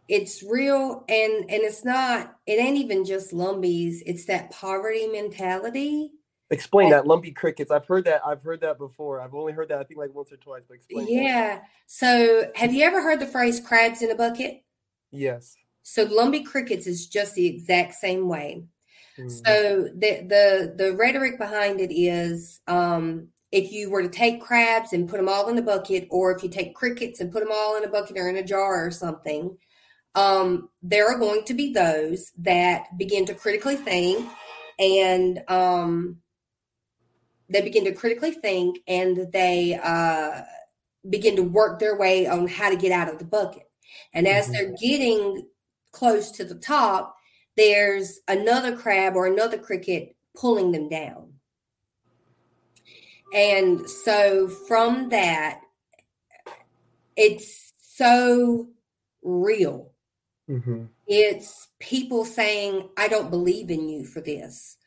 it's 0.08 0.44
real 0.44 1.06
and 1.08 1.34
and 1.50 1.64
it's 1.64 1.86
not 1.86 2.36
it 2.46 2.60
ain't 2.60 2.78
even 2.78 3.06
just 3.06 3.34
Lumbees 3.34 4.02
it's 4.06 4.26
that 4.26 4.52
poverty 4.52 5.08
mentality. 5.08 6.12
Explain 6.50 6.90
that 6.90 7.06
Lumbee 7.06 7.34
crickets 7.34 7.72
i've 7.72 7.86
heard 7.86 8.04
that 8.04 8.22
i've 8.26 8.44
heard 8.44 8.60
that 8.60 8.78
before 8.78 9.22
i've 9.22 9.34
only 9.34 9.54
heard 9.54 9.70
that 9.70 9.80
i 9.80 9.84
think 9.84 9.98
like 9.98 10.14
once 10.14 10.34
or 10.34 10.38
twice 10.38 10.64
but 10.68 10.76
explain 10.76 11.06
that. 11.06 11.12
yeah 11.12 11.60
so 11.88 12.52
have 12.56 12.74
you 12.74 12.84
ever 12.84 13.02
heard 13.02 13.20
the 13.20 13.26
phrase 13.26 13.62
crabs 13.62 14.02
in 14.02 14.12
a 14.12 14.16
bucket? 14.16 14.64
Yes. 15.12 15.56
So 15.84 16.06
lumbee 16.06 16.46
crickets 16.46 16.86
is 16.86 17.08
just 17.08 17.36
the 17.36 17.48
exact 17.48 17.94
same 17.94 18.28
way 18.28 18.66
Mm, 19.22 19.32
So 19.32 19.84
the 19.96 20.26
the 20.28 20.74
the 20.78 20.96
rhetoric 20.96 21.38
behind 21.38 21.80
it 21.82 21.94
is 21.94 22.62
um, 22.68 23.28
if 23.52 23.72
you 23.72 23.90
were 23.90 24.02
to 24.02 24.10
take 24.10 24.42
crabs 24.42 24.94
and 24.94 25.10
put 25.10 25.18
them 25.18 25.30
all 25.30 25.50
in 25.50 25.58
a 25.58 25.62
bucket, 25.62 26.08
or 26.10 26.32
if 26.36 26.44
you 26.44 26.50
take 26.50 26.76
crickets 26.76 27.20
and 27.20 27.32
put 27.32 27.42
them 27.44 27.52
all 27.54 27.78
in 27.78 27.84
a 27.84 27.90
bucket 27.90 28.18
or 28.18 28.30
in 28.30 28.38
a 28.38 28.44
jar 28.44 28.86
or 28.86 28.92
something, 28.92 29.58
um, 30.16 30.70
there 30.82 31.08
are 31.08 31.20
going 31.20 31.44
to 31.46 31.54
be 31.54 31.74
those 31.74 32.32
that 32.40 32.98
begin 32.98 33.26
to 33.26 33.34
critically 33.34 33.76
think 33.76 34.28
and 34.80 35.42
um, 35.50 36.18
they 37.50 37.62
begin 37.62 37.86
to 37.86 37.94
critically 37.94 38.32
think 38.32 38.80
and 38.88 39.32
they 39.34 39.80
uh, 39.84 40.42
begin 41.10 41.36
to 41.36 41.44
work 41.44 41.80
their 41.80 41.98
way 41.98 42.28
on 42.28 42.48
how 42.48 42.70
to 42.70 42.76
get 42.76 42.92
out 42.92 43.10
of 43.10 43.20
the 43.20 43.26
bucket. 43.26 43.70
And 44.14 44.28
as 44.28 44.48
Mhm. 44.48 44.52
they're 44.54 44.76
getting 44.80 45.48
close 45.92 46.32
to 46.32 46.46
the 46.46 46.56
top, 46.56 47.16
there's 47.58 48.20
another 48.28 48.76
crab 48.76 49.16
or 49.16 49.26
another 49.26 49.58
cricket 49.58 50.16
pulling 50.36 50.72
them 50.72 50.90
down. 50.90 51.34
And 53.34 53.90
so 53.90 54.48
from 54.48 55.10
that, 55.10 55.62
it's 57.16 57.72
so 57.78 58.70
real. 59.24 59.92
mhm. 60.50 60.90
It's 61.08 61.68
people 61.80 62.26
saying, 62.26 62.90
I 62.98 63.08
don't 63.08 63.30
believe 63.30 63.70
in 63.70 63.88
you 63.88 64.06
for 64.06 64.22
this. 64.22 64.78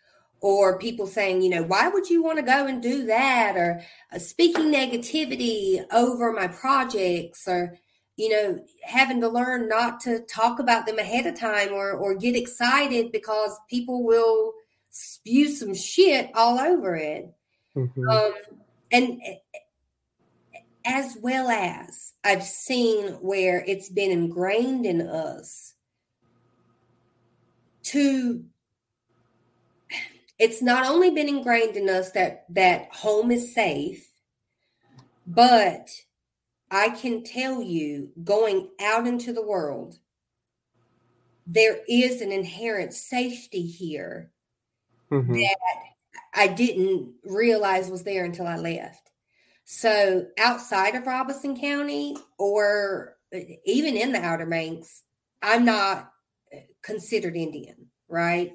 Or 0.41 0.79
people 0.79 1.07
saying, 1.07 1.41
you 1.43 1.49
know, 1.49 1.63
why 1.63 1.89
would 1.89 2.11
you 2.11 2.23
want 2.23 2.39
to 2.39 2.45
go 2.45 2.67
and 2.67 2.83
do 2.83 3.07
that? 3.07 3.57
Or 3.57 3.81
uh, 4.13 4.19
speaking 4.19 4.73
negativity 4.73 5.83
over 5.91 6.33
my 6.33 6.49
projects, 6.49 7.49
or, 7.49 7.79
you 8.17 8.29
know, 8.29 8.65
having 8.83 9.21
to 9.21 9.29
learn 9.29 9.69
not 9.69 10.01
to 10.01 10.21
talk 10.21 10.59
about 10.61 10.87
them 10.87 10.99
ahead 10.99 11.27
of 11.27 11.39
time 11.39 11.73
or, 11.73 11.93
or 11.93 12.15
get 12.15 12.37
excited 12.37 13.11
because 13.11 13.59
people 13.69 14.05
will 14.05 14.53
spew 14.91 15.49
some 15.49 15.75
shit 15.75 16.31
all 16.35 16.59
over 16.59 16.95
it. 16.95 17.35
Mhm. 17.77 18.09
Um, 18.09 18.33
and 18.93 19.21
as 20.85 21.17
well 21.21 21.49
as 21.49 22.13
I've 22.23 22.45
seen 22.45 23.15
where 23.15 23.65
it's 23.67 23.89
been 23.89 24.11
ingrained 24.11 24.87
in 24.87 25.01
us 25.01 25.75
to 27.85 28.45
it's 30.39 30.61
not 30.61 30.87
only 30.87 31.11
been 31.11 31.29
ingrained 31.29 31.77
in 31.77 31.89
us 31.89 32.11
that 32.13 32.45
that 32.51 32.93
home 32.93 33.31
is 33.31 33.55
safe 33.55 34.09
but 35.27 35.89
I 36.75 36.89
can 36.89 37.23
tell 37.23 37.63
you 37.63 38.11
going 38.25 38.69
out 38.81 39.07
into 39.07 39.33
the 39.33 39.47
world 39.47 39.99
there 41.47 41.79
is 41.87 42.21
an 42.21 42.33
inherent 42.33 42.95
safety 42.95 43.63
here 43.63 44.33
Mhm. 45.11 45.47
I 46.33 46.49
didn't 46.49 47.15
realize 47.23 47.91
was 47.91 48.03
there 48.03 48.25
until 48.25 48.47
I 48.47 48.57
left. 48.57 49.11
So 49.65 50.27
outside 50.37 50.97
of 50.97 51.07
Robeson 51.07 51.59
County 51.59 52.17
or 52.39 53.17
uh, 53.33 53.39
even 53.65 53.97
in 53.97 54.13
the 54.13 54.21
Outer 54.21 54.47
Banks, 54.47 55.05
I'm 55.41 55.65
not 55.65 56.11
uh, 56.53 56.59
considered 56.83 57.37
Indian, 57.37 57.91
right? 58.09 58.53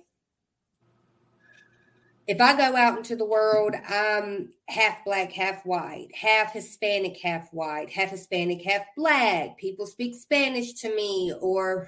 If 2.30 2.40
I 2.40 2.56
go 2.56 2.76
out 2.76 2.96
into 2.96 3.16
the 3.16 3.26
world, 3.26 3.74
I'm 3.90 4.50
half 4.68 5.04
black, 5.04 5.32
half 5.32 5.66
white, 5.66 6.10
half 6.14 6.54
Hispanic, 6.54 7.18
half 7.20 7.52
white, 7.52 7.90
half 7.90 8.12
Hispanic, 8.12 8.62
half 8.62 8.84
black. 8.96 9.58
People 9.58 9.88
speak 9.88 10.14
Spanish 10.14 10.74
to 10.74 10.96
me, 10.96 11.34
or 11.42 11.88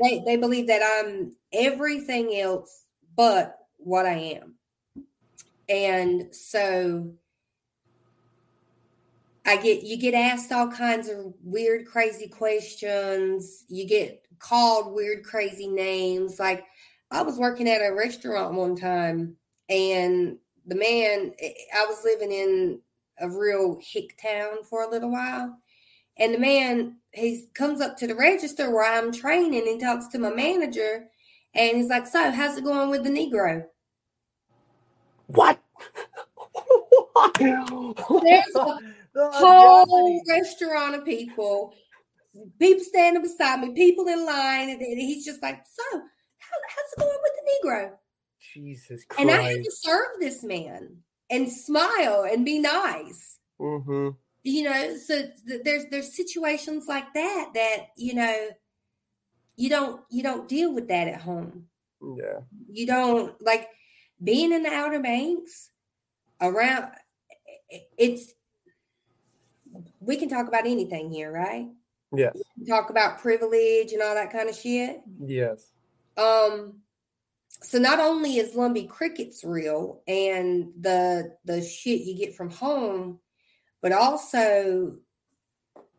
they, 0.00 0.22
they 0.24 0.36
believe 0.36 0.68
that 0.68 0.82
I'm 1.00 1.32
everything 1.52 2.38
else 2.38 2.84
but 3.16 3.58
what 3.78 4.06
I 4.06 4.38
am. 4.40 4.54
And 5.68 6.32
so 6.32 7.14
I 9.44 9.56
get 9.56 9.82
you 9.82 9.96
get 9.96 10.14
asked 10.14 10.52
all 10.52 10.70
kinds 10.70 11.08
of 11.08 11.34
weird, 11.42 11.84
crazy 11.84 12.28
questions. 12.28 13.64
You 13.66 13.88
get 13.88 14.22
called 14.38 14.94
weird, 14.94 15.24
crazy 15.24 15.66
names. 15.66 16.38
Like 16.38 16.64
I 17.10 17.22
was 17.22 17.38
working 17.38 17.68
at 17.68 17.80
a 17.80 17.92
restaurant 17.92 18.54
one 18.54 18.76
time, 18.76 19.36
and 19.68 20.38
the 20.66 20.74
man 20.74 21.32
eh, 21.40 21.52
I 21.76 21.86
was 21.86 22.04
living 22.04 22.32
in 22.32 22.80
a 23.20 23.28
real 23.28 23.78
hick 23.82 24.18
town 24.20 24.64
for 24.68 24.82
a 24.82 24.90
little 24.90 25.10
while, 25.10 25.56
and 26.18 26.34
the 26.34 26.38
man 26.38 26.96
he 27.12 27.46
comes 27.54 27.80
up 27.80 27.96
to 27.98 28.06
the 28.06 28.14
register 28.14 28.70
where 28.70 28.84
I'm 28.84 29.12
training 29.12 29.66
and 29.68 29.80
talks 29.80 30.08
to 30.08 30.18
my 30.18 30.30
manager, 30.30 31.06
and 31.54 31.76
he's 31.76 31.88
like, 31.88 32.06
"So, 32.06 32.30
how's 32.30 32.56
it 32.56 32.64
going 32.64 32.90
with 32.90 33.04
the 33.04 33.10
Negro?" 33.10 33.64
what 35.28 35.58
There's 37.40 38.54
a 38.54 38.78
The 39.14 39.30
whole 39.32 40.22
restaurant 40.28 40.94
of 40.94 41.04
people, 41.04 41.74
people 42.60 42.84
standing 42.84 43.22
beside 43.22 43.60
me, 43.60 43.72
people 43.72 44.06
in 44.06 44.24
line, 44.24 44.68
and 44.70 44.80
and 44.80 44.98
he's 44.98 45.24
just 45.24 45.42
like, 45.42 45.64
"So, 45.66 45.82
how, 45.92 46.56
how's 46.68 46.92
it 46.92 47.00
going 47.00 47.18
with 47.22 47.32
the 47.34 47.68
Negro?" 47.68 47.90
Jesus 48.64 49.04
Christ. 49.04 49.20
And 49.20 49.30
I 49.30 49.42
had 49.42 49.64
to 49.64 49.70
serve 49.70 50.20
this 50.20 50.42
man 50.42 50.98
and 51.30 51.50
smile 51.50 52.26
and 52.30 52.44
be 52.44 52.58
nice. 52.58 53.38
Mm-hmm. 53.60 54.10
You 54.44 54.62
know, 54.62 54.96
so 54.96 55.28
th- 55.46 55.62
there's 55.64 55.84
there's 55.90 56.16
situations 56.16 56.86
like 56.88 57.12
that 57.14 57.50
that 57.54 57.88
you 57.96 58.14
know 58.14 58.48
you 59.56 59.68
don't 59.68 60.00
you 60.10 60.22
don't 60.22 60.48
deal 60.48 60.72
with 60.72 60.88
that 60.88 61.08
at 61.08 61.20
home. 61.20 61.64
Yeah. 62.00 62.40
You 62.70 62.86
don't 62.86 63.40
like 63.42 63.68
being 64.22 64.52
in 64.52 64.62
the 64.62 64.70
Outer 64.70 65.00
Banks 65.00 65.70
around. 66.40 66.92
It's 67.98 68.32
we 70.00 70.16
can 70.16 70.28
talk 70.28 70.48
about 70.48 70.66
anything 70.66 71.10
here, 71.10 71.30
right? 71.30 71.66
Yes. 72.14 72.38
talk 72.66 72.88
about 72.88 73.20
privilege 73.20 73.92
and 73.92 74.00
all 74.00 74.14
that 74.14 74.32
kind 74.32 74.48
of 74.48 74.56
shit. 74.56 74.98
Yes. 75.20 75.70
Um, 76.16 76.80
so 77.60 77.78
not 77.78 77.98
only 77.98 78.36
is 78.36 78.54
Lumbee 78.54 78.88
crickets 78.88 79.44
real 79.44 80.02
and 80.06 80.72
the 80.78 81.36
the 81.44 81.62
shit 81.62 82.02
you 82.02 82.16
get 82.16 82.34
from 82.34 82.50
home, 82.50 83.18
but 83.82 83.92
also 83.92 84.98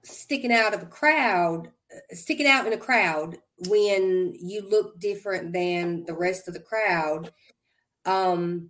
sticking 0.03 0.53
out 0.53 0.73
of 0.73 0.81
a 0.81 0.87
crowd, 0.87 1.71
sticking 2.11 2.47
out 2.47 2.65
in 2.65 2.73
a 2.73 2.77
crowd 2.77 3.37
when 3.67 4.35
you 4.39 4.67
look 4.69 4.99
different 4.99 5.51
than 5.53 6.05
the 6.05 6.13
rest 6.13 6.47
of 6.47 6.53
the 6.53 6.59
crowd, 6.59 7.33
um, 8.05 8.69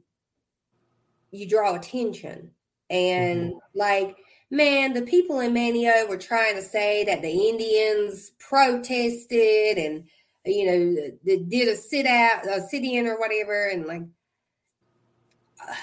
you 1.31 1.47
draw 1.47 1.75
attention. 1.75 2.51
And 2.89 3.53
like, 3.75 4.17
man, 4.49 4.93
the 4.93 5.03
people 5.03 5.39
in 5.41 5.53
Manteo 5.53 6.09
were 6.09 6.17
trying 6.17 6.55
to 6.55 6.61
say 6.61 7.03
that 7.05 7.21
the 7.21 7.49
Indians 7.49 8.31
protested 8.39 9.77
and 9.77 10.05
you 10.45 10.65
know 10.65 11.11
did 11.25 11.67
a 11.67 11.75
sit 11.75 12.05
out, 12.05 12.47
a 12.47 12.61
sit 12.61 12.83
in 12.83 13.07
or 13.07 13.19
whatever, 13.19 13.67
and 13.67 13.85
like 13.85 14.03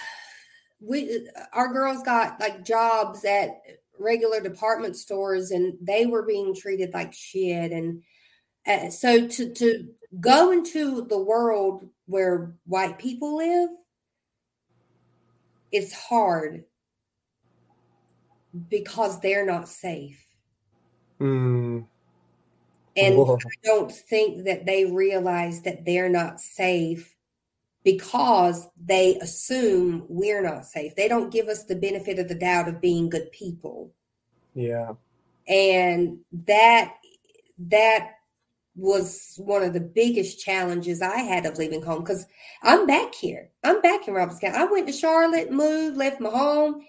we 0.81 1.29
our 1.53 1.73
girls 1.73 2.03
got 2.03 2.41
like 2.41 2.65
jobs 2.65 3.25
at 3.25 3.61
regular 3.99 4.41
department 4.41 4.95
stores 4.95 5.51
and 5.51 5.75
they 5.81 6.05
were 6.05 6.23
being 6.23 6.55
treated 6.55 6.93
like 6.93 7.15
shit 7.15 7.73
and 7.73 8.03
uh, 8.67 8.91
so 8.91 9.27
to 9.27 9.55
to 9.55 9.89
go 10.21 10.51
into 10.51 11.07
the 11.07 11.17
world 11.17 11.89
where 12.05 12.53
white 12.67 12.99
people 12.99 13.39
live 13.39 13.71
it's 15.73 15.95
hard 15.95 16.65
because 18.69 19.19
they're 19.21 19.47
not 19.47 19.67
safe 19.67 20.27
Mm. 21.21 21.87
And 22.97 23.17
Whoa. 23.17 23.39
I 23.45 23.51
don't 23.63 23.93
think 23.93 24.45
that 24.45 24.65
they 24.65 24.87
realize 24.87 25.63
that 25.63 25.85
they're 25.85 26.09
not 26.09 26.41
safe 26.41 27.15
because 27.85 28.67
they 28.85 29.17
assume 29.19 30.05
we're 30.09 30.43
not 30.43 30.67
safe. 30.67 30.97
They 30.97 31.07
don't 31.07 31.33
give 31.33 31.47
us 31.47 31.65
the 31.65 31.77
benefit 31.77 32.19
of 32.19 32.29
the 32.29 32.35
doubt 32.35 32.69
of 32.69 32.81
being 32.81 33.09
good 33.09 33.31
people. 33.31 33.93
Yeah. 34.55 34.95
And 35.47 36.19
that 36.47 36.95
that 37.59 38.15
was 38.75 39.35
one 39.39 39.63
of 39.63 39.73
the 39.73 39.81
biggest 39.81 40.41
challenges 40.41 41.01
I 41.01 41.19
had 41.19 41.47
of 41.47 41.59
leaving 41.59 41.83
home 41.83 42.01
because 42.01 42.27
I'm 42.63 42.87
back 42.87 43.15
here. 43.15 43.51
I'm 43.65 43.81
back 43.81 44.07
in 44.07 44.15
Robeson 44.15 44.41
County. 44.41 44.59
I 44.59 44.65
went 44.65 44.87
to 44.87 44.93
Charlotte, 44.93 45.51
moved, 45.51 45.97
left 45.97 46.21
my 46.21 46.31
home, 46.31 46.83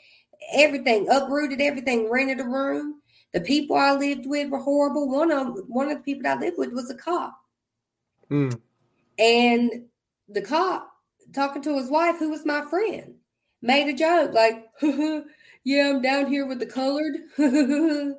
everything, 0.53 1.07
uprooted 1.09 1.61
everything, 1.61 2.09
rented 2.09 2.39
a 2.39 2.43
room. 2.43 3.01
The 3.37 3.43
people 3.43 3.75
I 3.75 3.91
lived 3.91 4.25
with 4.25 4.49
were 4.49 4.57
horrible. 4.57 5.07
One 5.07 5.31
of 5.31 5.59
one 5.67 5.91
of 5.91 5.99
the 5.99 6.03
people 6.03 6.25
I 6.25 6.33
lived 6.33 6.57
with 6.57 6.73
was 6.73 6.89
a 6.89 6.95
cop. 6.95 7.39
Mm. 8.31 8.59
And 9.19 9.85
the 10.27 10.41
cop, 10.41 10.91
talking 11.35 11.61
to 11.61 11.77
his 11.77 11.91
wife, 11.91 12.17
who 12.17 12.31
was 12.31 12.47
my 12.47 12.61
friend, 12.67 13.13
made 13.61 13.89
a 13.89 13.93
joke 13.93 14.33
like, 14.33 14.65
Yeah, 15.63 15.89
I'm 15.89 16.01
down 16.01 16.25
here 16.25 16.47
with 16.47 16.57
the 16.57 16.65
colored. 16.65 17.15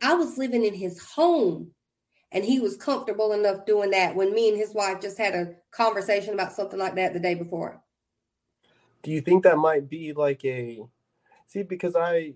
I 0.00 0.14
was 0.14 0.38
living 0.38 0.64
in 0.64 0.72
his 0.72 0.98
home 0.98 1.72
and 2.32 2.46
he 2.46 2.60
was 2.60 2.78
comfortable 2.78 3.34
enough 3.34 3.66
doing 3.66 3.90
that 3.90 4.16
when 4.16 4.32
me 4.32 4.48
and 4.48 4.56
his 4.56 4.72
wife 4.72 5.02
just 5.02 5.18
had 5.18 5.34
a 5.34 5.54
conversation 5.70 6.32
about 6.32 6.54
something 6.54 6.78
like 6.78 6.94
that 6.94 7.12
the 7.12 7.20
day 7.20 7.34
before. 7.34 7.82
Do 9.02 9.10
you 9.10 9.20
think 9.20 9.44
that 9.44 9.58
might 9.58 9.86
be 9.86 10.14
like 10.14 10.42
a 10.46 10.80
see 11.46 11.62
because 11.62 11.94
I 11.94 12.32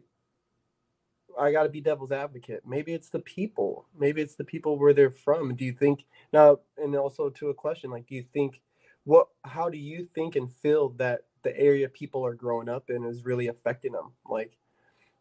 I 1.38 1.52
got 1.52 1.64
to 1.64 1.68
be 1.68 1.80
devil's 1.80 2.12
advocate. 2.12 2.62
Maybe 2.66 2.92
it's 2.92 3.08
the 3.08 3.18
people. 3.20 3.86
Maybe 3.98 4.20
it's 4.20 4.34
the 4.34 4.44
people 4.44 4.78
where 4.78 4.92
they're 4.92 5.10
from. 5.10 5.54
Do 5.54 5.64
you 5.64 5.72
think 5.72 6.04
now 6.32 6.58
and 6.76 6.94
also 6.96 7.30
to 7.30 7.50
a 7.50 7.54
question 7.54 7.90
like 7.90 8.06
do 8.06 8.14
you 8.14 8.24
think 8.32 8.60
what 9.04 9.28
how 9.44 9.68
do 9.68 9.78
you 9.78 10.04
think 10.04 10.36
and 10.36 10.52
feel 10.52 10.90
that 10.90 11.22
the 11.42 11.58
area 11.58 11.88
people 11.88 12.24
are 12.24 12.34
growing 12.34 12.68
up 12.68 12.88
in 12.88 13.04
is 13.04 13.24
really 13.24 13.48
affecting 13.48 13.92
them 13.92 14.12
like 14.28 14.56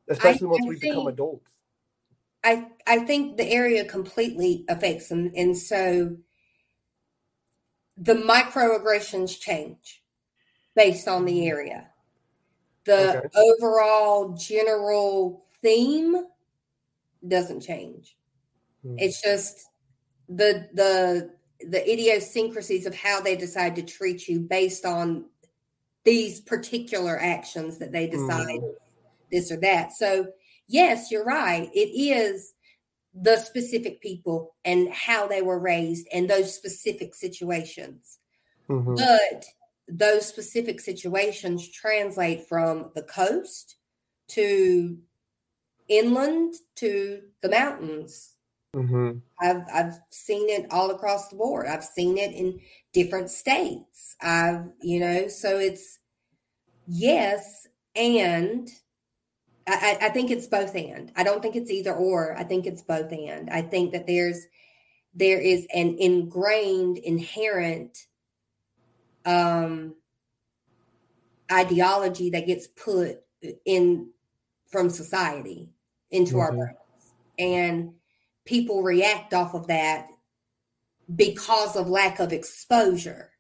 especially 0.09 0.47
once 0.47 0.65
I 0.65 0.69
we 0.69 0.79
become 0.79 1.07
adults. 1.07 1.51
I 2.43 2.67
I 2.87 2.99
think 2.99 3.37
the 3.37 3.49
area 3.49 3.85
completely 3.85 4.65
affects 4.67 5.09
them, 5.09 5.31
and 5.35 5.57
so 5.57 6.17
the 7.97 8.15
microaggressions 8.15 9.39
change 9.39 10.03
based 10.75 11.07
on 11.07 11.25
the 11.25 11.33
mm-hmm. 11.33 11.49
area. 11.49 11.87
The 12.85 13.19
Okay. 13.19 13.29
overall 13.35 14.29
general 14.33 15.45
theme 15.61 16.15
doesn't 17.27 17.61
change. 17.61 18.17
Hmm. 18.83 18.95
It's 18.97 19.21
just 19.21 19.67
the 20.27 20.69
the 20.73 21.31
the 21.59 21.91
idiosyncrasies 21.91 22.85
of 22.85 22.95
how 22.95 23.21
they 23.21 23.35
decide 23.35 23.75
to 23.75 23.83
treat 23.83 24.27
you 24.27 24.39
based 24.39 24.85
on 24.85 25.25
these 26.03 26.41
particular 26.41 27.19
actions 27.19 27.77
that 27.77 27.91
they 27.91 28.07
decide 28.07 28.59
this 29.31 29.51
or 29.51 29.57
that. 29.57 29.91
So 29.91 30.27
yes, 30.67 31.11
you're 31.11 31.25
right. 31.25 31.69
It 31.73 31.89
is 31.95 32.53
the 33.13 33.37
specific 33.37 34.01
people 34.01 34.55
and 34.65 34.91
how 34.91 35.27
they 35.27 35.41
were 35.41 35.59
raised 35.59 36.07
and 36.13 36.29
those 36.29 36.55
specific 36.55 37.13
situations. 37.13 38.19
Mhm. 38.69 38.95
But 38.95 39.45
those 39.87 40.25
specific 40.25 40.79
situations 40.79 41.69
translate 41.69 42.47
from 42.47 42.91
the 42.95 43.03
coast 43.03 43.75
to 44.29 44.97
inland 45.91 46.55
to 46.75 47.21
the 47.41 47.49
mountains. 47.49 48.35
Mhm. 48.75 49.21
I've 49.39 49.63
I've 49.73 49.99
seen 50.09 50.49
it 50.49 50.71
all 50.71 50.91
across 50.91 51.27
the 51.29 51.35
board. 51.35 51.67
I've 51.67 51.83
seen 51.83 52.17
it 52.17 52.31
in 52.33 52.61
different 52.93 53.29
states. 53.29 54.15
I've 54.21 54.71
you 54.81 54.99
know, 55.01 55.27
so 55.27 55.59
it's 55.59 55.99
yes, 56.87 57.67
and 57.95 58.69
I, 59.67 59.97
I 60.01 60.05
I 60.07 60.09
think 60.09 60.31
it's 60.31 60.47
both 60.47 60.75
and. 60.75 61.11
I 61.15 61.23
don't 61.23 61.41
think 61.41 61.55
it's 61.57 61.71
either 61.71 61.93
or. 61.93 62.37
I 62.37 62.43
think 62.45 62.65
it's 62.65 62.81
both 62.83 63.11
and. 63.11 63.49
I 63.49 63.61
think 63.61 63.91
that 63.91 64.07
there's 64.07 64.45
there 65.13 65.39
is 65.41 65.67
an 65.73 65.97
ingrained, 65.99 66.97
inherent 66.97 67.97
um 69.25 69.95
ideology 71.51 72.29
that 72.29 72.45
gets 72.47 72.67
put 72.67 73.19
in 73.65 74.09
from 74.71 74.89
society 74.89 75.69
into 76.11 76.39
our 76.39 76.51
Mhm. 76.51 76.57
brains. 76.57 76.77
And 77.39 77.93
people 78.45 78.83
react 78.83 79.33
off 79.33 79.53
of 79.53 79.67
that 79.67 80.07
because 81.13 81.75
of 81.75 81.89
lack 81.89 82.19
of 82.19 82.31
exposure. 82.31 83.31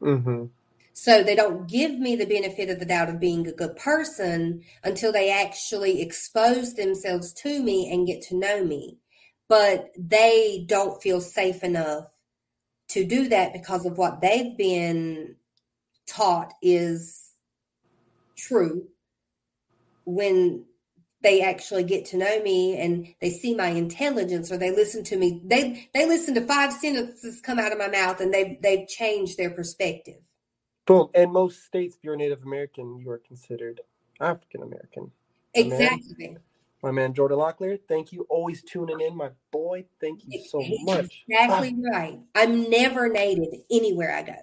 Mhm. 0.00 0.50
So 0.92 1.22
they 1.22 1.34
don't 1.34 1.66
give 1.66 1.98
me 1.98 2.16
the 2.16 2.26
benefit 2.26 2.68
of 2.68 2.78
the 2.78 2.84
doubt 2.84 3.08
of 3.08 3.20
being 3.20 3.46
a 3.46 3.52
good 3.52 3.76
person 3.76 4.62
until 4.84 5.12
they 5.12 5.30
actually 5.30 6.02
expose 6.02 6.74
themselves 6.74 7.32
to 7.34 7.62
me 7.62 7.90
and 7.90 8.06
get 8.06 8.22
to 8.22 8.36
know 8.36 8.64
me. 8.64 8.98
But 9.48 9.90
they 9.96 10.64
don't 10.66 11.02
feel 11.02 11.20
safe 11.20 11.64
enough 11.64 12.12
to 12.88 13.04
do 13.04 13.28
that 13.28 13.52
because 13.52 13.86
of 13.86 13.98
what 13.98 14.20
they've 14.20 14.56
been 14.56 15.36
taught 16.06 16.52
is 16.60 17.32
true 18.36 18.88
when 20.04 20.66
they 21.22 21.42
actually 21.42 21.84
get 21.84 22.04
to 22.04 22.16
know 22.16 22.42
me 22.42 22.78
and 22.78 23.14
they 23.20 23.30
see 23.30 23.54
my 23.54 23.68
intelligence 23.68 24.50
or 24.50 24.56
they 24.56 24.70
listen 24.70 25.04
to 25.04 25.16
me 25.16 25.40
they 25.44 25.88
they 25.94 26.06
listen 26.06 26.34
to 26.34 26.40
five 26.46 26.72
sentences 26.72 27.40
come 27.40 27.58
out 27.58 27.72
of 27.72 27.78
my 27.78 27.88
mouth 27.88 28.20
and 28.20 28.32
they 28.32 28.58
they've 28.62 28.88
changed 28.88 29.36
their 29.36 29.50
perspective 29.50 30.16
Boom. 30.90 31.08
And 31.14 31.32
most 31.32 31.64
states, 31.64 31.94
if 31.94 32.02
you're 32.02 32.16
Native 32.16 32.42
American, 32.42 32.98
you 32.98 33.10
are 33.10 33.18
considered 33.18 33.80
African 34.20 34.64
American. 34.64 35.12
exactly 35.54 36.36
My 36.82 36.90
man 36.90 37.14
Jordan 37.14 37.38
Locklear, 37.38 37.78
thank 37.86 38.12
you. 38.12 38.26
Always 38.28 38.64
tuning 38.64 39.00
in, 39.00 39.16
my 39.16 39.30
boy. 39.52 39.84
Thank 40.00 40.22
you 40.26 40.42
so 40.48 40.60
much. 40.82 41.24
exactly 41.28 41.76
right 41.92 42.18
i'm 42.34 42.68
never 42.68 43.08
native 43.08 43.52
anywhere 43.70 44.12
i 44.12 44.22
go 44.22 44.34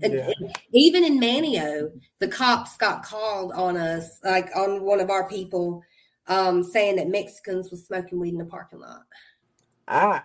Yeah. 0.00 0.30
and 0.40 0.56
even 0.72 1.04
in 1.04 1.18
Manteo, 1.18 1.90
the 2.18 2.28
cops 2.28 2.76
got 2.76 3.02
called 3.02 3.52
on 3.52 3.76
us, 3.76 4.20
like 4.22 4.54
on 4.56 4.82
one 4.82 5.00
of 5.00 5.10
our 5.10 5.28
people, 5.28 5.82
um, 6.26 6.62
saying 6.62 6.96
that 6.96 7.08
Mexicans 7.08 7.70
was 7.70 7.86
smoking 7.86 8.20
weed 8.20 8.32
in 8.34 8.38
the 8.38 8.44
parking 8.44 8.80
lot. 8.80 9.02
Ah. 9.88 10.24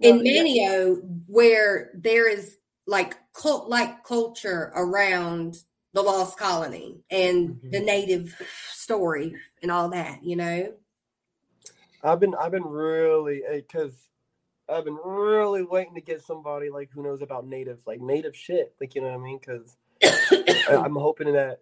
in 0.00 0.16
Well, 0.16 0.24
yeah. 0.24 0.42
Manteo, 0.42 1.22
where 1.26 1.90
there 1.94 2.28
is 2.28 2.56
like 2.86 3.16
cult 3.32 3.68
like 3.68 4.02
culture 4.02 4.72
around 4.74 5.62
the 5.92 6.02
lost 6.02 6.38
colony 6.38 7.00
and 7.10 7.50
Mhm. 7.50 7.70
the 7.72 7.80
native 7.80 8.34
story 8.72 9.34
and 9.62 9.70
all 9.70 9.88
that, 9.90 10.22
you 10.24 10.36
know. 10.36 10.74
I've 12.02 12.18
been 12.20 12.34
I've 12.34 12.50
been 12.52 12.64
really 12.64 13.42
because 13.52 14.08
I've 14.70 14.84
been 14.84 14.98
really 15.04 15.62
waiting 15.62 15.94
to 15.94 16.00
get 16.00 16.22
somebody 16.22 16.70
like 16.70 16.90
who 16.92 17.02
knows 17.02 17.22
about 17.22 17.46
native 17.46 17.80
like 17.86 18.00
native 18.00 18.36
shit 18.36 18.74
like 18.80 18.94
you 18.94 19.00
know 19.00 19.08
what 19.08 19.20
I 19.20 19.22
mean? 19.22 19.38
Because 19.38 19.76
I'm 20.68 20.94
hoping 20.94 21.32
that 21.32 21.60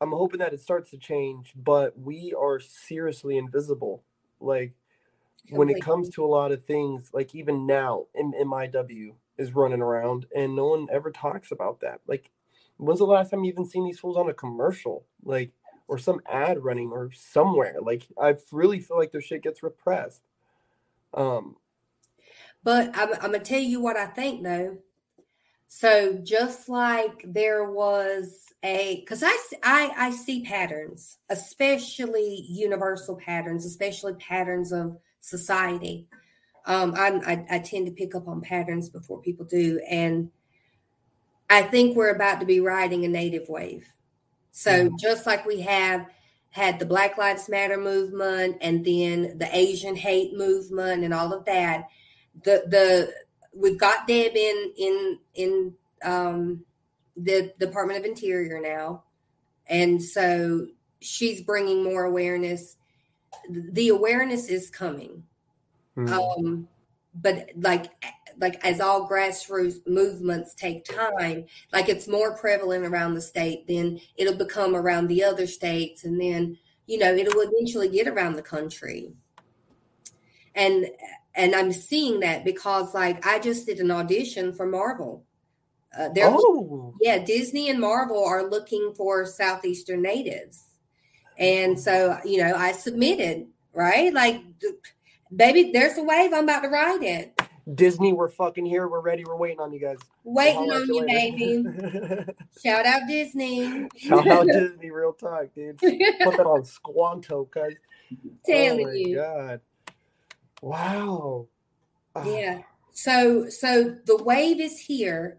I'm 0.00 0.10
hoping 0.10 0.40
that 0.40 0.52
it 0.52 0.60
starts 0.60 0.90
to 0.90 0.98
change 0.98 1.52
but 1.56 1.98
we 1.98 2.34
are 2.38 2.60
seriously 2.60 3.38
invisible. 3.38 4.02
Like 4.40 4.74
when 5.50 5.70
it 5.70 5.82
comes 5.82 6.08
to 6.10 6.24
a 6.24 6.26
lot 6.26 6.52
of 6.52 6.64
things 6.64 7.10
like 7.12 7.34
even 7.34 7.66
now 7.66 8.06
M- 8.18 8.32
MIW 8.32 9.14
is 9.38 9.54
running 9.54 9.82
around 9.82 10.26
and 10.36 10.54
no 10.54 10.66
one 10.66 10.88
ever 10.92 11.10
talks 11.10 11.52
about 11.52 11.80
that. 11.80 12.00
Like 12.06 12.30
when's 12.76 12.98
the 12.98 13.06
last 13.06 13.30
time 13.30 13.44
you 13.44 13.52
even 13.52 13.66
seen 13.66 13.84
these 13.84 13.98
fools 13.98 14.16
on 14.16 14.28
a 14.28 14.34
commercial? 14.34 15.04
Like 15.24 15.52
or 15.88 15.98
some 15.98 16.20
ad 16.30 16.62
running 16.62 16.90
or 16.90 17.10
somewhere. 17.12 17.76
Like 17.82 18.06
I 18.20 18.34
really 18.50 18.80
feel 18.80 18.98
like 18.98 19.12
their 19.12 19.20
shit 19.20 19.42
gets 19.42 19.62
repressed. 19.62 20.22
Um 21.14 21.56
But 22.64 22.96
I'm, 22.96 23.12
I'm 23.14 23.32
gonna 23.32 23.40
tell 23.40 23.60
you 23.60 23.80
what 23.80 23.96
I 23.96 24.06
think 24.06 24.42
though. 24.42 24.78
So 25.68 26.20
just 26.22 26.68
like 26.68 27.24
there 27.24 27.70
was 27.70 28.44
a, 28.62 29.00
because 29.00 29.22
I, 29.22 29.36
I 29.62 29.92
I 29.96 30.10
see 30.10 30.42
patterns, 30.42 31.18
especially 31.30 32.46
universal 32.48 33.16
patterns, 33.16 33.64
especially 33.64 34.14
patterns 34.14 34.72
of 34.72 34.98
society. 35.20 36.06
Um, 36.66 36.94
I'm, 36.96 37.20
I 37.22 37.44
I 37.50 37.58
tend 37.58 37.86
to 37.86 37.92
pick 37.92 38.14
up 38.14 38.28
on 38.28 38.40
patterns 38.40 38.88
before 38.88 39.20
people 39.20 39.46
do, 39.46 39.80
and 39.88 40.30
I 41.50 41.62
think 41.62 41.96
we're 41.96 42.14
about 42.14 42.38
to 42.40 42.46
be 42.46 42.60
riding 42.60 43.04
a 43.04 43.08
native 43.08 43.48
wave. 43.48 43.88
So 44.52 44.90
just 45.00 45.26
like 45.26 45.46
we 45.46 45.62
have 45.62 46.06
had 46.50 46.78
the 46.78 46.86
Black 46.86 47.16
Lives 47.16 47.48
Matter 47.48 47.78
movement, 47.78 48.58
and 48.60 48.84
then 48.84 49.38
the 49.38 49.48
Asian 49.50 49.96
hate 49.96 50.36
movement, 50.36 51.02
and 51.02 51.14
all 51.14 51.32
of 51.32 51.46
that 51.46 51.88
the 52.44 52.64
the 52.66 53.14
we've 53.54 53.78
got 53.78 54.06
Deb 54.06 54.36
in 54.36 54.72
in 54.76 55.18
in 55.34 55.74
um, 56.04 56.64
the 57.16 57.52
Department 57.58 57.98
of 57.98 58.04
Interior 58.04 58.60
now, 58.60 59.04
and 59.66 60.02
so 60.02 60.66
she's 61.00 61.42
bringing 61.42 61.84
more 61.84 62.04
awareness. 62.04 62.76
The 63.48 63.88
awareness 63.88 64.48
is 64.48 64.70
coming, 64.70 65.24
hmm. 65.94 66.08
um, 66.08 66.68
but 67.14 67.50
like 67.56 67.92
like 68.38 68.64
as 68.64 68.80
all 68.80 69.08
grassroots 69.08 69.86
movements 69.86 70.54
take 70.54 70.84
time, 70.84 71.46
like 71.72 71.88
it's 71.88 72.08
more 72.08 72.36
prevalent 72.36 72.84
around 72.86 73.14
the 73.14 73.20
state, 73.20 73.66
then 73.68 74.00
it'll 74.16 74.36
become 74.36 74.74
around 74.74 75.06
the 75.06 75.22
other 75.22 75.46
states, 75.46 76.04
and 76.04 76.20
then 76.20 76.58
you 76.86 76.98
know 76.98 77.14
it'll 77.14 77.42
eventually 77.42 77.88
get 77.88 78.08
around 78.08 78.36
the 78.36 78.42
country. 78.42 79.12
And 80.54 80.86
and 81.34 81.54
I'm 81.54 81.72
seeing 81.72 82.20
that 82.20 82.44
because 82.44 82.94
like 82.94 83.24
I 83.26 83.38
just 83.38 83.66
did 83.66 83.78
an 83.78 83.90
audition 83.90 84.52
for 84.52 84.66
Marvel. 84.66 85.24
Uh, 85.98 86.08
oh 86.18 86.94
yeah, 87.00 87.18
Disney 87.18 87.68
and 87.68 87.80
Marvel 87.80 88.24
are 88.24 88.48
looking 88.48 88.94
for 88.96 89.26
southeastern 89.26 90.02
natives, 90.02 90.64
and 91.38 91.78
so 91.78 92.18
you 92.24 92.38
know 92.38 92.54
I 92.54 92.72
submitted 92.72 93.46
right 93.74 94.12
like. 94.12 94.42
Baby, 95.34 95.70
there's 95.72 95.96
a 95.96 96.02
wave. 96.02 96.34
I'm 96.34 96.44
about 96.44 96.60
to 96.60 96.68
ride 96.68 97.02
it. 97.02 97.40
Disney 97.74 98.12
we're 98.12 98.28
fucking 98.28 98.66
here 98.66 98.88
we're 98.88 99.00
ready 99.00 99.24
we're 99.24 99.36
waiting 99.36 99.60
on 99.60 99.72
you 99.72 99.78
guys 99.78 99.96
Waiting 100.24 100.70
on 100.70 100.86
you, 100.86 101.04
baby. 101.04 101.64
Shout 102.64 102.86
out 102.86 103.02
Disney. 103.08 103.88
Shout 103.96 104.26
out 104.26 104.46
Disney, 104.52 104.90
real 104.90 105.12
talk, 105.12 105.46
dude. 105.54 105.78
Put 105.78 105.98
that 106.36 106.46
on 106.46 106.64
Squanto, 106.64 107.48
guys. 107.52 107.74
Telling 108.44 108.86
oh 108.86 108.90
my 108.90 108.94
you. 108.94 109.16
God. 109.16 109.60
Wow. 110.62 111.48
Ah, 112.16 112.24
Yeah. 112.24 112.62
So 112.94 113.48
so 113.48 113.96
the 114.06 114.16
wave 114.22 114.60
is 114.60 114.78
here 114.78 115.38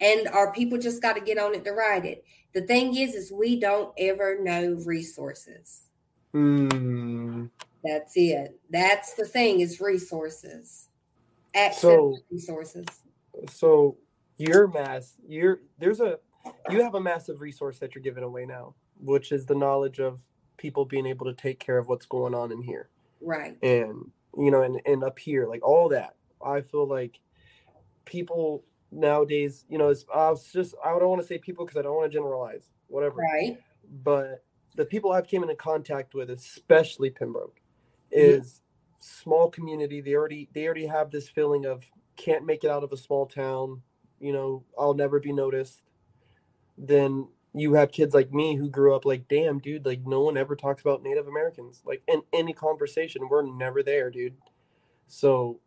and 0.00 0.28
our 0.28 0.52
people 0.52 0.78
just 0.78 1.00
got 1.02 1.14
to 1.14 1.20
get 1.22 1.38
on 1.38 1.54
it 1.54 1.64
to 1.64 1.72
ride 1.72 2.04
it. 2.06 2.24
The 2.54 2.62
thing 2.62 2.96
is 2.96 3.14
is 3.14 3.32
we 3.32 3.58
don't 3.58 3.92
ever 3.98 4.38
know 4.40 4.74
resources. 4.84 5.84
Hmm. 6.32 7.46
That's 7.84 8.12
it. 8.16 8.58
That's 8.70 9.14
the 9.14 9.24
thing 9.24 9.60
is 9.60 9.80
resources. 9.80 10.88
Access 11.54 11.80
So- 11.82 12.16
resources. 12.30 12.86
So 13.50 13.96
your 14.36 14.68
mass, 14.68 15.14
you're 15.26 15.60
there's 15.78 16.00
a 16.00 16.18
you 16.70 16.82
have 16.82 16.94
a 16.94 17.00
massive 17.00 17.40
resource 17.40 17.78
that 17.78 17.94
you're 17.94 18.02
giving 18.02 18.24
away 18.24 18.44
now, 18.46 18.74
which 19.00 19.32
is 19.32 19.46
the 19.46 19.54
knowledge 19.54 19.98
of 19.98 20.20
people 20.58 20.84
being 20.84 21.06
able 21.06 21.26
to 21.26 21.32
take 21.34 21.58
care 21.58 21.78
of 21.78 21.88
what's 21.88 22.04
going 22.06 22.34
on 22.34 22.52
in 22.52 22.60
here. 22.62 22.88
Right. 23.20 23.56
and 23.62 24.10
you 24.36 24.50
know 24.50 24.62
and, 24.62 24.80
and 24.86 25.04
up 25.04 25.18
here 25.18 25.46
like 25.46 25.62
all 25.62 25.88
that. 25.88 26.14
I 26.44 26.60
feel 26.60 26.88
like 26.88 27.20
people 28.04 28.64
nowadays 28.90 29.64
you 29.70 29.78
know 29.78 29.88
it's 29.88 30.04
i 30.14 30.28
was 30.28 30.52
just 30.52 30.74
i 30.84 30.90
don't 30.90 31.08
want 31.08 31.20
to 31.20 31.26
say 31.26 31.38
people 31.38 31.64
because 31.64 31.78
i 31.78 31.82
don't 31.82 31.96
want 31.96 32.10
to 32.10 32.14
generalize 32.14 32.68
whatever. 32.88 33.16
Right. 33.16 33.58
but 34.04 34.44
the 34.76 34.84
people 34.84 35.12
i've 35.12 35.26
came 35.26 35.42
into 35.42 35.54
contact 35.54 36.14
with 36.14 36.28
especially 36.28 37.08
pembroke 37.08 37.60
is 38.10 38.60
small 39.02 39.50
community. 39.50 40.00
They 40.00 40.14
already 40.14 40.48
they 40.52 40.64
already 40.64 40.86
have 40.86 41.10
this 41.10 41.28
feeling 41.28 41.66
of 41.66 41.84
can't 42.16 42.44
make 42.46 42.64
it 42.64 42.70
out 42.70 42.84
of 42.84 42.92
a 42.92 42.96
small 42.96 43.26
town. 43.26 43.82
You 44.20 44.32
know 44.32 44.64
i'll 44.78 44.94
never 44.94 45.20
be 45.20 45.32
noticed. 45.32 45.82
Then 46.78 47.28
you 47.54 47.74
have 47.74 47.92
kids 47.92 48.14
like 48.14 48.32
me 48.32 48.56
who 48.56 48.70
grew 48.70 48.94
up 48.94 49.04
like 49.04 49.28
damn 49.28 49.58
dude 49.58 49.84
like 49.84 50.00
no 50.06 50.22
one 50.22 50.36
ever 50.36 50.56
talks 50.56 50.80
about 50.80 51.02
native 51.02 51.26
americans 51.26 51.82
like 51.84 52.02
in 52.08 52.22
any 52.32 52.52
conversation 52.52 53.28
we're 53.28 53.42
never 53.42 53.82
there 53.82 54.10
dude. 54.10 54.36
So 55.06 55.60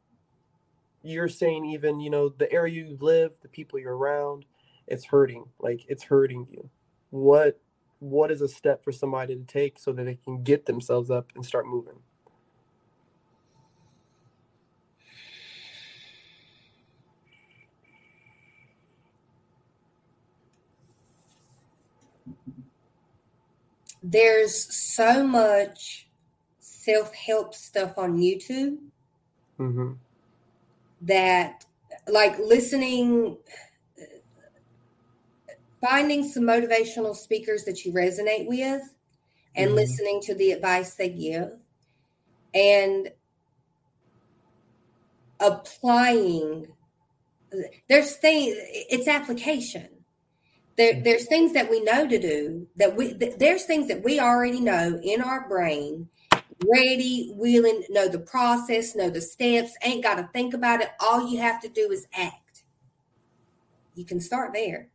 you're 1.04 1.30
saying 1.30 1.66
even 1.66 2.00
you 2.00 2.10
know 2.10 2.30
the 2.30 2.52
area 2.52 2.84
you 2.84 2.98
live 3.00 3.32
the 3.42 3.48
people 3.48 3.78
you're 3.78 3.96
around 3.96 4.46
it's 4.88 5.06
hurting 5.06 5.46
like 5.60 5.82
it's 5.88 6.04
hurting 6.04 6.48
you. 6.50 6.70
What 7.10 7.60
what 8.00 8.32
is 8.32 8.42
a 8.42 8.48
step 8.48 8.84
for 8.84 8.92
somebody 8.92 9.36
to 9.36 9.44
take 9.44 9.80
so 9.80 9.92
that 9.94 10.04
they 10.04 10.16
can 10.16 10.44
get 10.44 10.66
themselves 10.66 11.10
up 11.10 11.32
and 11.36 11.46
start 11.46 11.68
moving 11.68 12.00
There's 24.08 24.72
so 24.72 25.26
much 25.26 26.08
self-help 26.60 27.56
stuff 27.56 27.98
on 27.98 28.20
YouTube 28.20 28.78
mm-hmm. 29.60 29.94
that 31.02 31.66
like 32.08 32.38
listening 32.38 33.38
finding 35.82 36.24
some 36.24 36.44
motivational 36.44 37.16
speakers 37.16 37.64
that 37.66 37.84
you 37.84 37.92
resonate 37.92 38.48
with 38.48 38.84
and 39.56 39.72
Mhm. 39.72 39.76
listening 39.76 40.22
to 40.22 40.36
the 40.36 40.52
advice 40.52 40.94
they 40.94 41.10
give 41.10 41.60
and 42.54 43.12
applying 45.40 46.68
there's 47.90 48.16
things 48.18 48.54
it's 48.58 49.08
application 49.08 49.95
there, 50.78 51.02
there's 51.02 51.28
things 51.28 51.54
that 51.54 51.70
we 51.70 51.82
know 51.84 52.08
to 52.08 52.20
do 52.20 52.68
that 52.76 52.96
we 52.96 53.14
th- 53.14 53.38
there's 53.38 53.66
things 53.66 53.88
that 53.88 54.04
we 54.04 54.20
already 54.20 54.60
know 54.60 55.00
in 55.02 55.22
our 55.22 55.48
brain 55.48 56.10
ready 56.74 57.32
willing 57.36 57.84
know 57.90 58.08
the 58.08 58.20
process 58.20 58.96
know 58.96 59.10
the 59.10 59.22
steps 59.22 59.76
ain't 59.84 60.04
got 60.04 60.16
to 60.16 60.30
think 60.34 60.54
about 60.54 60.82
it. 60.82 60.90
All 61.00 61.30
you 61.30 61.40
have 61.40 61.62
to 61.62 61.70
do 61.70 61.92
is 61.92 62.08
act. 62.14 62.64
You 63.96 64.06
can 64.06 64.20
start 64.20 64.54
there. 64.54 64.90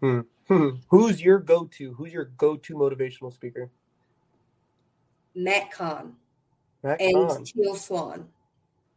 Hmm. 0.00 0.20
who's 0.88 1.20
your 1.20 1.38
go-to 1.40 1.92
who's 1.94 2.12
your 2.12 2.26
go-to 2.36 2.74
motivational 2.74 3.32
speaker? 3.32 3.70
Matt 5.34 5.70
kahn 5.70 6.14
Matt 6.82 7.00
and 7.00 7.28
Kahn. 7.28 7.44
teal 7.44 7.74
swan. 7.74 8.28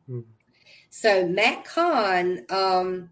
Hmm. 0.07 0.21
so 0.89 1.27
matt 1.27 1.65
kahn 1.65 2.45
um 2.49 3.09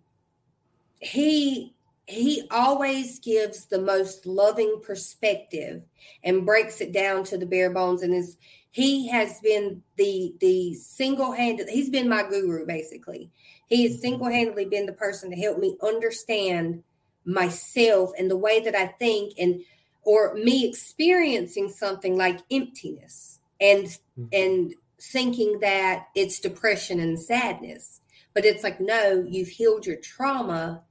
he 1.00 1.74
he 2.10 2.44
always 2.52 3.20
gives 3.20 3.66
the 3.66 3.80
most 3.80 4.26
loving 4.26 4.82
perspective 4.84 5.84
and 6.24 6.46
breaks 6.46 6.82
it 6.82 6.92
down 6.92 7.24
to 7.26 7.38
the 7.38 7.46
bare 7.46 7.70
bones 7.70 8.02
and 8.02 8.14
is 8.14 8.38
he 8.72 9.08
has 9.10 9.40
been 9.42 9.84
the 9.98 10.34
the 10.40 10.74
single 10.74 11.32
handed 11.34 11.70
he's 11.70 11.90
been 11.90 12.10
my 12.10 12.24
guru 12.24 12.66
basically. 12.66 13.32
He 13.68 13.84
has 13.84 14.02
single 14.02 14.28
handedly 14.30 14.66
been 14.66 14.86
the 14.88 14.94
person 14.94 15.30
to 15.30 15.36
help 15.36 15.60
me 15.60 15.78
understand 15.84 16.84
myself 17.26 18.12
and 18.18 18.32
the 18.32 18.38
way 18.38 18.60
that 18.62 18.76
i 18.76 18.88
think 18.88 19.34
and 19.38 19.62
or 20.04 20.34
me 20.34 20.68
experiencing 20.68 21.70
something 21.70 22.18
like 22.18 22.40
emptiness 22.50 23.40
and 23.60 23.98
Mm-hmm. 24.20 24.28
and 24.34 24.74
thinking 25.02 25.60
that 25.62 26.08
it's 26.16 26.40
depression 26.40 27.00
and 27.00 27.20
sadness. 27.20 28.02
But 28.34 28.46
it's 28.46 28.64
like 28.64 28.80
no 28.80 29.26
you've 29.28 29.50
healed 29.50 29.86
your 29.86 29.96
trauma 29.98 30.84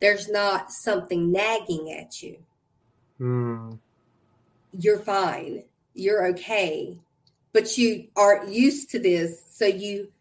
there's 0.00 0.28
not 0.28 0.72
something 0.72 1.32
nagging 1.32 1.92
at 1.92 2.22
you. 2.22 2.38
Hmm. 3.18 3.72
you're 4.72 4.98
fine. 4.98 5.64
You're 5.94 6.26
okay. 6.28 6.98
But 7.54 7.78
you 7.78 8.08
aren't 8.14 8.52
used 8.52 8.90
to 8.90 8.98
this 8.98 9.42
so 9.48 9.64
you 9.64 10.12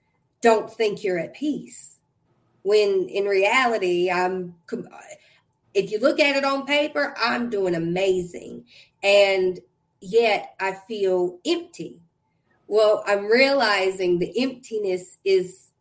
don't 0.42 0.72
think 0.72 1.04
you're 1.04 1.20
at 1.20 1.34
peace. 1.34 1.98
When 2.64 3.10
in 3.10 3.26
reality 3.26 4.10
i'm 4.10 4.56
if 5.74 5.92
you 5.92 6.00
look 6.00 6.20
at 6.20 6.38
it 6.38 6.46
on 6.46 6.66
paper 6.66 7.14
i'm 7.20 7.50
doing 7.50 7.76
amazing. 7.76 8.66
And 9.04 9.60
yet 10.00 10.56
i 10.60 10.78
feel 10.88 11.40
empty. 11.46 12.00
Well 12.68 13.04
i'm 13.06 13.26
realizing 13.26 14.20
the 14.20 14.42
emptiness 14.42 15.18
is 15.26 15.72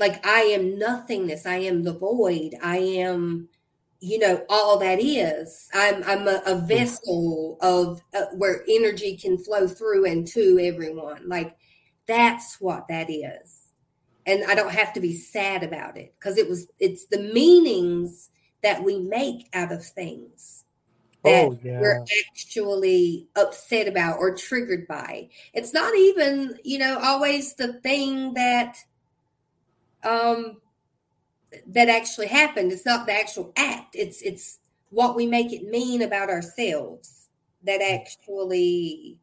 like 0.00 0.26
i 0.26 0.40
am 0.40 0.78
nothingness. 0.78 1.46
I 1.46 1.58
am 1.58 1.84
the 1.84 1.92
void. 1.92 2.56
I 2.62 2.78
am 2.78 3.48
you 4.00 4.18
know 4.18 4.44
all 4.48 4.78
that 4.78 4.98
is. 5.00 5.68
I'm 5.72 6.02
i'm 6.04 6.26
a, 6.26 6.42
a 6.46 6.56
vessel 6.56 7.58
of 7.60 8.02
uh, 8.14 8.26
where 8.34 8.64
energy 8.68 9.16
can 9.16 9.38
flow 9.38 9.68
through 9.68 10.06
and 10.06 10.26
to 10.28 10.58
everyone. 10.60 11.28
Like 11.28 11.56
that's 12.06 12.60
what 12.60 12.88
that 12.88 13.08
is. 13.10 13.68
And 14.26 14.42
i 14.44 14.54
don't 14.54 14.72
have 14.72 14.92
to 14.94 15.00
be 15.00 15.14
sad 15.14 15.62
about 15.62 15.96
it 15.96 16.14
because 16.18 16.38
it 16.38 16.48
was 16.48 16.66
it's 16.80 17.06
the 17.06 17.20
meanings 17.20 18.30
that 18.62 18.82
we 18.82 18.98
make 18.98 19.48
out 19.54 19.72
of 19.72 19.84
things 19.84 20.64
that 21.24 21.48
Oh 21.48 21.58
yeah. 21.62 21.80
we're 21.80 22.04
actually 22.30 23.28
upset 23.36 23.88
about 23.88 24.18
or 24.18 24.34
triggered 24.34 24.86
by. 24.86 25.28
It's 25.52 25.74
not 25.74 25.94
even 25.94 26.58
you 26.64 26.78
know 26.78 26.98
always 26.98 27.54
the 27.54 27.74
thing 27.74 28.34
that 28.34 28.78
um 30.04 30.60
that 31.66 31.88
actually 31.88 32.26
happened 32.26 32.72
it's 32.72 32.86
not 32.86 33.06
the 33.06 33.12
actual 33.12 33.52
act 33.56 33.94
it's 33.94 34.22
it's 34.22 34.58
what 34.90 35.16
we 35.16 35.26
make 35.26 35.52
it 35.52 35.68
mean 35.68 36.02
about 36.02 36.28
ourselves 36.28 37.28
that 37.64 37.82
actually 37.82 39.18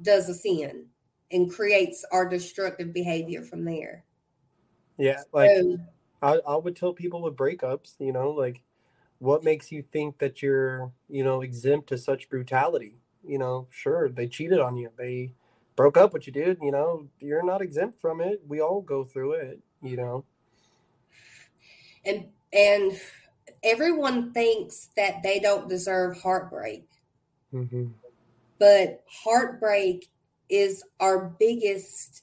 does 0.00 0.28
us 0.28 0.44
in 0.44 0.86
and 1.30 1.50
creates 1.50 2.04
our 2.12 2.28
destructive 2.28 2.92
behavior 2.92 3.42
from 3.42 3.64
there 3.64 4.04
Yeah. 4.98 5.22
Like 5.32 5.50
so 5.56 5.78
I, 6.22 6.38
I 6.46 6.56
would 6.56 6.76
tell 6.76 6.92
people 6.92 7.22
with 7.22 7.36
breakups, 7.36 7.94
you 7.98 8.12
know, 8.12 8.30
like 8.30 8.62
what 9.18 9.44
makes 9.44 9.72
you 9.72 9.82
think 9.82 10.18
that 10.18 10.42
you're, 10.42 10.92
you 11.08 11.24
know, 11.24 11.42
exempt 11.42 11.88
to 11.88 11.98
such 11.98 12.30
brutality? 12.30 13.00
You 13.24 13.38
know, 13.38 13.66
sure, 13.70 14.08
they 14.08 14.28
cheated 14.28 14.60
on 14.60 14.76
you. 14.76 14.90
They 14.96 15.32
broke 15.76 15.96
up 15.96 16.12
with 16.12 16.26
you, 16.26 16.32
dude. 16.32 16.58
You 16.62 16.70
know, 16.70 17.08
you're 17.20 17.44
not 17.44 17.62
exempt 17.62 18.00
from 18.00 18.20
it. 18.20 18.42
We 18.46 18.60
all 18.60 18.80
go 18.80 19.04
through 19.04 19.32
it, 19.32 19.60
you 19.82 19.96
know. 19.96 20.24
and 22.04 22.26
and 22.52 23.00
everyone 23.62 24.32
thinks 24.32 24.88
that 24.96 25.22
they 25.22 25.38
don't 25.40 25.68
deserve 25.68 26.20
heartbreak 26.20 26.84
hmm 27.50 27.86
but 28.58 29.02
heartbreak 29.08 30.08
is 30.48 30.84
our 31.00 31.34
biggest 31.38 32.22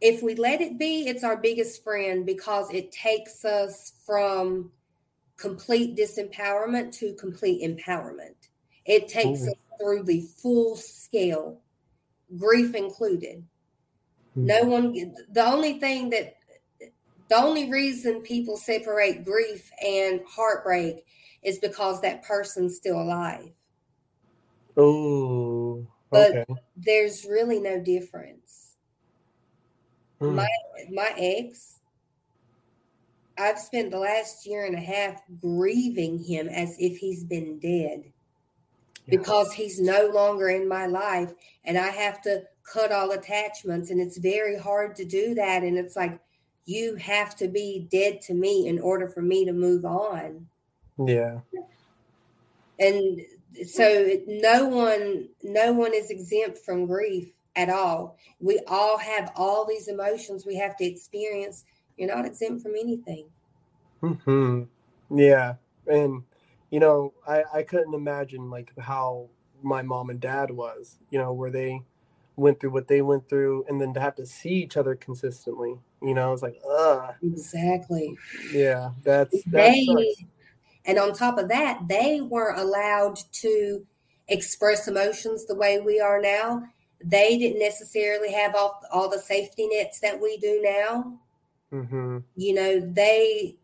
if 0.00 0.22
we 0.22 0.34
let 0.34 0.60
it 0.60 0.78
be 0.78 1.06
it's 1.06 1.24
our 1.24 1.36
biggest 1.36 1.82
friend 1.82 2.26
because 2.26 2.70
it 2.72 2.90
takes 2.92 3.44
us 3.44 3.92
from 4.04 4.70
complete 5.36 5.96
disempowerment 5.96 6.92
to 6.96 7.14
complete 7.14 7.62
empowerment 7.62 8.34
it 8.84 9.08
takes 9.08 9.46
Ooh. 9.46 9.50
us 9.50 9.54
through 9.80 10.02
the 10.02 10.20
full 10.42 10.76
scale 10.76 11.60
grief 12.38 12.74
included 12.74 13.44
Hmm. 14.34 14.46
no 14.46 14.62
one 14.64 15.14
the 15.30 15.44
only 15.44 15.78
thing 15.78 16.08
that 16.10 16.36
the 17.32 17.38
only 17.42 17.70
reason 17.70 18.20
people 18.20 18.58
separate 18.58 19.24
grief 19.24 19.70
and 19.82 20.20
heartbreak 20.28 21.06
is 21.42 21.58
because 21.58 21.98
that 22.02 22.22
person's 22.22 22.76
still 22.76 23.00
alive 23.00 23.48
Oh, 24.76 25.86
But- 26.10 26.36
okay. 26.36 26.44
there's 26.76 27.24
really 27.24 27.58
no 27.58 27.80
difference 27.80 28.76
Hmm. 30.20 30.34
my 30.36 30.48
my 30.90 31.12
ex 31.16 31.78
i've 33.38 33.58
spent 33.58 33.90
the 33.90 33.98
last 33.98 34.46
year 34.46 34.64
and 34.66 34.74
a 34.76 34.80
half 34.80 35.22
grieving 35.40 36.18
him 36.22 36.48
as 36.48 36.76
if 36.78 36.98
he's 36.98 37.24
been 37.24 37.58
dead 37.58 38.12
Yeah. 39.06 39.16
because 39.18 39.52
he's 39.54 39.80
no 39.80 40.06
longer 40.08 40.48
in 40.50 40.68
my 40.68 40.86
life 40.86 41.32
and 41.64 41.76
i 41.78 41.88
have 41.88 42.20
to 42.22 42.44
cut 42.62 42.92
all 42.92 43.10
attachments 43.12 43.90
and 43.90 44.00
it's 44.00 44.18
very 44.18 44.56
hard 44.58 44.94
to 44.96 45.04
do 45.04 45.34
that 45.34 45.62
and 45.64 45.76
it's 45.78 45.96
like 45.96 46.20
you 46.64 46.96
have 46.96 47.34
to 47.36 47.48
be 47.48 47.86
dead 47.90 48.20
to 48.22 48.34
me 48.34 48.68
in 48.68 48.78
order 48.78 49.08
for 49.08 49.22
me 49.22 49.44
to 49.44 49.52
move 49.52 49.84
on. 49.84 50.46
Yeah. 50.98 51.40
and 52.78 53.20
so 53.66 54.10
no 54.26 54.66
one 54.66 55.28
no 55.42 55.72
one 55.72 55.94
is 55.94 56.10
exempt 56.10 56.58
from 56.58 56.86
grief 56.86 57.28
at 57.56 57.68
all. 57.68 58.16
We 58.40 58.60
all 58.66 58.98
have 58.98 59.32
all 59.36 59.66
these 59.66 59.88
emotions 59.88 60.46
we 60.46 60.56
have 60.56 60.76
to 60.76 60.84
experience. 60.84 61.64
You're 61.96 62.14
not 62.14 62.26
exempt 62.26 62.62
from 62.62 62.72
anything. 62.72 63.26
Hmm 64.00 64.62
Yeah. 65.10 65.54
And, 65.86 66.22
you 66.70 66.80
know, 66.80 67.12
I, 67.26 67.42
I 67.54 67.62
couldn't 67.62 67.94
imagine 67.94 68.50
like 68.50 68.72
how 68.78 69.28
my 69.62 69.82
mom 69.82 70.10
and 70.10 70.20
dad 70.20 70.50
was, 70.50 70.98
you 71.10 71.18
know, 71.18 71.32
were 71.32 71.50
they 71.50 71.82
went 72.36 72.60
through 72.60 72.70
what 72.70 72.88
they 72.88 73.02
went 73.02 73.28
through 73.28 73.64
and 73.68 73.80
then 73.80 73.92
to 73.94 74.00
have 74.00 74.14
to 74.16 74.26
see 74.26 74.50
each 74.50 74.76
other 74.76 74.94
consistently, 74.94 75.78
you 76.02 76.14
know, 76.14 76.32
it's 76.32 76.42
like, 76.42 76.60
ugh, 76.68 77.14
exactly. 77.22 78.16
Yeah, 78.52 78.90
that's, 79.02 79.42
that 79.44 79.72
they 79.72 80.16
and 80.84 80.98
on 80.98 81.12
top 81.12 81.38
of 81.38 81.48
that 81.48 81.86
they 81.88 82.20
weren't 82.20 82.58
allowed 82.58 83.18
to 83.32 83.86
express 84.28 84.88
emotions 84.88 85.46
the 85.46 85.54
way 85.54 85.80
we 85.80 86.00
are 86.00 86.20
now. 86.20 86.62
They 87.04 87.36
didn't 87.36 87.58
necessarily 87.58 88.32
have 88.32 88.54
all, 88.54 88.80
all 88.92 89.08
the 89.08 89.18
safety 89.18 89.68
nets 89.68 90.00
that 90.00 90.20
we 90.20 90.38
do 90.38 90.60
now. 90.62 91.18
Hmm 91.70 92.18
you 92.36 92.54
know 92.54 92.80
they 92.80 93.56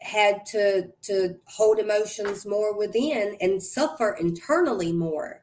had 0.00 0.44
to 0.44 0.88
to 1.02 1.34
hold 1.46 1.78
emotions 1.78 2.44
more 2.44 2.76
within 2.76 3.36
and 3.40 3.62
suffer 3.62 4.16
internally 4.20 4.92
more. 4.92 5.42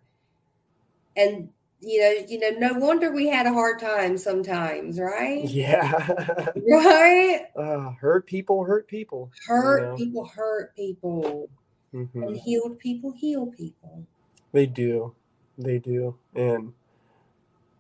And 1.15 1.49
you 1.81 1.99
know 1.99 2.13
you 2.27 2.39
know 2.39 2.49
no 2.59 2.73
wonder 2.79 3.11
we 3.11 3.27
had 3.27 3.45
a 3.47 3.53
hard 3.53 3.79
time 3.79 4.17
sometimes 4.17 4.99
right 4.99 5.41
Yeah. 5.49 6.47
right 6.69 7.45
uh, 7.55 7.91
hurt 7.99 8.27
people 8.27 8.63
hurt 8.63 8.87
people. 8.87 9.31
hurt 9.47 9.81
know. 9.81 9.95
people 9.97 10.25
hurt 10.25 10.75
people 10.75 11.49
hmm 11.91 12.05
and 12.15 12.37
healed 12.37 12.77
people 12.79 13.11
heal 13.11 13.47
people 13.47 14.05
They 14.53 14.65
do. 14.65 15.15
They 15.57 15.79
do. 15.79 16.15
And 16.35 16.73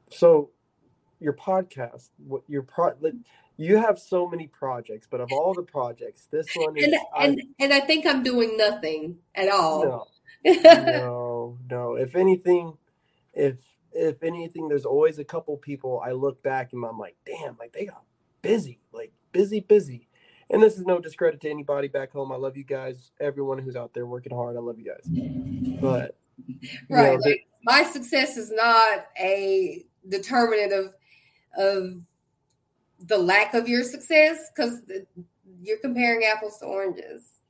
so 0.09 0.49
your 1.19 1.33
podcast, 1.33 2.09
what 2.27 2.41
your 2.47 2.63
pro 2.63 2.93
you 3.57 3.77
have 3.77 3.99
so 3.99 4.27
many 4.27 4.47
projects, 4.47 5.07
but 5.09 5.21
of 5.21 5.31
all 5.31 5.53
the 5.53 5.61
projects, 5.63 6.27
this 6.31 6.47
one 6.55 6.75
is 6.77 6.85
and 6.85 6.95
I- 6.95 7.25
and 7.25 7.41
and 7.59 7.73
i 7.73 7.79
think 7.79 8.05
i'm 8.05 8.23
doing 8.23 8.57
nothing 8.57 9.17
at 9.35 9.49
all 9.49 10.07
no, 10.43 10.53
no, 10.63 11.57
no. 11.69 11.95
If 11.95 12.15
anything, 12.15 12.73
if 13.33 13.57
if 13.93 14.23
anything, 14.23 14.67
there's 14.67 14.85
always 14.85 15.19
a 15.19 15.23
couple 15.23 15.57
people 15.57 16.01
I 16.05 16.11
look 16.11 16.41
back 16.43 16.73
and 16.73 16.83
I'm 16.83 16.97
like, 16.97 17.15
damn, 17.25 17.57
like 17.57 17.73
they 17.73 17.85
got 17.85 18.03
busy, 18.41 18.79
like 18.91 19.11
busy, 19.31 19.59
busy. 19.59 20.07
And 20.49 20.61
this 20.61 20.77
is 20.77 20.85
no 20.85 20.99
discredit 20.99 21.39
to 21.41 21.49
anybody 21.49 21.87
back 21.87 22.11
home. 22.11 22.31
I 22.31 22.35
love 22.35 22.57
you 22.57 22.63
guys, 22.65 23.11
everyone 23.21 23.57
who's 23.59 23.75
out 23.75 23.93
there 23.93 24.05
working 24.05 24.35
hard. 24.35 24.57
I 24.57 24.59
love 24.59 24.77
you 24.79 24.85
guys. 24.85 25.79
But 25.81 26.17
know, 26.89 26.97
right 26.97 27.19
there- 27.23 27.31
like, 27.31 27.47
my 27.63 27.83
success 27.83 28.37
is 28.37 28.51
not 28.51 29.05
a 29.19 29.85
determinant 30.07 30.73
of 30.73 30.95
of 31.57 32.01
the 32.99 33.17
lack 33.17 33.53
of 33.53 33.67
your 33.67 33.83
success 33.83 34.49
because 34.55 34.81
you're 35.61 35.77
comparing 35.79 36.23
apples 36.23 36.57
to 36.59 36.65
oranges 36.65 37.40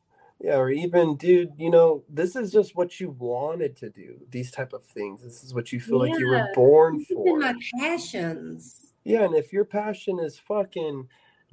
Yeah, 0.44 0.56
or 0.58 0.72
even, 0.72 1.18
dude, 1.18 1.52
you 1.58 1.70
know, 1.70 2.04
this 2.10 2.36
is 2.36 2.52
just 2.52 2.76
what 2.76 3.00
you 3.00 3.12
wanted 3.12 3.76
to 3.78 3.89
do. 3.92 4.22
These 4.32 4.50
type 4.50 4.74
of 4.74 4.84
things. 4.84 5.22
This 5.24 5.44
is 5.44 5.54
what 5.54 5.72
you 5.72 5.80
feel 5.80 6.00
like 6.00 6.18
you 6.18 6.28
were 6.28 6.50
born 6.56 7.06
for. 7.06 7.38
my 7.38 7.54
passions 7.80 8.92
Yeah, 9.04 9.22
and 9.24 9.36
if 9.36 9.54
your 9.54 9.66
passion 9.66 10.18
is 10.20 10.39
fucking 10.39 11.08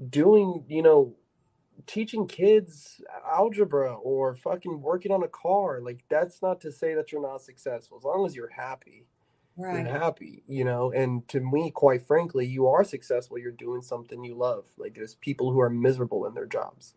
doing, 0.09 0.65
you 0.69 0.83
know, 0.83 1.15
teaching 1.87 2.27
kids 2.27 3.01
algebra 3.31 3.95
or 3.95 4.35
fucking 4.37 4.81
working 4.81 5.13
on 5.13 5.23
a 5.23 5.29
car, 5.29 5.81
like 5.83 6.01
that's 6.09 6.41
not 6.41 6.61
to 6.63 6.73
say 6.73 6.95
that 6.95 7.13
you're 7.13 7.23
not 7.23 7.43
successful. 7.43 7.99
As 7.99 8.05
long 8.05 8.25
as 8.27 8.35
you're 8.35 8.51
happy, 8.51 9.05
Right. 9.61 9.81
and 9.81 9.89
happy, 9.89 10.45
you 10.47 10.65
know. 10.65 10.93
And 10.93 11.27
to 11.29 11.41
me, 11.41 11.73
quite 11.73 12.07
frankly, 12.07 12.47
you 12.47 12.69
are 12.69 12.85
successful. 12.85 13.39
You're 13.39 13.51
doing 13.51 13.83
something 13.83 14.23
you 14.23 14.37
love. 14.37 14.67
Like 14.79 14.95
there's 14.95 15.17
people 15.17 15.51
who 15.53 15.61
are 15.61 15.69
miserable 15.69 16.25
in 16.27 16.35
their 16.35 16.47
jobs, 16.47 16.95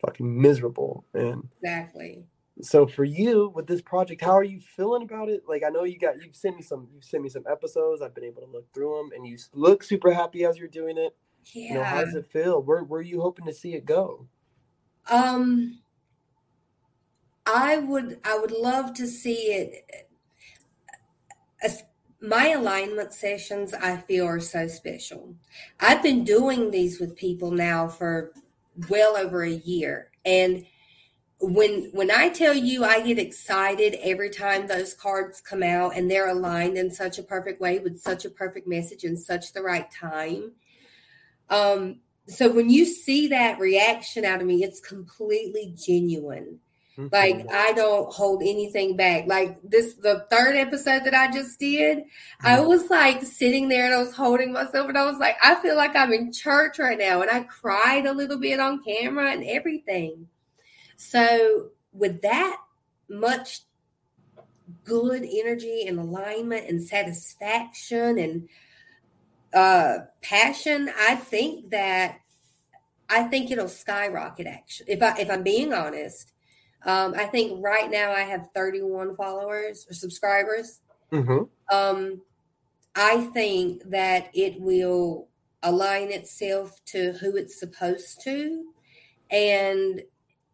fucking 0.00 0.40
miserable. 0.40 1.04
And 1.14 1.48
Exactly. 1.62 2.26
so 2.62 2.86
for 2.86 3.04
you 3.04 3.50
with 3.54 3.66
this 3.66 3.82
project, 3.82 4.22
how 4.22 4.32
are 4.32 4.44
you 4.44 4.60
feeling 4.60 5.02
about 5.02 5.28
it? 5.28 5.42
Like 5.48 5.62
I 5.64 5.68
know 5.70 5.84
you 5.84 5.98
got 5.98 6.22
you've 6.22 6.36
sent 6.36 6.56
me 6.56 6.62
some 6.62 6.88
you've 6.92 7.04
sent 7.04 7.22
me 7.22 7.28
some 7.28 7.44
episodes. 7.50 8.02
I've 8.02 8.14
been 8.14 8.24
able 8.24 8.42
to 8.42 8.48
look 8.50 8.72
through 8.74 8.96
them, 8.96 9.10
and 9.14 9.26
you 9.26 9.38
look 9.52 9.82
super 9.82 10.12
happy 10.12 10.44
as 10.44 10.58
you're 10.58 10.68
doing 10.68 10.98
it. 10.98 11.16
You 11.66 11.74
know, 11.74 11.84
how 11.84 12.04
does 12.04 12.14
it 12.14 12.26
feel? 12.26 12.62
Where 12.62 12.84
where 12.84 13.00
are 13.00 13.02
you 13.02 13.20
hoping 13.22 13.46
to 13.46 13.54
see 13.54 13.74
it 13.74 13.84
go? 13.84 14.28
Um, 15.10 15.80
I 17.46 17.78
would 17.78 18.20
I 18.24 18.38
would 18.38 18.52
love 18.52 18.94
to 18.94 19.06
see 19.06 19.52
it. 19.52 20.08
As 21.62 21.82
my 22.20 22.48
alignment 22.48 23.12
sessions, 23.14 23.72
I 23.74 23.96
feel 23.96 24.26
are 24.26 24.40
so 24.40 24.68
special. 24.68 25.34
I've 25.80 26.02
been 26.02 26.24
doing 26.24 26.70
these 26.70 27.00
with 27.00 27.16
people 27.16 27.50
now 27.50 27.88
for 27.88 28.32
well 28.88 29.16
over 29.16 29.42
a 29.42 29.50
year, 29.50 30.10
and 30.24 30.64
when 31.40 31.90
when 31.92 32.10
I 32.10 32.28
tell 32.28 32.54
you 32.54 32.84
I 32.84 33.00
get 33.00 33.18
excited 33.18 33.96
every 34.02 34.28
time 34.28 34.66
those 34.66 34.92
cards 34.92 35.40
come 35.40 35.62
out 35.62 35.96
and 35.96 36.10
they're 36.10 36.28
aligned 36.28 36.76
in 36.76 36.90
such 36.90 37.18
a 37.18 37.22
perfect 37.22 37.60
way 37.60 37.78
with 37.78 37.98
such 37.98 38.24
a 38.24 38.30
perfect 38.30 38.68
message 38.68 39.04
in 39.04 39.16
such 39.16 39.52
the 39.52 39.62
right 39.62 39.90
time. 39.90 40.52
Um, 41.48 42.00
so 42.28 42.50
when 42.50 42.70
you 42.70 42.84
see 42.84 43.28
that 43.28 43.58
reaction 43.58 44.24
out 44.24 44.40
of 44.40 44.46
me, 44.46 44.62
it's 44.62 44.80
completely 44.80 45.74
genuine. 45.76 46.60
Like 47.12 47.46
Mhm. 47.46 47.50
I 47.52 47.72
don't 47.72 48.12
hold 48.12 48.42
anything 48.42 48.96
back. 48.96 49.26
Like 49.26 49.58
this, 49.62 49.94
the 49.94 50.26
third 50.30 50.56
episode 50.56 51.04
that 51.04 51.14
I 51.14 51.30
just 51.32 51.58
did, 51.58 52.04
I 52.44 52.58
Mhm. 52.58 52.66
was 52.68 52.88
like 52.90 53.22
sitting 53.22 53.68
there 53.68 53.86
and 53.86 53.94
I 53.94 53.98
was 53.98 54.14
holding 54.14 54.52
myself 54.52 54.88
and 54.88 54.98
I 54.98 55.04
was 55.04 55.18
like, 55.18 55.36
I 55.42 55.56
feel 55.56 55.76
like 55.76 55.96
I'm 55.96 56.12
in 56.12 56.32
church 56.32 56.78
right 56.78 56.98
now. 56.98 57.22
And 57.22 57.30
I 57.30 57.40
cried 57.40 58.06
a 58.06 58.12
little 58.12 58.38
bit 58.38 58.60
on 58.60 58.82
camera 58.84 59.30
and 59.32 59.44
everything. 59.44 60.28
So 60.96 61.70
with 61.92 62.22
that 62.22 62.58
much 63.08 63.62
good 64.84 65.24
energy 65.24 65.84
and 65.86 65.98
alignment 65.98 66.68
and 66.68 66.82
satisfaction 66.82 68.18
and 68.18 68.48
uh 69.52 69.98
passion, 70.22 70.90
I 70.98 71.16
think 71.16 71.70
that 71.70 72.20
I 73.08 73.24
think 73.24 73.50
it'll 73.50 73.68
skyrocket 73.68 74.46
actually. 74.46 74.92
If 74.92 75.02
I 75.02 75.18
if 75.18 75.30
I'm 75.30 75.42
being 75.42 75.72
honest. 75.72 76.32
Um, 76.84 77.14
I 77.16 77.26
think 77.26 77.62
right 77.62 77.90
now 77.90 78.12
I 78.12 78.22
have 78.22 78.50
31 78.54 79.16
followers 79.16 79.86
or 79.90 79.94
subscribers. 79.94 80.80
Mhm. 81.12 81.50
Um, 81.70 82.22
I 82.94 83.26
think 83.34 83.84
that 83.90 84.30
it 84.34 84.60
will 84.60 85.28
align 85.62 86.12
itself 86.12 86.84
to 86.86 87.12
who 87.14 87.36
it's 87.36 87.58
supposed 87.58 88.22
to, 88.24 88.74
and 89.30 90.02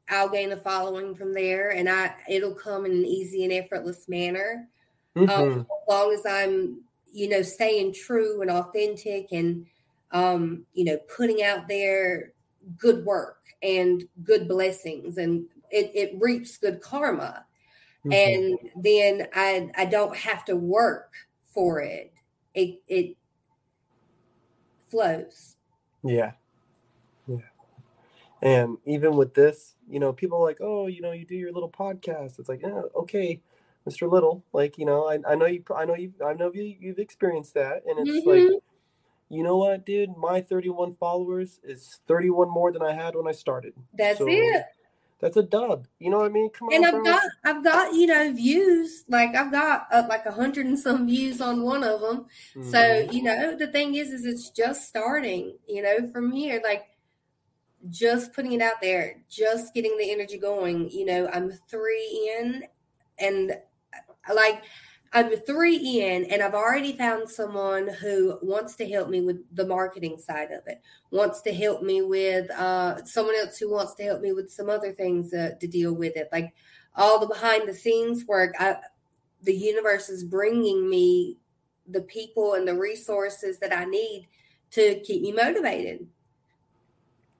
I'll 0.08 0.28
gain 0.28 0.52
a 0.52 0.56
following 0.56 1.14
from 1.14 1.34
there, 1.34 1.70
and 1.70 1.88
I 1.88 2.16
it'll 2.28 2.54
come 2.54 2.86
in 2.86 2.92
an 2.92 3.04
easy 3.06 3.44
and 3.44 3.52
effortless 3.52 4.08
manner 4.08 4.68
Mhm. 5.16 5.28
um, 5.30 5.60
as 5.60 5.88
long 5.88 6.12
as 6.12 6.26
I'm, 6.26 6.84
you 7.12 7.28
know, 7.28 7.42
staying 7.42 7.94
true 7.94 8.42
and 8.42 8.50
authentic 8.50 9.32
and, 9.32 9.66
um, 10.12 10.66
you 10.74 10.84
know, 10.84 10.98
putting 11.16 11.42
out 11.42 11.68
there 11.68 12.32
good 12.78 13.04
work 13.04 13.38
and 13.62 14.08
good 14.24 14.48
blessings 14.48 15.18
and 15.18 15.46
it, 15.70 15.90
it 15.94 16.16
reaps 16.20 16.56
good 16.58 16.80
karma. 16.80 17.44
Mhm. 18.04 18.14
And 18.14 18.70
then 18.84 19.28
I, 19.34 19.70
I 19.76 19.84
don't 19.86 20.16
have 20.16 20.44
to 20.46 20.56
work 20.56 21.14
for 21.54 21.80
it. 21.80 22.12
It, 22.54 22.80
it 22.88 23.16
flows. 24.88 25.56
Yeah. 26.04 26.32
Yeah. 27.26 27.38
And 28.42 28.78
even 28.84 29.16
with 29.16 29.34
this, 29.34 29.74
you 29.88 29.98
know, 29.98 30.12
people 30.12 30.42
like, 30.42 30.58
oh, 30.60 30.86
you 30.86 31.00
know, 31.00 31.12
you 31.12 31.24
do 31.24 31.34
your 31.34 31.52
little 31.52 31.70
podcast. 31.70 32.38
It's 32.38 32.48
like, 32.48 32.62
yeah, 32.62 32.82
okay, 32.94 33.40
Mr. 33.88 34.10
Little. 34.10 34.44
Like, 34.52 34.78
you 34.78 34.86
know, 34.86 35.08
I, 35.08 35.18
I 35.28 35.34
know 35.34 35.46
you, 35.46 35.64
I 35.74 35.84
know 35.84 35.94
you, 35.96 36.12
I 36.24 36.34
know 36.34 36.52
you, 36.52 36.76
you've 36.78 36.98
experienced 36.98 37.54
that. 37.54 37.82
And 37.86 38.06
it's 38.06 38.26
like, 38.26 38.42
Mhm. 38.42 38.60
you 39.28 39.42
know 39.42 39.56
what, 39.56 39.84
dude? 39.84 40.16
My 40.16 40.40
31 40.40 40.94
followers 40.96 41.60
is 41.64 42.00
31 42.06 42.48
more 42.48 42.70
than 42.72 42.82
I 42.82 42.92
had 42.92 43.16
when 43.16 43.26
I 43.26 43.32
started. 43.32 43.74
That's 43.94 44.18
So, 44.18 44.26
it. 44.28 44.64
That's 45.18 45.36
a 45.36 45.42
dub. 45.42 45.86
You 45.98 46.10
know 46.10 46.18
what 46.18 46.26
I 46.26 46.28
mean? 46.34 46.50
Come 46.50 46.68
on, 46.68 46.74
And 46.74 46.84
I've 46.84 46.92
bro. 46.92 47.04
got, 47.04 47.22
I've 47.44 47.64
got, 47.64 47.94
you 47.94 48.06
know, 48.06 48.32
views. 48.32 49.04
Like 49.08 49.34
I've 49.34 49.50
got 49.50 49.86
uh, 49.90 50.04
like 50.08 50.26
a 50.26 50.32
hundred 50.32 50.66
and 50.66 50.78
some 50.78 51.06
views 51.06 51.40
on 51.40 51.62
one 51.62 51.82
of 51.82 52.00
them. 52.00 52.26
So, 52.62 52.78
Mhm. 52.78 53.12
you 53.12 53.22
know, 53.22 53.56
the 53.56 53.68
thing 53.68 53.94
is, 53.94 54.10
is 54.10 54.26
it's 54.26 54.50
just 54.50 54.88
starting, 54.88 55.56
you 55.66 55.82
know, 55.82 56.10
from 56.12 56.32
here, 56.32 56.60
like 56.62 56.86
just 57.88 58.32
putting 58.34 58.52
it 58.52 58.60
out 58.60 58.80
there, 58.80 59.22
just 59.30 59.72
getting 59.72 59.96
the 59.96 60.10
energy 60.10 60.38
going. 60.38 60.90
You 60.90 61.06
know, 61.06 61.28
I'm 61.32 61.50
three 61.68 62.36
in 62.38 62.64
and 63.18 63.52
uh, 63.94 64.34
like 64.34 64.64
I'm 65.16 65.34
three 65.34 66.02
in 66.02 66.26
and 66.26 66.42
I've 66.42 66.52
already 66.52 66.94
found 66.94 67.30
someone 67.30 67.88
who 67.88 68.38
wants 68.42 68.76
to 68.76 68.86
help 68.86 69.08
me 69.08 69.22
with 69.22 69.38
the 69.56 69.66
marketing 69.66 70.18
side 70.18 70.50
of 70.50 70.66
it, 70.66 70.82
wants 71.10 71.40
to 71.42 71.54
help 71.54 71.82
me 71.82 72.02
with 72.02 72.50
uh, 72.50 73.02
someone 73.06 73.34
else 73.36 73.56
who 73.56 73.70
wants 73.70 73.94
to 73.94 74.02
help 74.02 74.20
me 74.20 74.34
with 74.34 74.50
some 74.50 74.68
other 74.68 74.92
things 74.92 75.32
uh, 75.32 75.52
to 75.58 75.66
deal 75.66 75.94
with 75.94 76.18
it. 76.18 76.28
Like 76.32 76.52
all 76.94 77.18
the 77.18 77.28
behind 77.28 77.66
the 77.66 77.72
scenes 77.72 78.26
work, 78.26 78.54
I, 78.58 78.76
the 79.42 79.54
universe 79.54 80.10
is 80.10 80.22
bringing 80.22 80.90
me 80.90 81.38
the 81.88 82.02
people 82.02 82.52
and 82.52 82.68
the 82.68 82.78
resources 82.78 83.58
that 83.60 83.74
I 83.74 83.86
need 83.86 84.28
to 84.72 85.00
keep 85.00 85.22
me 85.22 85.32
motivated. 85.32 86.06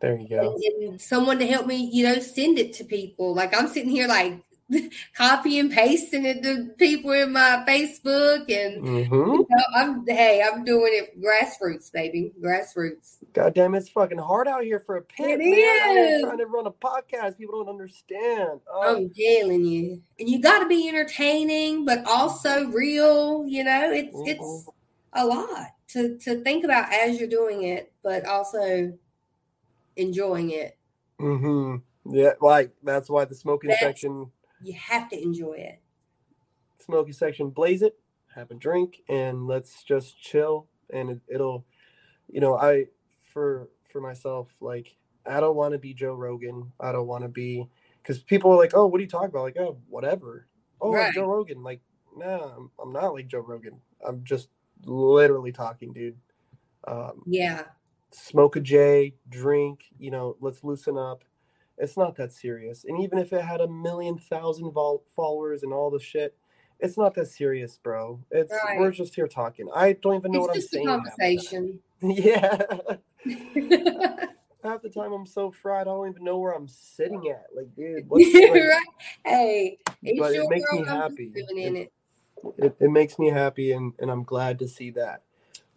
There 0.00 0.16
you 0.16 0.30
go. 0.30 0.54
And, 0.54 0.88
and 0.88 1.00
someone 1.00 1.38
to 1.40 1.46
help 1.46 1.66
me, 1.66 1.90
you 1.92 2.04
know, 2.04 2.20
send 2.20 2.58
it 2.58 2.72
to 2.74 2.84
people. 2.84 3.34
Like 3.34 3.54
I'm 3.54 3.68
sitting 3.68 3.90
here 3.90 4.08
like 4.08 4.40
copy 5.16 5.58
and 5.58 5.70
pasting 5.70 6.24
it 6.24 6.42
to 6.42 6.70
people 6.76 7.12
in 7.12 7.32
my 7.32 7.62
Facebook 7.68 8.50
and 8.50 8.86
hmm 8.86 9.14
you 9.14 9.46
know, 9.48 9.64
I'm 9.76 10.06
hey, 10.06 10.42
I'm 10.42 10.64
doing 10.64 10.90
it 10.92 11.20
grassroots, 11.22 11.92
baby. 11.92 12.32
Grassroots. 12.42 13.18
God 13.32 13.54
damn, 13.54 13.74
it's 13.74 13.88
fucking 13.88 14.18
hard 14.18 14.48
out 14.48 14.64
here 14.64 14.80
for 14.80 14.96
a 14.96 15.02
pimp, 15.02 15.30
It 15.30 15.38
man. 15.38 15.96
Is. 15.98 16.22
trying 16.22 16.38
to 16.38 16.46
run 16.46 16.66
a 16.66 16.70
podcast, 16.72 17.38
people 17.38 17.62
don't 17.64 17.72
understand. 17.72 18.60
Oh, 18.72 18.96
I'm 18.96 19.10
telling 19.10 19.64
you. 19.64 20.02
And 20.18 20.28
you 20.28 20.40
gotta 20.40 20.66
be 20.66 20.88
entertaining, 20.88 21.84
but 21.84 22.04
also 22.06 22.66
real, 22.66 23.44
you 23.46 23.62
know, 23.64 23.92
it's 23.92 24.14
Mhm. 24.16 24.28
it's 24.28 24.68
a 25.12 25.24
lot 25.24 25.68
to 25.88 26.18
to 26.18 26.42
think 26.42 26.64
about 26.64 26.92
as 26.92 27.20
you're 27.20 27.28
doing 27.28 27.62
it, 27.62 27.92
but 28.02 28.24
also 28.26 28.92
enjoying 29.96 30.50
it. 30.50 30.76
hmm 31.18 31.76
Yeah, 32.10 32.32
like 32.40 32.70
that's 32.82 33.08
why 33.08 33.24
the 33.24 33.34
smoking 33.34 33.68
That's- 33.68 33.86
section, 33.86 34.30
You 34.66 34.74
have 34.74 35.08
to 35.10 35.22
enjoy 35.22 35.52
it. 35.52 35.80
Smoky 36.84 37.12
section, 37.12 37.50
blaze 37.50 37.82
it, 37.82 37.96
have 38.34 38.50
a 38.50 38.54
drink, 38.54 39.02
and 39.08 39.46
let's 39.46 39.84
just 39.84 40.20
chill. 40.20 40.66
And 40.92 41.10
it, 41.10 41.20
it'll, 41.28 41.64
you 42.28 42.40
know, 42.40 42.56
I 42.56 42.86
for 43.32 43.68
for 43.92 44.00
myself, 44.00 44.48
like 44.60 44.96
I 45.24 45.38
don't 45.38 45.54
want 45.54 45.72
to 45.74 45.78
be 45.78 45.94
Joe 45.94 46.14
Rogan. 46.14 46.72
I 46.80 46.90
don't 46.90 47.06
want 47.06 47.22
to 47.22 47.28
be 47.28 47.68
because 48.02 48.18
people 48.18 48.50
are 48.52 48.56
like, 48.56 48.72
oh, 48.74 48.86
what 48.86 48.98
are 48.98 49.02
you 49.02 49.08
talking 49.08 49.28
about? 49.28 49.42
Like, 49.42 49.56
oh, 49.58 49.78
whatever. 49.88 50.48
Oh, 50.80 50.96
I'm 50.96 51.12
Joe 51.12 51.26
Rogan. 51.26 51.62
Like, 51.62 51.80
nah, 52.16 52.56
I'm, 52.56 52.70
I'm 52.82 52.92
not 52.92 53.14
like 53.14 53.28
Joe 53.28 53.44
Rogan. 53.46 53.80
I'm 54.04 54.24
just 54.24 54.48
literally 54.84 55.52
talking, 55.52 55.92
dude. 55.92 56.16
Um, 56.88 57.22
Yeah. 57.24 57.64
smoke 58.10 58.56
a 58.56 58.60
J, 58.60 59.14
drink, 59.28 59.84
you 59.98 60.10
know, 60.10 60.36
let's 60.40 60.64
loosen 60.64 60.98
up. 60.98 61.22
It's 61.78 61.96
not 61.96 62.16
that 62.16 62.32
serious. 62.32 62.84
And 62.84 63.00
even 63.02 63.18
if 63.18 63.32
it 63.32 63.42
had 63.42 63.60
a 63.60 63.68
million 63.68 64.18
thousand 64.18 64.72
vol- 64.72 65.04
followers 65.14 65.62
and 65.62 65.72
all 65.72 65.90
the 65.90 66.00
shit, 66.00 66.34
it's 66.80 66.98
not 66.98 67.14
that 67.14 67.26
serious, 67.28 67.78
bro. 67.82 68.20
It's 68.30 68.52
Right. 68.52 68.78
we're 68.78 68.90
just 68.90 69.14
here 69.14 69.28
talking. 69.28 69.68
I 69.74 69.92
don't 69.94 70.16
even 70.16 70.32
know 70.32 70.44
It's 70.44 70.48
what 70.48 70.56
I'm 70.56 70.62
saying. 70.62 70.88
half 70.88 71.02
the 71.04 71.10
time. 71.10 71.18
conversation. 71.18 71.80
yeah. 72.02 72.58
half 74.62 74.82
the 74.82 74.90
time 74.90 75.12
I'm 75.12 75.26
so 75.26 75.50
fried, 75.50 75.82
I 75.82 75.84
don't 75.84 76.10
even 76.10 76.24
know 76.24 76.38
where 76.38 76.52
I'm 76.52 76.68
sitting 76.68 77.28
at. 77.28 77.46
Like, 77.54 77.74
dude, 77.76 78.04
what's 78.08 78.24
right? 78.34 78.82
Hey, 79.24 79.78
it's 80.02 80.18
but 80.18 80.34
it 80.34 80.48
makes 80.48 80.72
me. 80.72 80.80
I'm 80.80 80.86
happy. 80.86 81.32
it. 81.34 81.92
it, 82.58 82.76
it 82.80 82.90
makes 82.90 83.18
me 83.18 83.28
happy 83.30 83.72
and, 83.72 83.92
and 83.98 84.10
I'm 84.10 84.22
glad 84.24 84.58
to 84.60 84.68
see 84.68 84.90
that. 84.92 85.22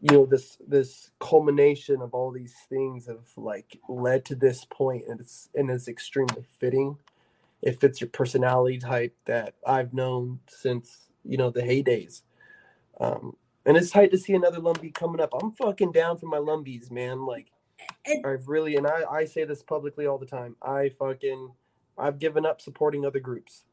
You 0.02 0.14
know, 0.14 0.26
this 0.26 0.58
this 0.66 1.12
culmination 1.20 2.02
of 2.02 2.14
all 2.14 2.32
these 2.32 2.56
things 2.70 3.08
have 3.08 3.28
like 3.36 3.80
led 3.90 4.26
to 4.26 4.36
this 4.36 4.66
point 4.66 5.04
and 5.08 5.20
it's 5.20 5.50
and 5.56 5.70
it's 5.70 5.88
extremely 5.88 6.46
fitting. 6.60 6.98
It 7.62 7.80
fits 7.80 8.00
your 8.00 8.10
personality 8.10 8.78
type 8.78 9.16
that 9.26 9.56
I've 9.68 9.94
known 9.94 10.40
since, 10.48 11.10
you 11.26 11.38
know, 11.38 11.50
the 11.50 11.62
heydays. 11.62 12.22
Um 13.00 13.36
and 13.66 13.76
it's 13.78 13.92
tight 13.92 14.12
to 14.12 14.18
see 14.18 14.34
another 14.34 14.60
Lumbee 14.60 14.94
coming 14.94 15.22
up. 15.22 15.34
I'm 15.34 15.52
fucking 15.52 15.92
down 15.92 16.18
for 16.18 16.28
my 16.28 16.38
Lumbees, 16.40 16.90
man. 16.90 17.26
Like 17.26 17.52
I've 18.26 18.48
really 18.48 18.78
and 18.78 18.88
I, 18.88 19.04
I 19.10 19.26
say 19.26 19.44
this 19.44 19.64
publicly 19.64 20.08
all 20.08 20.18
the 20.18 20.26
time. 20.26 20.56
I 20.62 20.90
fucking 20.98 21.52
I've 21.98 22.20
given 22.20 22.46
up 22.46 22.62
supporting 22.62 23.06
other 23.06 23.20
groups. 23.20 23.64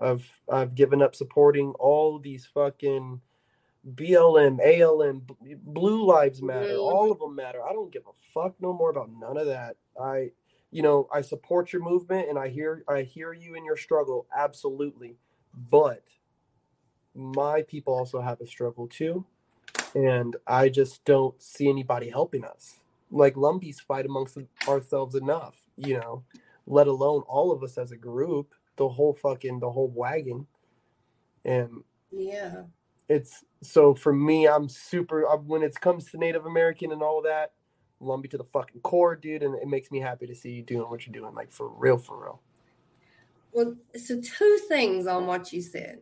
I've 0.00 0.28
I've 0.50 0.74
given 0.74 1.02
up 1.02 1.14
supporting 1.14 1.72
all 1.78 2.18
these 2.18 2.46
fucking 2.46 3.22
BLM, 3.94 4.60
ALM, 4.60 5.26
Blue 5.62 6.04
Lives 6.04 6.42
Matter, 6.42 6.74
Mhm. 6.74 6.82
all 6.92 7.10
of 7.12 7.18
them 7.18 7.34
matter. 7.34 7.62
I 7.62 7.72
don't 7.72 7.90
give 7.90 8.06
a 8.06 8.12
fuck 8.32 8.60
no 8.60 8.72
more 8.72 8.90
about 8.90 9.10
none 9.10 9.36
of 9.38 9.46
that. 9.46 9.76
I, 9.98 10.32
you 10.70 10.82
know, 10.82 11.08
I 11.12 11.22
support 11.22 11.72
your 11.72 11.82
movement 11.82 12.28
and 12.28 12.38
I 12.38 12.48
hear 12.48 12.84
I 12.88 13.02
hear 13.02 13.32
you 13.32 13.54
in 13.54 13.64
your 13.64 13.76
struggle, 13.76 14.26
absolutely. 14.34 15.16
But 15.54 16.04
my 17.14 17.62
people 17.62 17.94
also 17.94 18.20
have 18.20 18.40
a 18.40 18.46
struggle 18.46 18.86
too, 18.86 19.24
and 19.94 20.36
I 20.46 20.68
just 20.68 21.04
don't 21.04 21.40
see 21.42 21.68
anybody 21.68 22.10
helping 22.10 22.44
us. 22.44 22.80
Like 23.10 23.34
Lumbees 23.36 23.80
fight 23.80 24.06
amongst 24.06 24.38
ourselves 24.68 25.14
enough, 25.14 25.66
you 25.76 25.98
know, 25.98 26.24
let 26.66 26.86
alone 26.86 27.22
all 27.22 27.50
of 27.50 27.62
us 27.64 27.78
as 27.78 27.90
a 27.90 27.96
group, 27.96 28.54
the 28.76 28.88
whole 28.90 29.14
fucking 29.14 29.58
the 29.60 29.70
whole 29.70 29.88
wagon. 29.88 30.46
And 31.44 31.82
Yeah. 32.10 32.64
It's 33.10 33.44
so 33.62 33.94
for 33.94 34.14
me, 34.14 34.48
I'm 34.48 34.70
super 34.70 35.28
uh, 35.28 35.38
when 35.38 35.64
it 35.64 35.80
comes 35.80 36.06
to 36.12 36.18
Native 36.18 36.46
American 36.46 36.92
and 36.92 37.02
all 37.02 37.22
that, 37.24 37.52
Lumbee 38.02 38.30
to 38.32 38.38
the 38.38 38.44
fucking 38.44 38.82
core, 38.82 39.16
dude, 39.16 39.42
and 39.44 39.56
it 39.56 39.68
makes 39.68 39.92
me 39.92 40.00
happy 40.00 40.28
to 40.28 40.36
see 40.36 40.52
you 40.52 40.62
doing 40.62 40.90
what 40.90 41.06
you're 41.06 41.14
doing, 41.14 41.34
like 41.34 41.52
for 41.52 41.68
real, 41.68 41.98
for 41.98 42.22
real. 42.24 42.42
Well, 43.52 43.76
so 43.96 44.20
two 44.22 44.60
things 44.68 45.08
on 45.08 45.26
what 45.26 45.52
you 45.52 45.62
said. 45.62 46.00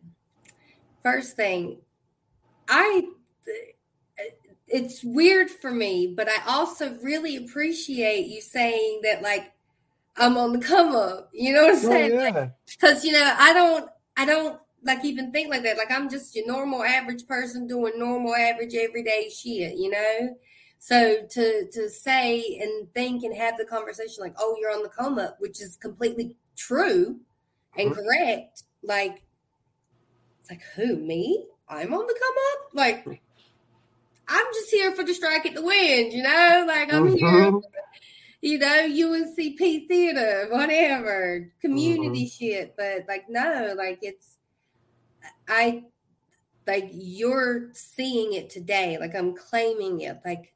First 1.03 1.37
thing, 1.37 1.79
I 2.69 3.03
it's 4.67 5.03
weird 5.03 5.49
for 5.49 5.71
me, 5.71 6.13
but 6.15 6.29
I 6.29 6.43
also 6.47 6.95
really 7.03 7.37
appreciate 7.37 8.27
you 8.27 8.41
saying 8.41 9.01
that 9.03 9.23
like 9.23 9.53
I'm 10.17 10.37
on 10.37 10.53
the 10.53 10.59
come 10.59 10.95
up. 10.95 11.29
You 11.33 11.53
know 11.53 11.63
what 11.63 11.73
I'm 11.75 11.79
Oh, 11.83 12.05
saying? 12.05 12.11
yeah. 12.11 12.49
Because 12.67 13.05
you 13.05 13.13
know, 13.13 13.35
I 13.37 13.53
don't 13.53 13.89
I 14.17 14.25
don't 14.25 14.59
like 14.83 15.03
even 15.03 15.31
think 15.31 15.49
like 15.49 15.63
that. 15.63 15.77
Like 15.77 15.91
I'm 15.91 16.09
just 16.09 16.35
your 16.35 16.47
normal 16.47 16.83
average 16.83 17.27
person 17.27 17.67
doing 17.67 17.93
normal 17.97 18.35
average 18.35 18.75
everyday 18.75 19.29
shit, 19.29 19.77
you 19.77 19.89
know? 19.89 20.37
So 20.79 21.25
to 21.29 21.67
to 21.71 21.89
say 21.89 22.59
and 22.61 22.91
think 22.93 23.23
and 23.23 23.35
have 23.35 23.57
the 23.57 23.65
conversation 23.65 24.23
like, 24.23 24.35
oh, 24.37 24.55
you're 24.59 24.71
on 24.71 24.83
the 24.83 24.89
come 24.89 25.19
up, 25.19 25.37
which 25.39 25.61
is 25.61 25.75
completely 25.75 26.35
true 26.55 27.19
and 27.77 27.91
Mhm. 27.91 27.95
correct, 27.95 28.63
like 28.83 29.23
it's 30.39 30.49
like 30.49 30.63
who, 30.75 30.95
me? 30.95 31.45
I'm 31.67 31.93
on 31.93 32.07
the 32.07 32.19
come 32.19 32.35
up? 32.53 32.73
Like 32.73 33.21
I'm 34.27 34.45
just 34.53 34.69
here 34.71 34.91
for 34.93 35.03
the 35.03 35.13
strike 35.13 35.45
at 35.45 35.55
the 35.55 35.61
wind, 35.63 36.13
you 36.13 36.23
know? 36.23 36.63
Like 36.67 36.93
I'm 36.93 37.07
here 37.07 37.51
Mhm. 37.51 37.61
you 38.41 38.57
know, 38.57 38.87
UNCP 38.87 39.85
theater, 39.87 40.47
whatever, 40.49 41.51
community 41.59 42.25
shit. 42.25 42.73
But 42.77 43.05
like, 43.07 43.25
no, 43.29 43.73
like 43.77 43.99
it's, 44.01 44.37
I, 45.49 45.83
like 46.67 46.89
you're 46.93 47.69
seeing 47.73 48.33
it 48.33 48.49
today. 48.49 48.97
Like 48.99 49.15
I'm 49.15 49.35
claiming 49.35 50.01
it. 50.01 50.19
Like 50.23 50.53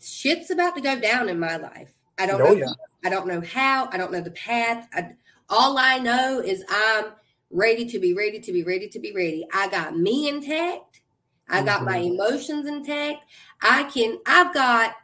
shit's 0.00 0.50
about 0.50 0.74
to 0.76 0.80
go 0.80 0.98
down 1.00 1.28
in 1.28 1.38
my 1.38 1.56
life. 1.56 1.94
I 2.18 2.26
don't 2.26 2.42
Oh, 2.42 2.54
know. 2.54 2.54
yeah. 2.54 2.72
I 3.04 3.10
don't 3.10 3.26
know 3.26 3.40
how. 3.40 3.88
I 3.90 3.96
don't 3.96 4.12
know 4.12 4.20
the 4.20 4.30
path. 4.30 4.88
I, 4.92 5.12
all 5.48 5.78
I 5.78 5.98
know 5.98 6.40
is 6.40 6.64
I'm 6.68 7.06
ready 7.50 7.86
to 7.86 7.98
be 7.98 8.14
ready 8.14 8.40
to 8.40 8.52
be 8.52 8.62
ready 8.62 8.88
to 8.88 8.98
be 8.98 9.12
ready. 9.12 9.46
I 9.52 9.68
got 9.68 9.96
me 9.96 10.28
intact. 10.28 11.00
I 11.48 11.62
got 11.62 11.84
my 11.84 11.98
Mhm. 11.98 12.14
emotions 12.14 12.66
intact. 12.66 13.24
I 13.60 13.84
can, 13.84 14.18
I've 14.26 14.54
got, 14.54 14.94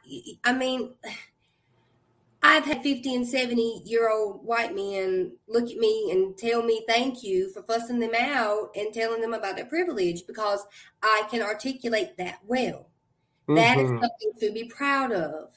I 0.45 0.53
mean, 0.55 0.95
I've 2.43 2.65
had 2.65 2.83
50 2.83 3.15
and 3.15 3.29
70 3.29 3.83
year 3.85 4.11
old 4.11 4.45
white 4.45 4.75
men 4.75 5.37
look 5.47 5.71
at 5.71 5.77
me 5.77 6.11
and 6.11 6.37
tell 6.37 6.63
me 6.63 6.85
thank 6.89 7.23
you 7.23 7.51
for 7.53 7.63
fussing 7.63 7.99
them 7.99 8.15
out 8.19 8.71
and 8.75 8.95
telling 8.95 9.21
them 9.21 9.35
about 9.35 9.57
their 9.57 9.67
privilege 9.67 10.27
because 10.27 10.65
I 11.03 11.25
can 11.31 11.43
articulate 11.43 12.17
that 12.17 12.39
well. 12.47 12.89
That 13.49 13.79
is 13.79 13.91
Mhm. 13.91 14.01
something 14.01 14.33
to 14.41 14.53
be 14.53 14.65
proud 14.65 15.13
of 15.13 15.53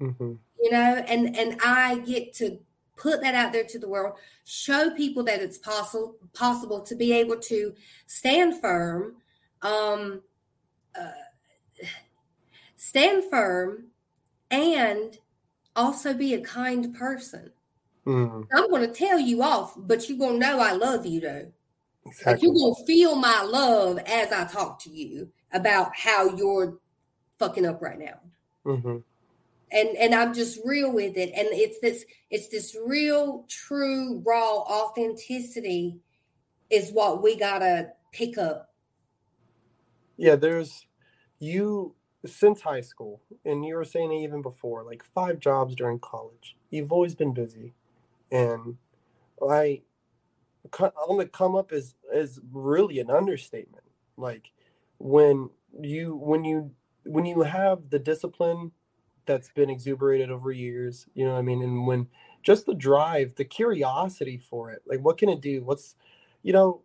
Mhm. 0.00 0.38
you 0.58 0.70
know 0.70 1.04
and 1.08 1.36
and 1.36 1.58
i 1.64 1.98
get 1.98 2.32
to 2.34 2.58
put 2.96 3.20
that 3.22 3.34
out 3.34 3.52
there 3.52 3.64
to 3.64 3.78
the 3.78 3.88
world 3.88 4.14
show 4.44 4.90
people 4.90 5.22
that 5.22 5.40
it's 5.40 5.58
possible 5.58 6.16
possible 6.34 6.82
to 6.82 6.94
be 6.94 7.12
able 7.12 7.38
to 7.38 7.74
stand 8.06 8.60
firm 8.60 9.16
um 9.62 10.22
uh, 10.98 11.12
stand 12.76 13.24
firm 13.30 13.86
and 14.50 15.18
also 15.80 16.14
be 16.14 16.34
a 16.34 16.40
kind 16.40 16.94
person 16.94 17.50
Mhm. 18.06 18.46
i'm 18.52 18.70
going 18.70 18.86
to 18.86 18.92
tell 18.92 19.18
you 19.18 19.42
off 19.42 19.74
but 19.76 20.08
you're 20.08 20.18
going 20.18 20.40
to 20.40 20.46
know 20.46 20.58
i 20.60 20.72
love 20.72 21.06
you 21.06 21.20
though 21.20 21.52
Exactly. 22.06 22.46
you're 22.46 22.54
going 22.54 22.74
to 22.74 22.84
feel 22.86 23.16
my 23.16 23.42
love 23.42 23.98
as 24.06 24.32
i 24.32 24.44
talk 24.44 24.78
to 24.84 24.90
you 24.90 25.30
about 25.52 25.94
how 25.94 26.34
you're 26.36 26.78
fucking 27.38 27.66
up 27.66 27.80
right 27.82 27.98
now 27.98 28.18
Mhm. 28.64 29.02
and 29.72 29.88
and 29.96 30.14
I'm 30.14 30.34
just 30.34 30.60
real 30.64 30.92
with 30.92 31.16
it. 31.16 31.30
And 31.34 31.48
it's 31.52 31.78
this 31.80 32.04
it's 32.30 32.48
this 32.48 32.76
real, 32.86 33.46
true, 33.48 34.20
raw 34.26 34.56
authenticity 34.58 36.00
is 36.70 36.90
what 36.92 37.22
we 37.22 37.36
gotta 37.36 37.92
pick 38.12 38.36
up. 38.36 38.74
Yeah, 40.16 40.36
there's 40.36 40.86
you 41.38 41.94
since 42.26 42.60
high 42.60 42.80
school, 42.82 43.22
and 43.44 43.64
you 43.64 43.74
were 43.74 43.84
saying 43.84 44.12
even 44.12 44.42
before, 44.42 44.82
like 44.82 45.02
five 45.02 45.38
jobs 45.38 45.74
during 45.74 45.98
college. 45.98 46.56
You've 46.70 46.92
always 46.92 47.14
been 47.14 47.32
busy, 47.32 47.74
and 48.30 48.76
I 49.42 49.82
on 51.08 51.18
the 51.18 51.26
come 51.26 51.54
up 51.54 51.72
is 51.72 51.94
is 52.12 52.40
really 52.52 52.98
an 52.98 53.10
understatement. 53.10 53.84
Like 54.16 54.50
when 54.98 55.50
you 55.80 56.16
when 56.16 56.44
you 56.44 56.72
when 57.04 57.24
you 57.24 57.42
have 57.42 57.90
the 57.90 57.98
discipline 57.98 58.72
that's 59.26 59.50
been 59.50 59.70
exuberated 59.70 60.30
over 60.30 60.52
years, 60.52 61.06
you 61.14 61.24
know 61.24 61.32
what 61.32 61.38
I 61.38 61.42
mean, 61.42 61.62
and 61.62 61.86
when 61.86 62.08
just 62.42 62.66
the 62.66 62.74
drive, 62.74 63.34
the 63.36 63.44
curiosity 63.44 64.38
for 64.38 64.70
it, 64.70 64.82
like 64.86 65.00
what 65.00 65.18
can 65.18 65.28
it 65.28 65.40
do? 65.40 65.62
What's 65.62 65.94
you 66.42 66.52
know, 66.52 66.82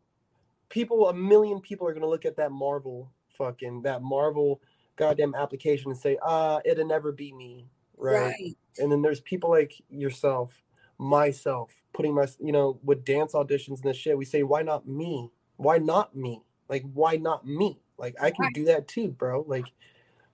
people 0.70 1.10
a 1.10 1.14
million 1.14 1.60
people 1.60 1.88
are 1.88 1.94
gonna 1.94 2.08
look 2.08 2.26
at 2.26 2.38
that 2.38 2.52
Marvel 2.52 3.12
fucking 3.38 3.82
that 3.82 4.02
Marvel 4.02 4.62
goddamn 4.96 5.36
application 5.36 5.92
and 5.92 6.00
say, 6.00 6.18
uh, 6.22 6.60
it'll 6.66 6.86
never 6.86 7.12
be 7.12 7.34
me. 7.34 7.68
Right. 7.98 8.56
And 8.78 8.92
then 8.92 9.02
there's 9.02 9.22
people 9.22 9.50
like 9.50 9.74
yourself, 9.90 10.54
myself, 10.98 11.72
putting 11.94 12.14
my 12.14 12.28
you 12.40 12.52
know, 12.52 12.80
with 12.84 13.06
dance 13.06 13.34
auditions 13.34 13.82
and 13.82 13.84
this 13.84 13.98
shit, 13.98 14.18
we 14.18 14.26
say, 14.26 14.44
why 14.44 14.62
not 14.62 14.88
me? 14.88 15.32
Why 15.58 15.78
not 15.78 16.16
me? 16.16 16.44
Like, 16.68 16.84
why 16.94 17.16
not 17.16 17.46
me? 17.48 17.80
Like 17.98 18.16
I 18.22 18.32
can 18.32 18.46
Right. 18.46 18.54
do 18.54 18.66
that 18.66 18.88
too, 18.88 19.10
bro. 19.10 19.46
Like 19.48 19.72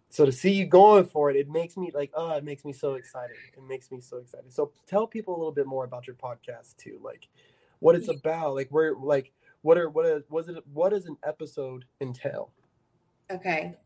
so 0.10 0.26
to 0.26 0.32
see 0.32 0.52
you 0.52 0.66
going 0.66 1.06
for 1.06 1.30
it, 1.30 1.38
it 1.38 1.50
makes 1.50 1.78
me 1.78 1.90
like, 1.94 2.12
oh, 2.14 2.32
it 2.32 2.44
makes 2.44 2.66
me 2.66 2.74
so 2.74 2.96
excited. 2.96 3.38
It 3.56 3.64
makes 3.64 3.92
me 3.92 4.02
so 4.02 4.18
excited. 4.18 4.52
So 4.52 4.72
tell 4.86 5.08
people 5.08 5.36
a 5.36 5.38
little 5.38 5.54
bit 5.54 5.68
more 5.68 5.86
about 5.86 6.06
your 6.06 6.18
podcast 6.18 6.76
too, 6.78 7.00
like 7.02 7.30
what 7.80 7.96
it's 7.96 8.10
about, 8.10 8.56
like 8.56 8.68
where, 8.72 8.94
like 8.96 9.32
what 9.62 9.78
are 9.78 9.90
what 9.90 10.06
is 10.06 10.24
was 10.30 10.50
it? 10.50 10.56
What 10.74 10.90
does 10.90 11.06
an 11.06 11.18
episode 11.26 11.86
entail? 12.02 12.52
Okay. 13.32 13.78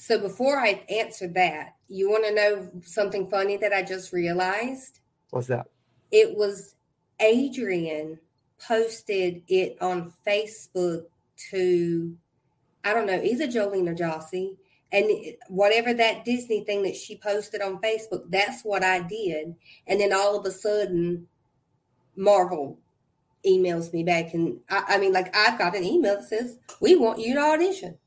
So 0.00 0.18
before 0.18 0.58
I 0.58 0.82
answer 0.88 1.28
that, 1.28 1.74
you 1.88 2.08
want 2.08 2.24
to 2.24 2.34
know 2.34 2.70
something 2.82 3.28
funny 3.28 3.58
that 3.58 3.74
I 3.74 3.82
just 3.82 4.14
realized? 4.14 5.00
What's 5.28 5.48
that? 5.48 5.66
It 6.10 6.38
was 6.38 6.76
Adrian 7.20 8.18
posted 8.66 9.42
it 9.46 9.76
on 9.82 10.14
Facebook 10.26 11.02
to 11.50 12.16
I 12.82 12.94
don't 12.94 13.06
know, 13.06 13.20
either 13.22 13.46
Jolene 13.46 13.90
or 13.90 13.94
Jossie. 13.94 14.56
And 14.90 15.10
whatever 15.48 15.92
that 15.92 16.24
Disney 16.24 16.64
thing 16.64 16.82
that 16.84 16.96
she 16.96 17.18
posted 17.18 17.60
on 17.60 17.78
Facebook, 17.82 18.22
that's 18.30 18.62
what 18.62 18.82
I 18.82 19.00
did. 19.00 19.54
And 19.86 20.00
then 20.00 20.14
all 20.14 20.34
of 20.34 20.46
a 20.46 20.50
sudden, 20.50 21.26
Marvel 22.16 22.78
emails 23.46 23.92
me 23.92 24.02
back. 24.02 24.32
And 24.32 24.60
I, 24.70 24.82
I 24.88 24.98
mean, 24.98 25.12
like, 25.12 25.36
I've 25.36 25.58
got 25.58 25.76
an 25.76 25.84
email 25.84 26.16
that 26.16 26.24
says, 26.24 26.58
We 26.80 26.96
want 26.96 27.20
you 27.20 27.34
to 27.34 27.40
audition. 27.40 27.98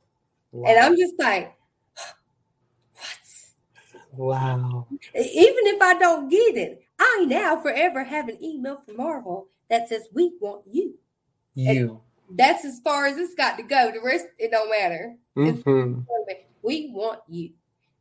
Wow. 0.52 0.72
And 0.72 0.80
I'm 0.80 0.98
just 0.98 1.20
like? 1.20 1.56
Wow. 4.16 4.88
Even 5.16 5.68
if 5.68 5.82
I 5.82 5.94
don't 5.96 6.30
get 6.30 6.56
it, 6.56 6.84
I 7.00 7.26
now 7.28 7.60
forever 7.62 8.04
have 8.04 8.30
an 8.30 8.44
email 8.44 8.78
from 8.78 8.98
Marvel 8.98 9.48
that 9.70 9.90
says, 9.90 10.08
We 10.14 10.34
want 10.40 10.64
you. 10.72 10.96
You. 11.56 12.02
That's 12.32 12.66
as 12.66 12.80
far 12.80 13.06
as 13.06 13.18
it's 13.18 13.36
got 13.36 13.58
to 13.58 13.64
go. 13.64 13.92
The 13.92 14.02
rest, 14.02 14.26
it 14.40 14.52
don't 14.52 14.70
matter. 14.70 15.16
It's- 15.36 15.62
hmm 15.64 16.00
We 16.62 16.92
want 16.94 17.20
you. 17.28 17.52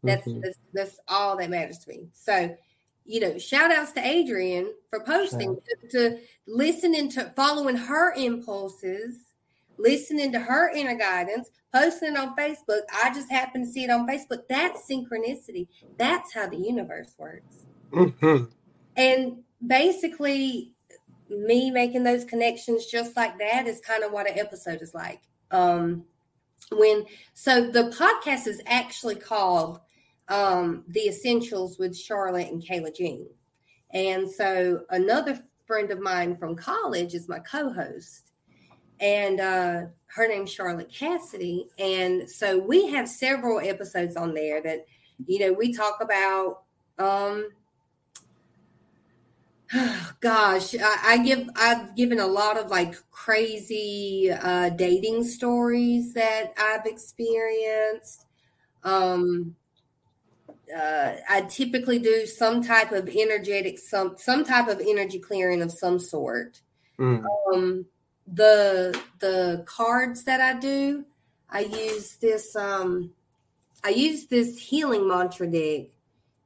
That's, 0.05 0.27
Mhm. 0.27 0.41
that's 0.43 0.59
that's 0.73 1.01
all 1.09 1.37
that 1.37 1.51
matters 1.51 1.79
to 1.81 1.91
me. 1.91 2.09
So, 2.13 2.57
you 3.05 3.21
know, 3.21 3.39
shout 3.39 3.73
outs 3.73 3.93
to 3.93 4.07
Adrian 4.07 4.73
for 4.89 5.01
posting, 5.01 5.57
to, 5.57 5.89
to 5.89 6.21
listening 6.47 7.09
to 7.11 7.33
following 7.37 7.77
her 7.77 8.13
impulses, 8.15 9.32
listening 9.79 10.33
to 10.33 10.41
her 10.41 10.71
inner 10.71 10.95
guidance, 10.95 11.51
posting 11.75 12.13
it 12.13 12.19
on 12.19 12.37
Facebook. 12.37 12.83
I 13.03 13.13
just 13.15 13.31
happened 13.31 13.67
to 13.67 13.73
see 13.73 13.85
it 13.85 13.91
on 13.91 14.07
Facebook. 14.07 14.43
That's 14.49 14.89
synchronicity. 14.89 15.69
That's 15.99 16.33
how 16.33 16.49
the 16.49 16.57
universe 16.57 17.15
works. 17.19 17.67
hmm 17.93 18.45
And 18.97 19.39
basically, 19.67 20.73
me 21.29 21.71
making 21.71 22.05
those 22.05 22.25
connections 22.25 22.87
just 22.87 23.17
like 23.17 23.39
that 23.39 23.67
is 23.67 23.81
kind 23.81 24.05
of 24.05 24.13
what 24.13 24.31
an 24.31 24.39
episode 24.39 24.83
is 24.83 24.95
like. 24.95 25.23
Um, 25.51 26.05
when 26.71 27.05
so 27.35 27.71
the 27.71 27.95
podcast 27.99 28.47
is 28.47 28.63
actually 28.67 29.17
called 29.17 29.81
um, 30.29 30.85
"The 30.89 31.09
Essentials" 31.09 31.79
with 31.79 31.97
Charlotte 31.97 32.49
and 32.49 32.63
Kayla 32.63 32.95
Jean, 32.95 33.29
and 33.91 34.31
so 34.31 34.83
another 34.91 35.41
friend 35.67 35.91
of 35.91 36.01
mine 36.01 36.37
from 36.37 36.57
college 36.57 37.15
is 37.15 37.29
my 37.29 37.39
co-host, 37.41 38.32
and 39.03 39.41
uh, 39.41 39.83
her 40.07 40.29
name's 40.29 40.53
Charlotte 40.53 40.91
Cassidy, 40.91 41.67
and 41.79 42.31
so 42.31 42.59
we 42.59 42.87
have 42.89 43.09
several 43.09 43.59
episodes 43.59 44.17
on 44.17 44.33
there 44.33 44.63
that 44.63 44.87
you 45.27 45.41
know 45.41 45.53
we 45.53 45.75
talk 45.75 45.99
about. 46.01 46.63
Um, 46.99 47.49
gosh 50.21 50.75
I, 50.75 50.99
I 51.03 51.19
give 51.25 51.49
i've 51.57 51.97
given 51.97 52.21
a 52.21 52.27
lot 52.27 52.59
of 52.59 52.71
like 52.71 52.95
crazy 53.11 54.31
uh 54.31 54.69
dating 54.69 55.25
stories 55.25 56.13
that 56.13 56.53
i've 56.59 56.85
experienced 56.85 58.27
um 58.85 59.57
uh 60.77 61.13
i 61.27 61.41
typically 61.49 61.99
do 61.99 62.27
some 62.27 62.63
type 62.63 62.93
of 62.93 63.09
energetic 63.09 63.79
some 63.79 64.15
some 64.19 64.45
type 64.45 64.69
of 64.69 64.79
energy 64.87 65.19
clearing 65.19 65.63
of 65.63 65.73
some 65.73 65.99
sort 65.99 66.61
Mm. 66.99 67.25
um 67.55 67.87
the 68.27 68.99
the 69.19 69.65
cards 69.67 70.25
that 70.25 70.41
i 70.41 70.59
do 70.59 71.05
i 71.51 71.61
use 71.61 72.17
this 72.17 72.55
um 72.57 73.11
i 73.85 73.89
use 73.89 74.27
this 74.27 74.59
healing 74.59 75.07
mantra 75.09 75.47
deck 75.47 75.87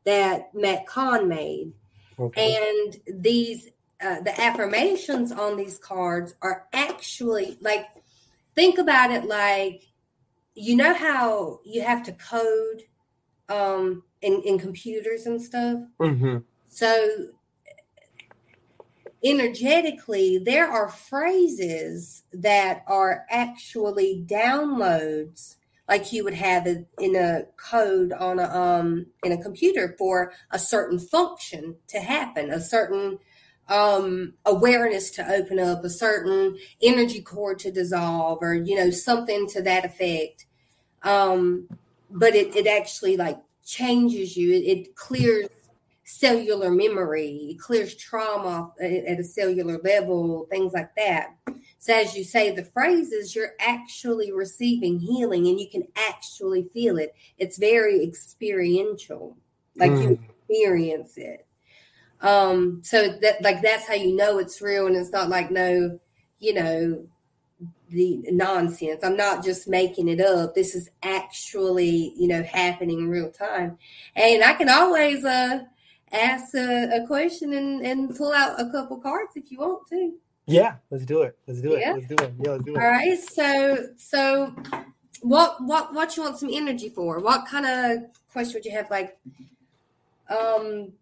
that 0.04 0.54
matt 0.54 0.86
kahn 0.86 1.28
made. 1.28 1.72
Okay. 2.18 2.56
and 2.56 3.22
these 3.22 3.68
uh, 4.02 4.20
the 4.20 4.40
affirmations 4.40 5.32
on 5.32 5.56
these 5.56 5.78
cards 5.78 6.34
are 6.42 6.66
actually 6.72 7.58
like 7.60 7.86
think 8.54 8.78
about 8.78 9.10
it 9.10 9.24
like 9.24 9.82
you 10.54 10.76
know 10.76 10.94
how 10.94 11.60
you 11.64 11.82
have 11.82 12.02
to 12.02 12.12
code 12.12 12.84
um 13.48 14.02
in, 14.22 14.40
in 14.42 14.58
computers 14.58 15.26
and 15.26 15.40
stuff? 15.42 15.80
Hmm 16.00 16.38
so 16.76 17.28
energetically 19.26 20.38
there 20.38 20.70
are 20.70 20.88
phrases 20.88 22.22
that 22.32 22.84
are 22.86 23.24
actually 23.30 24.24
downloads 24.28 25.56
like 25.88 26.12
you 26.12 26.22
would 26.22 26.34
have 26.34 26.66
it 26.66 26.86
in 26.98 27.16
a 27.16 27.42
code 27.56 28.12
on 28.12 28.38
a 28.38 28.44
um 28.44 29.06
in 29.24 29.32
a 29.32 29.42
computer 29.42 29.94
for 29.98 30.32
a 30.50 30.58
certain 30.58 30.98
function 30.98 31.76
to 31.88 31.98
happen 31.98 32.50
a 32.50 32.60
certain 32.60 33.18
um 33.68 34.34
awareness 34.44 35.10
to 35.10 35.28
open 35.28 35.58
up 35.58 35.84
a 35.84 35.90
certain 35.90 36.56
energy 36.82 37.20
core 37.20 37.54
to 37.54 37.70
dissolve 37.70 38.38
or 38.40 38.54
you 38.54 38.76
know 38.76 38.90
something 38.90 39.48
to 39.48 39.60
that 39.62 39.84
effect. 39.84 40.46
Um 41.02 41.68
but 42.10 42.34
it, 42.34 42.54
it 42.54 42.66
actually 42.68 43.16
like 43.16 43.38
changes 43.64 44.36
you. 44.36 44.52
It, 44.52 44.64
it 44.64 44.96
clears 44.96 45.48
cellular 46.08 46.70
memory 46.70 47.48
it 47.50 47.58
clears 47.58 47.96
trauma 47.96 48.72
at, 48.80 48.92
at 48.92 49.18
a 49.18 49.24
cellular 49.24 49.78
level 49.82 50.46
things 50.48 50.72
like 50.72 50.94
that. 50.94 51.34
So 51.78 51.94
as 51.94 52.16
you 52.16 52.22
say 52.22 52.52
the 52.52 52.64
phrases 52.64 53.34
you're 53.34 53.54
actually 53.58 54.30
receiving 54.32 55.00
healing 55.00 55.48
and 55.48 55.58
you 55.58 55.68
can 55.68 55.82
actually 55.96 56.62
feel 56.72 56.96
it. 56.96 57.12
It's 57.38 57.58
very 57.58 58.04
experiential 58.04 59.36
like 59.74 59.90
you 59.90 60.20
experience 60.48 61.18
it. 61.18 61.44
Um 62.20 62.82
so 62.84 63.08
that 63.08 63.42
like 63.42 63.60
that's 63.60 63.88
how 63.88 63.94
you 63.94 64.14
know 64.14 64.38
it's 64.38 64.62
real 64.62 64.86
and 64.86 64.94
it's 64.94 65.10
not 65.10 65.28
like 65.28 65.50
no 65.50 65.98
you 66.38 66.54
know 66.54 67.04
the 67.88 68.22
nonsense. 68.28 69.00
I'm 69.02 69.16
not 69.16 69.44
just 69.44 69.66
making 69.66 70.08
it 70.08 70.20
up. 70.20 70.54
This 70.54 70.76
is 70.76 70.88
actually 71.02 72.14
you 72.16 72.28
know 72.28 72.44
happening 72.44 73.00
in 73.00 73.08
real 73.08 73.32
time. 73.32 73.76
And 74.14 74.44
i 74.44 74.52
can 74.54 74.68
always 74.68 75.24
uh 75.24 75.64
ask 76.18 76.54
a, 76.54 77.02
a 77.02 77.06
question 77.06 77.52
and 77.54 77.82
and 77.82 78.16
pull 78.16 78.32
out 78.32 78.60
a 78.60 78.70
couple 78.70 78.98
cards 78.98 79.32
if 79.36 79.50
you 79.50 79.58
want 79.58 79.86
to 79.88 80.14
Yeah, 80.46 80.76
let's 80.90 81.04
do 81.04 81.22
it. 81.22 81.36
Let's 81.46 81.60
do 81.60 81.74
it. 81.74 81.80
Yeah. 81.80 81.92
Let's 81.94 82.06
do 82.06 82.16
it. 82.24 82.34
Yeah, 82.38 82.50
let's 82.52 82.64
do 82.64 82.74
it. 82.74 82.78
right 82.78 83.18
so 83.18 83.88
so 83.96 84.54
what 85.22 85.62
what 85.62 85.94
what 85.94 86.16
you 86.16 86.22
want 86.22 86.38
some 86.38 86.50
energy 86.52 86.88
for 86.88 87.20
what 87.20 87.46
kind 87.46 87.66
of 87.66 88.10
question 88.30 88.54
would 88.54 88.64
you 88.64 88.72
have 88.72 88.90
like 88.90 89.18
um 90.28 90.92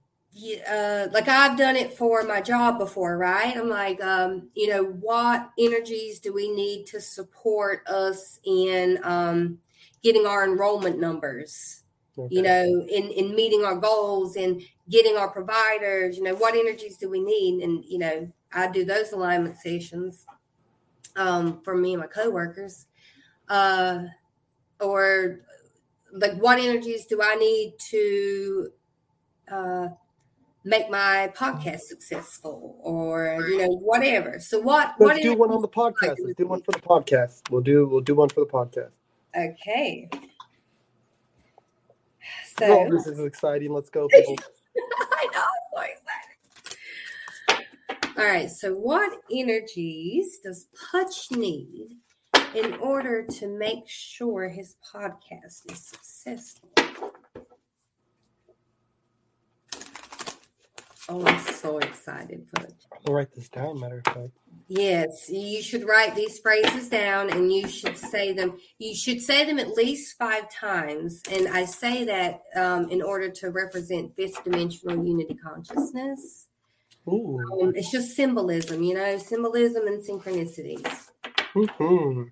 uh, 0.69 1.07
like 1.13 1.29
I've 1.29 1.57
done 1.57 1.77
it 1.77 1.93
for 1.93 2.23
my 2.25 2.41
job 2.41 2.79
before, 2.79 3.17
right? 3.17 3.57
I'm 3.57 3.69
like, 3.69 4.03
um, 4.03 4.49
you 4.55 4.69
know, 4.69 4.85
what 4.85 5.51
energies 5.59 6.19
do 6.19 6.33
we 6.33 6.51
need 6.51 6.87
to 6.87 7.01
support 7.01 7.87
us 7.87 8.41
in 8.45 8.99
um, 9.05 9.59
getting 10.03 10.27
our 10.27 10.45
enrollment 10.45 10.99
numbers? 10.99 11.84
Okay. 12.17 12.35
You 12.35 12.43
know, 12.43 12.87
in 12.89 13.11
in 13.11 13.35
meeting 13.35 13.65
our 13.65 13.77
goals 13.77 14.37
and 14.37 14.63
getting 14.89 15.17
our 15.17 15.31
providers. 15.31 16.17
You 16.17 16.23
know, 16.23 16.35
what 16.35 16.55
energies 16.55 16.97
do 16.97 17.11
we 17.11 17.21
need? 17.21 17.63
And 17.63 17.85
you 17.85 17.99
know, 17.99 18.29
I 18.53 18.71
do 18.71 18.85
those 18.85 19.13
alignment 19.13 19.57
sessions 19.57 20.25
um, 21.17 21.61
for 21.63 21.77
me 21.77 21.95
and 21.95 22.01
my 22.01 22.07
coworkers. 22.07 22.87
Uh, 23.49 24.05
or 24.81 25.41
like, 26.13 26.35
what 26.37 26.59
energies 26.59 27.07
do 27.07 27.21
I 27.23 27.35
need 27.35 27.75
to 27.91 28.69
uh, 29.51 29.89
make 30.65 30.91
my 30.91 31.33
podcast 31.37 31.81
successful 31.81 32.79
or 32.81 33.45
you 33.49 33.59
know 33.59 33.69
whatever 33.69 34.39
so 34.39 34.59
what 34.59 34.95
what 34.97 35.09
Let's 35.09 35.23
do 35.23 35.35
one 35.35 35.51
on 35.51 35.61
the 35.61 35.69
podcast. 35.69 36.17
Let's 36.19 36.35
do 36.37 36.47
one 36.47 36.63
for 36.63 36.73
the 36.73 36.81
podcast. 36.81 37.43
We'll 37.51 37.61
do 37.61 37.87
we'll 37.87 38.01
do 38.01 38.15
one 38.15 38.31
for 38.31 38.41
the 38.41 38.47
podcast. 38.47 38.91
okay 39.37 40.09
Oh, 42.63 42.91
this 42.91 43.07
is 43.07 43.19
exciting. 43.21 43.73
Let's 43.73 43.91
go, 43.91 44.09
people. 44.13 44.37
i 45.13 45.29
know 45.33 45.41
i'm 45.41 45.65
so 45.73 45.81
excited 47.53 47.69
all 48.19 48.25
right 48.25 48.51
so 48.51 48.73
what 48.75 49.21
energies 49.33 50.39
does 50.43 50.67
Pudge 50.91 51.29
need 51.31 51.97
in 52.55 52.75
order 52.75 53.25
to 53.25 53.49
make 53.49 53.85
sure 53.87 54.49
his 54.49 54.77
podcast 54.93 55.71
is 55.71 55.87
successful 55.87 56.74
oh 61.09 61.25
i'm 61.27 61.39
so 61.39 61.79
excited 61.79 62.47
Pudge 62.55 62.75
I'll 63.07 63.15
write 63.15 63.35
this 63.35 63.49
down. 63.49 63.81
Matter 63.81 64.03
of 64.05 64.15
fact. 64.15 64.31
Yes, 64.67 65.29
you 65.29 65.63
should 65.63 65.87
write 65.87 66.15
these 66.15 66.39
phrases 66.39 66.89
down 66.89 67.31
and 67.31 67.53
you 67.53 67.69
should 67.69 67.99
say 67.99 68.33
them. 68.33 68.57
You 68.79 68.95
should 68.95 69.21
say 69.21 69.45
them 69.45 69.59
at 69.59 69.69
least 69.69 70.17
five 70.17 70.51
times. 70.51 71.21
And 71.31 71.49
I 71.49 71.67
say 71.67 72.05
that 72.05 72.41
um, 72.57 72.89
in 72.89 73.03
order 73.03 73.29
to 73.31 73.51
represent 73.51 74.17
fifth 74.17 74.43
dimensional 74.43 75.05
unity 75.05 75.35
consciousness. 75.35 76.49
Ooh. 77.07 77.39
Um, 77.61 77.73
it's 77.77 77.91
just 77.91 78.17
symbolism, 78.17 78.83
you 78.83 78.95
know, 78.95 79.19
symbolism 79.19 79.87
and 79.87 80.03
synchronicities. 80.03 81.11
Mm-hmm 81.55 82.23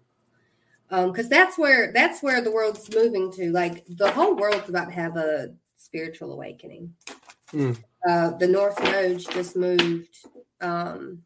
Because 0.89 1.29
that's 1.29 1.59
where 1.59 1.93
that's 1.93 2.23
where 2.23 2.41
the 2.41 2.51
world's 2.51 2.93
moving 2.95 3.31
to. 3.33 3.53
Like 3.53 3.85
the 3.87 4.11
whole 4.11 4.35
world's 4.35 4.71
about 4.71 4.87
to 4.87 4.95
have 4.95 5.19
a 5.19 5.55
spiritual 5.77 6.33
awakening. 6.33 6.95
Mm. 7.53 7.77
Uh, 8.07 8.31
the 8.39 8.49
North 8.49 8.83
Node 8.83 9.19
just 9.19 9.57
moved. 9.57 10.17
Um, 10.61 11.23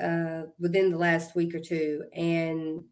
uh, 0.00 0.44
within 0.58 0.90
the 0.90 0.96
last 0.98 1.34
week 1.34 1.54
or 1.54 1.60
two, 1.60 2.04
and 2.14 2.84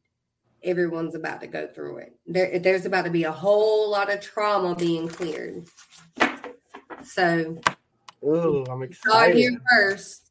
everyone's 0.62 1.14
about 1.14 1.40
to 1.40 1.46
go 1.46 1.66
through 1.66 1.98
it. 1.98 2.14
There, 2.26 2.58
there's 2.58 2.86
about 2.86 3.04
to 3.04 3.10
be 3.10 3.24
a 3.24 3.32
whole 3.32 3.90
lot 3.90 4.12
of 4.12 4.20
trauma 4.20 4.74
being 4.74 5.08
cleared. 5.08 5.64
So 7.04 7.60
Ooh, 8.24 8.64
I'm 8.68 8.82
you 8.82 8.92
saw 8.92 9.22
it 9.22 9.30
excited. 9.30 9.36
here 9.36 9.60
first. 9.70 10.30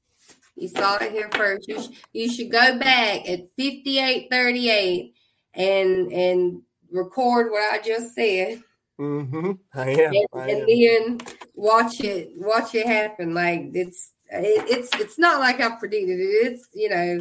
You 0.55 0.67
saw 0.67 0.97
it 0.97 1.11
here 1.11 1.29
first. 1.33 1.67
You, 1.67 1.81
sh- 1.81 1.97
you 2.13 2.29
should 2.31 2.51
go 2.51 2.77
back 2.77 3.27
at 3.29 3.47
5838 3.57 5.13
and 5.53 6.11
and 6.11 6.61
record 6.91 7.51
what 7.51 7.73
I 7.73 7.81
just 7.81 8.13
said. 8.13 8.61
Hmm 8.97 9.51
I 9.73 9.89
am. 9.91 10.13
and, 10.13 10.27
I 10.33 10.49
and 10.49 10.69
am. 10.69 11.17
then 11.17 11.27
watch 11.55 12.01
it 12.01 12.31
watch 12.35 12.75
it 12.75 12.87
happen. 12.87 13.33
Like 13.33 13.69
it's 13.73 14.11
it, 14.31 14.65
it's 14.69 14.93
it's 14.99 15.19
not 15.19 15.39
like 15.39 15.59
i 15.61 15.69
predicted 15.75 16.19
it. 16.19 16.23
It's 16.23 16.67
you 16.73 16.89
know 16.89 17.19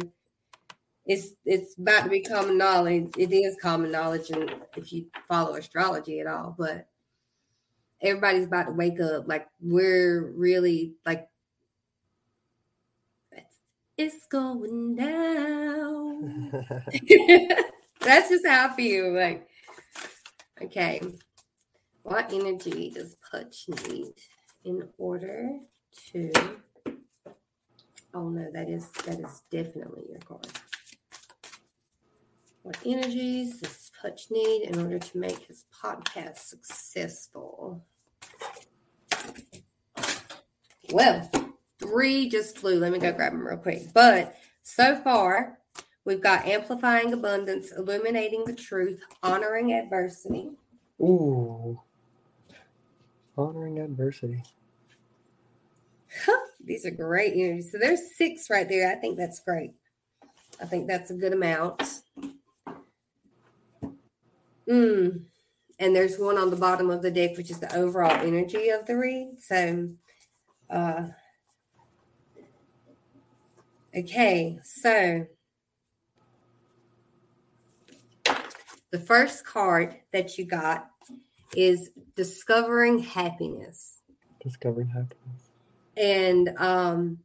it's 1.05 1.29
it's 1.45 1.77
about 1.77 2.03
to 2.05 2.09
be 2.09 2.21
common 2.21 2.57
knowledge. 2.57 3.11
It 3.17 3.31
is 3.31 3.55
common 3.61 3.91
knowledge 3.91 4.29
and 4.31 4.53
if 4.75 4.91
you 4.91 5.05
follow 5.27 5.55
astrology 5.55 6.19
at 6.19 6.27
all 6.27 6.55
but 6.57 6.87
everybody's 8.01 8.45
about 8.45 8.63
to 8.63 8.71
wake 8.71 8.99
up. 8.99 9.27
Like 9.27 9.47
we're 9.61 10.31
really 10.31 10.93
like 11.05 11.29
it's, 13.31 13.55
it's 13.97 14.27
going 14.27 14.95
down. 14.95 16.51
That's 18.01 18.29
just 18.29 18.45
how 18.45 18.69
I 18.69 18.75
feel. 18.75 19.13
Like, 19.13 19.47
okay, 20.61 21.01
what 22.07 22.31
energy 22.31 22.89
does 22.89 23.17
Pudge 23.29 23.65
need 23.89 24.13
in 24.63 24.87
order 24.97 25.59
to? 26.11 26.31
Oh 28.13 28.29
no, 28.29 28.49
that 28.53 28.69
is 28.69 28.89
that 29.05 29.19
is 29.19 29.41
definitely 29.51 30.05
your 30.09 30.19
card. 30.19 30.47
What 32.63 32.77
energies 32.85 33.59
does 33.59 33.91
Hutch 34.01 34.27
need 34.31 34.69
in 34.69 34.79
order 34.79 34.99
to 34.99 35.17
make 35.17 35.39
his 35.47 35.65
podcast 35.83 36.37
successful? 36.37 37.85
Well, 40.91 41.29
three 41.77 42.29
just 42.29 42.57
flew. 42.57 42.79
Let 42.79 42.93
me 42.93 42.99
go 42.99 43.11
grab 43.11 43.33
them 43.33 43.45
real 43.45 43.57
quick. 43.57 43.93
But 43.93 44.37
so 44.61 44.95
far, 44.95 45.59
we've 46.05 46.23
got 46.23 46.45
amplifying 46.45 47.11
abundance, 47.11 47.73
illuminating 47.73 48.45
the 48.45 48.55
truth, 48.55 49.01
honoring 49.21 49.73
adversity. 49.73 50.51
Ooh. 51.01 51.81
Honoring 53.37 53.79
adversity. 53.79 54.43
These 56.63 56.85
are 56.85 56.91
great 56.91 57.33
energies. 57.33 57.71
So 57.71 57.77
there's 57.77 58.17
six 58.17 58.49
right 58.49 58.67
there. 58.67 58.91
I 58.91 58.95
think 58.95 59.17
that's 59.17 59.39
great. 59.39 59.71
I 60.61 60.65
think 60.65 60.87
that's 60.87 61.11
a 61.11 61.13
good 61.13 61.33
amount. 61.33 62.01
Mm. 64.67 65.21
And 65.79 65.95
there's 65.95 66.17
one 66.17 66.37
on 66.37 66.49
the 66.49 66.55
bottom 66.55 66.89
of 66.89 67.01
the 67.01 67.11
deck, 67.11 67.37
which 67.37 67.51
is 67.51 67.59
the 67.59 67.73
overall 67.75 68.25
energy 68.25 68.69
of 68.69 68.85
the 68.87 68.97
read. 68.97 69.37
So, 69.39 69.89
uh, 70.69 71.07
okay, 73.95 74.59
so 74.63 75.27
the 78.89 78.99
first 78.99 79.45
card 79.45 79.95
that 80.11 80.37
you 80.37 80.45
got 80.45 80.89
is 81.55 81.91
discovering 82.15 82.99
happiness. 82.99 84.01
Discovering 84.41 84.87
happiness. 84.87 85.49
And 85.95 86.49
um, 86.57 87.19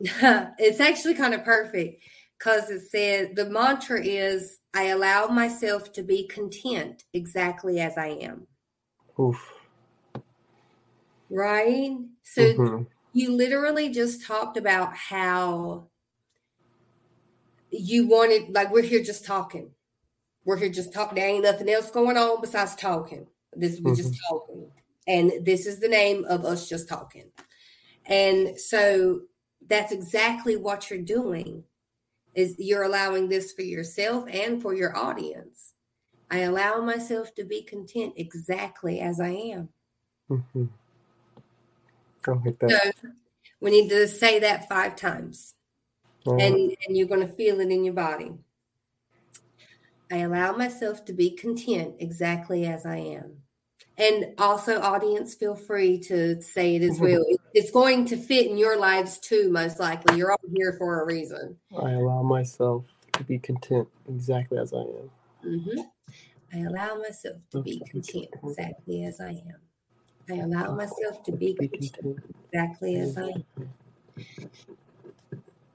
it's 0.00 0.80
actually 0.80 1.14
kind 1.14 1.34
of 1.34 1.44
perfect 1.44 2.02
because 2.38 2.70
it 2.70 2.80
says 2.80 3.28
the 3.34 3.50
mantra 3.50 4.02
is 4.02 4.58
I 4.72 4.86
allow 4.86 5.26
myself 5.26 5.92
to 5.92 6.02
be 6.02 6.26
content 6.26 7.04
exactly 7.12 7.80
as 7.80 7.98
I 7.98 8.08
am. 8.08 8.46
Oof. 9.18 9.52
Right? 11.28 11.98
So 12.22 12.42
Mhm. 12.42 12.86
you 13.12 13.32
literally 13.32 13.90
just 13.90 14.24
talked 14.24 14.56
about 14.56 14.96
how 14.96 15.88
you 17.70 18.08
wanted, 18.08 18.50
like, 18.54 18.72
we're 18.72 18.82
here 18.82 19.02
just 19.02 19.24
talking. 19.24 19.74
We're 20.44 20.56
here 20.56 20.70
just 20.70 20.92
talking. 20.92 21.16
There 21.16 21.28
ain't 21.28 21.44
nothing 21.44 21.68
else 21.68 21.90
going 21.90 22.16
on 22.16 22.40
besides 22.40 22.74
talking. 22.74 23.26
This 23.54 23.80
we're 23.80 23.94
just 23.94 24.14
talking. 24.28 24.70
And 25.06 25.44
this 25.44 25.66
is 25.66 25.80
the 25.80 25.88
name 25.88 26.24
of 26.24 26.44
us 26.44 26.68
just 26.68 26.88
talking. 26.88 27.30
And 28.06 28.58
so 28.58 29.22
that's 29.66 29.92
exactly 29.92 30.56
what 30.56 30.88
you're 30.88 31.02
doing 31.02 31.64
is 32.34 32.54
you're 32.58 32.84
allowing 32.84 33.28
this 33.28 33.52
for 33.52 33.62
yourself 33.62 34.28
and 34.30 34.62
for 34.62 34.74
your 34.74 34.96
audience. 34.96 35.74
I 36.30 36.38
allow 36.40 36.80
myself 36.80 37.34
to 37.34 37.44
be 37.44 37.62
content 37.62 38.14
exactly 38.16 39.00
as 39.00 39.20
I 39.20 39.30
am. 39.30 39.68
Mhm. 40.30 40.68
I 42.26 42.30
like 42.30 42.58
that. 42.60 42.94
So 43.02 43.08
we 43.60 43.70
need 43.70 43.88
to 43.88 44.06
say 44.06 44.38
that 44.38 44.68
five 44.68 44.96
times. 44.96 45.54
Right. 46.26 46.42
and 46.42 46.76
and 46.86 46.96
you're 46.96 47.08
going 47.08 47.26
to 47.26 47.32
feel 47.34 47.60
it 47.60 47.70
in 47.70 47.82
your 47.82 47.94
body. 47.94 48.32
I 50.10 50.18
allow 50.18 50.56
myself 50.56 51.04
to 51.04 51.12
be 51.12 51.30
content 51.30 51.94
exactly 52.00 52.66
as 52.66 52.84
I 52.84 52.96
am. 52.96 53.36
And 53.96 54.34
also, 54.38 54.80
audience, 54.80 55.34
feel 55.34 55.54
free 55.54 56.00
to 56.00 56.40
say 56.42 56.76
it 56.76 56.82
as 56.82 56.98
well. 56.98 57.24
It's 57.52 57.72
going 57.72 58.04
to 58.06 58.16
fit 58.16 58.46
in 58.46 58.56
your 58.56 58.78
lives 58.78 59.18
too, 59.18 59.50
most 59.50 59.80
likely. 59.80 60.16
You're 60.16 60.30
all 60.30 60.38
here 60.54 60.76
for 60.78 61.02
a 61.02 61.04
reason. 61.04 61.56
I 61.76 61.90
allow 61.94 62.22
myself 62.22 62.84
to 63.14 63.24
be 63.24 63.40
content 63.40 63.88
exactly 64.08 64.58
as 64.58 64.72
I 64.72 64.82
am. 64.82 65.10
hmm 65.42 65.80
I 66.52 66.58
allow 66.58 66.94
myself 66.94 67.42
to 67.50 67.62
be 67.62 67.82
content 67.90 68.28
exactly 68.44 69.04
as 69.04 69.20
I 69.20 69.30
am. 69.30 69.60
I 70.30 70.34
allow 70.34 70.76
myself 70.76 71.24
to 71.24 71.32
be 71.32 71.54
content. 71.54 72.22
exactly 72.52 72.94
as 72.96 73.18
I 73.18 73.30
am. 73.30 73.44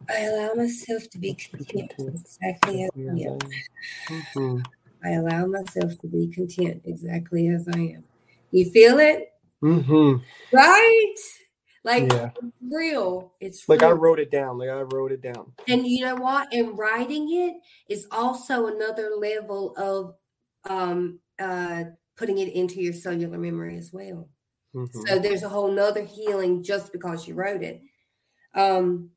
I 0.10 0.22
allow 0.22 0.54
myself 0.54 1.10
to 1.12 1.18
be 1.18 1.34
content 1.34 1.94
exactly 1.98 2.84
as 2.84 2.90
I 3.08 3.10
am. 3.12 3.40
I 5.04 5.12
allow 5.12 5.46
myself 5.46 5.98
to 6.00 6.08
be 6.08 6.28
content 6.34 6.82
exactly 6.86 7.48
as 7.48 7.68
I 7.68 7.80
am. 7.80 8.04
You 8.52 8.70
feel 8.72 9.00
it? 9.00 9.30
Mhm. 9.62 10.22
Right? 10.52 11.16
Like 11.84 12.12
Yeah. 12.12 12.32
it's 12.36 12.56
real. 12.72 13.34
It's 13.40 13.68
Like 13.70 13.84
I 13.84 13.92
wrote 13.92 14.20
it 14.20 14.32
down. 14.32 14.58
Like 14.58 14.70
I 14.70 14.82
wrote 14.82 15.12
it 15.12 15.22
down. 15.22 15.54
and 15.68 15.86
you 15.88 16.06
know 16.06 16.16
what? 16.16 16.54
And 16.54 16.78
writing 16.78 17.32
it 17.32 17.56
is 17.90 18.08
also 18.12 18.68
another 18.68 19.12
level 19.18 19.76
of 19.78 20.16
um 20.70 21.20
uh 21.40 21.84
putting 22.18 22.38
it 22.38 22.54
into 22.54 22.82
your 22.82 22.94
cellular 22.94 23.38
memory 23.38 23.78
as 23.78 23.92
well. 23.92 24.30
Mhm. 24.74 25.08
So 25.08 25.20
there's 25.20 25.44
a 25.44 25.50
whole 25.50 25.72
nother 25.72 26.04
healing 26.04 26.64
just 26.64 26.92
because 26.92 27.28
you 27.28 27.34
wrote 27.34 27.62
it. 27.64 27.82
Um, 28.54 29.12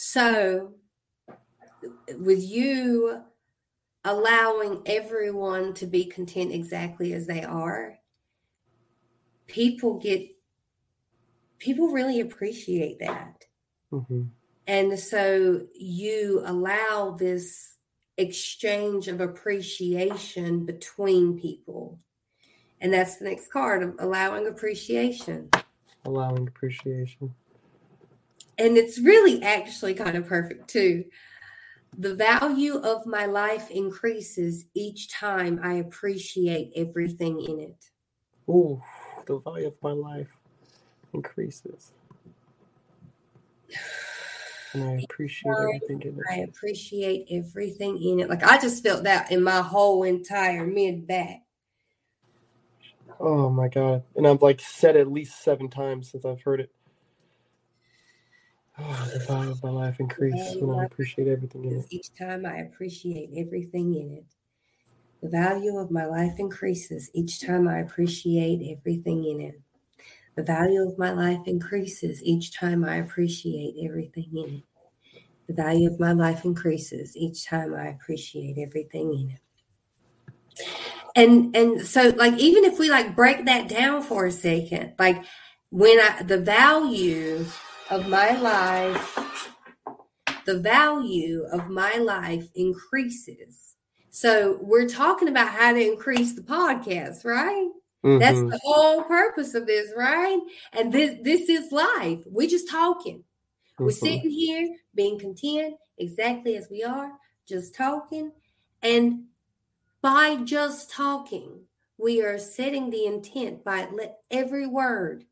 so 0.00 0.74
with 2.16 2.40
you 2.40 3.20
allowing 4.04 4.80
everyone 4.86 5.74
to 5.74 5.86
be 5.86 6.04
content 6.04 6.52
exactly 6.52 7.12
as 7.14 7.26
they 7.26 7.42
are, 7.42 7.98
people 9.48 9.98
get 9.98 10.24
people 11.58 11.88
really 11.88 12.20
appreciate 12.20 13.00
that. 13.00 13.46
Mhm. 13.92 14.28
And 14.68 14.96
so 15.00 15.66
you 15.74 16.42
allow 16.44 17.16
this 17.18 17.78
exchange 18.16 19.08
of 19.08 19.20
appreciation 19.20 20.64
between 20.64 21.40
people. 21.40 21.98
And 22.80 22.92
that's 22.92 23.16
the 23.16 23.24
next 23.24 23.50
card 23.50 23.82
of 23.82 23.96
allowing 23.98 24.46
appreciation. 24.46 25.50
Allowing 26.04 26.46
appreciation. 26.46 27.34
And 28.58 28.76
it's 28.76 28.98
really 28.98 29.42
actually 29.42 29.94
kind 29.94 30.16
of 30.16 30.26
perfect 30.26 30.68
too. 30.68 31.04
The 31.96 32.14
value 32.14 32.76
of 32.78 33.06
my 33.06 33.26
life 33.26 33.70
increases 33.70 34.66
each 34.74 35.10
time 35.10 35.60
I 35.62 35.74
appreciate 35.74 36.72
everything 36.76 37.40
in 37.40 37.60
it. 37.60 37.84
Ooh, 38.48 38.82
the 39.26 39.38
value 39.38 39.68
of 39.68 39.82
my 39.82 39.92
life 39.92 40.28
increases. 41.12 41.92
And 44.74 44.84
I 44.84 45.02
appreciate 45.04 45.52
everything 45.52 46.02
in 46.02 46.18
it. 46.18 46.24
I 46.30 46.40
appreciate 46.40 47.26
everything 47.30 48.02
in 48.02 48.20
it. 48.20 48.28
Like 48.28 48.42
I 48.42 48.58
just 48.58 48.82
felt 48.82 49.04
that 49.04 49.32
in 49.32 49.42
my 49.42 49.60
whole 49.62 50.02
entire 50.02 50.66
mid 50.66 51.06
back. 51.06 51.40
Oh 53.20 53.50
my 53.50 53.68
god. 53.68 54.04
And 54.14 54.26
I've 54.26 54.42
like 54.42 54.60
said 54.60 54.96
at 54.96 55.10
least 55.10 55.42
seven 55.42 55.68
times 55.68 56.10
since 56.10 56.24
I've 56.24 56.42
heard 56.42 56.60
it. 56.60 56.70
Oh, 58.80 59.10
the 59.12 59.18
value 59.26 59.50
of 59.50 59.62
my 59.62 59.70
life 59.70 59.98
increases 59.98 60.60
when 60.60 60.78
I 60.78 60.84
appreciate 60.84 61.28
everything 61.28 61.64
in 61.64 61.80
it. 61.80 61.86
Each 61.90 62.14
time 62.14 62.46
I 62.46 62.58
appreciate 62.58 63.30
everything 63.36 63.94
in 63.94 64.12
it. 64.12 64.24
The 65.20 65.28
value 65.28 65.76
of 65.78 65.90
my 65.90 66.06
life 66.06 66.34
increases 66.38 67.10
each 67.12 67.40
time 67.40 67.66
I 67.66 67.80
appreciate 67.80 68.76
everything 68.78 69.24
in 69.24 69.40
it. 69.40 69.60
The 70.36 70.44
value 70.44 70.82
of 70.86 70.96
my 70.96 71.10
life 71.10 71.40
increases 71.46 72.22
each 72.22 72.52
time 72.54 72.84
I 72.84 72.96
appreciate 72.98 73.74
everything 73.84 74.28
in 74.32 74.54
it. 74.58 74.64
The 75.48 75.54
value 75.54 75.90
of 75.90 75.98
my 75.98 76.12
life 76.12 76.44
increases 76.44 77.16
each 77.16 77.46
time 77.46 77.74
I 77.74 77.88
appreciate 77.88 78.58
everything 78.58 79.12
in 79.12 79.30
it. 79.30 79.40
And 81.16 81.56
and 81.56 81.84
so 81.84 82.10
like 82.10 82.34
even 82.34 82.64
if 82.64 82.78
we 82.78 82.90
like 82.90 83.16
break 83.16 83.46
that 83.46 83.68
down 83.68 84.02
for 84.02 84.26
a 84.26 84.30
second, 84.30 84.92
like 84.98 85.24
when 85.70 85.98
I 85.98 86.22
the 86.22 86.38
value 86.38 87.44
of 87.90 88.08
my 88.08 88.38
life 88.40 89.18
the 90.48 90.58
value 90.58 91.44
of 91.52 91.68
my 91.68 91.96
life 91.96 92.48
increases. 92.54 93.76
So 94.08 94.58
we're 94.62 94.88
talking 94.88 95.28
about 95.28 95.48
how 95.48 95.74
to 95.74 95.92
increase 95.92 96.32
the 96.32 96.40
podcast, 96.40 97.26
right? 97.26 97.68
That's 98.02 98.38
Mhm. 98.38 98.50
the 98.50 98.60
whole 98.64 99.02
purpose 99.02 99.54
of 99.54 99.66
this, 99.66 99.92
right? 99.94 100.40
And 100.72 100.90
this 100.90 101.16
this 101.22 101.50
is 101.50 101.70
life. 101.70 102.20
We're 102.24 102.48
just 102.48 102.70
talking. 102.70 103.24
We're 103.78 103.88
Mhm. 103.88 103.92
sitting 103.92 104.30
here 104.30 104.74
being 104.94 105.18
content 105.18 105.76
exactly 105.98 106.56
as 106.56 106.70
we 106.70 106.82
are, 106.82 107.12
just 107.46 107.74
talking. 107.74 108.32
And 108.82 109.28
by 110.00 110.36
just 110.36 110.90
talking, 110.90 111.66
we 111.98 112.22
are 112.22 112.38
setting 112.38 112.88
the 112.88 113.04
intent 113.04 113.64
by 113.64 113.86
let 113.92 114.22
every 114.30 114.66
word 114.66 115.26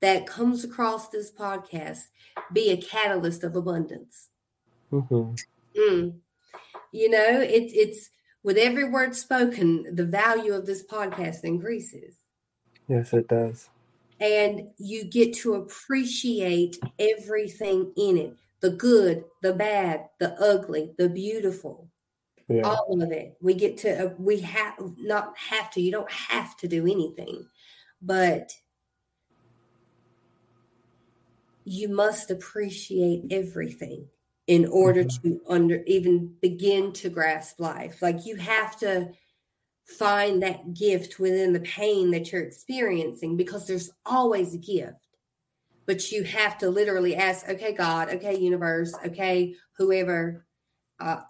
that 0.00 0.26
comes 0.26 0.64
across 0.64 1.08
this 1.08 1.30
podcast 1.32 2.04
be 2.52 2.70
a 2.70 2.76
catalyst 2.76 3.44
of 3.44 3.56
abundance. 3.56 4.28
Mhm. 4.92 5.38
Mm. 5.76 6.20
You 6.92 7.10
know, 7.10 7.40
it's 7.40 7.72
it's 7.74 8.10
with 8.42 8.56
every 8.56 8.88
word 8.88 9.14
spoken, 9.14 9.94
the 9.94 10.04
value 10.04 10.52
of 10.52 10.66
this 10.66 10.84
podcast 10.84 11.44
increases. 11.44 12.18
Yes, 12.88 13.12
it 13.12 13.28
does. 13.28 13.68
And 14.20 14.70
you 14.78 15.04
get 15.04 15.34
to 15.38 15.54
appreciate 15.54 16.78
everything 16.98 17.92
in 17.96 18.16
it 18.16 18.36
the 18.60 18.70
good, 18.70 19.24
the 19.42 19.52
bad, 19.52 20.08
the 20.18 20.32
ugly, 20.40 20.94
the 20.96 21.08
beautiful. 21.08 21.88
Yeah. 22.48 22.62
all 22.62 23.02
of 23.02 23.10
it. 23.10 23.36
We 23.40 23.54
get 23.54 23.76
to 23.78 24.06
uh, 24.06 24.14
we 24.18 24.38
have 24.38 24.74
not 24.98 25.36
have 25.36 25.68
to. 25.72 25.80
You 25.80 25.90
don't 25.90 26.12
have 26.12 26.56
to 26.58 26.68
do 26.68 26.82
anything, 26.86 27.44
but 28.00 28.52
you 31.66 31.88
must 31.88 32.30
appreciate 32.30 33.24
everything 33.32 34.06
in 34.46 34.66
order 34.66 35.02
to 35.02 35.40
under 35.48 35.82
even 35.86 36.32
begin 36.40 36.92
to 36.92 37.10
grasp 37.10 37.58
life. 37.58 38.00
Like 38.00 38.24
you 38.24 38.36
have 38.36 38.78
to 38.78 39.10
find 39.98 40.42
that 40.42 40.74
gift 40.74 41.18
within 41.18 41.52
the 41.52 41.60
pain 41.60 42.12
that 42.12 42.30
you're 42.30 42.44
experiencing 42.44 43.36
because 43.36 43.66
there's 43.66 43.90
always 44.06 44.54
a 44.54 44.58
gift. 44.58 45.08
But 45.86 46.12
you 46.12 46.22
have 46.22 46.56
to 46.58 46.70
literally 46.70 47.16
ask, 47.16 47.48
okay, 47.48 47.72
God, 47.72 48.10
okay, 48.10 48.38
universe, 48.38 48.94
okay, 49.04 49.56
whoever, 49.76 50.46
uh, 51.00 51.20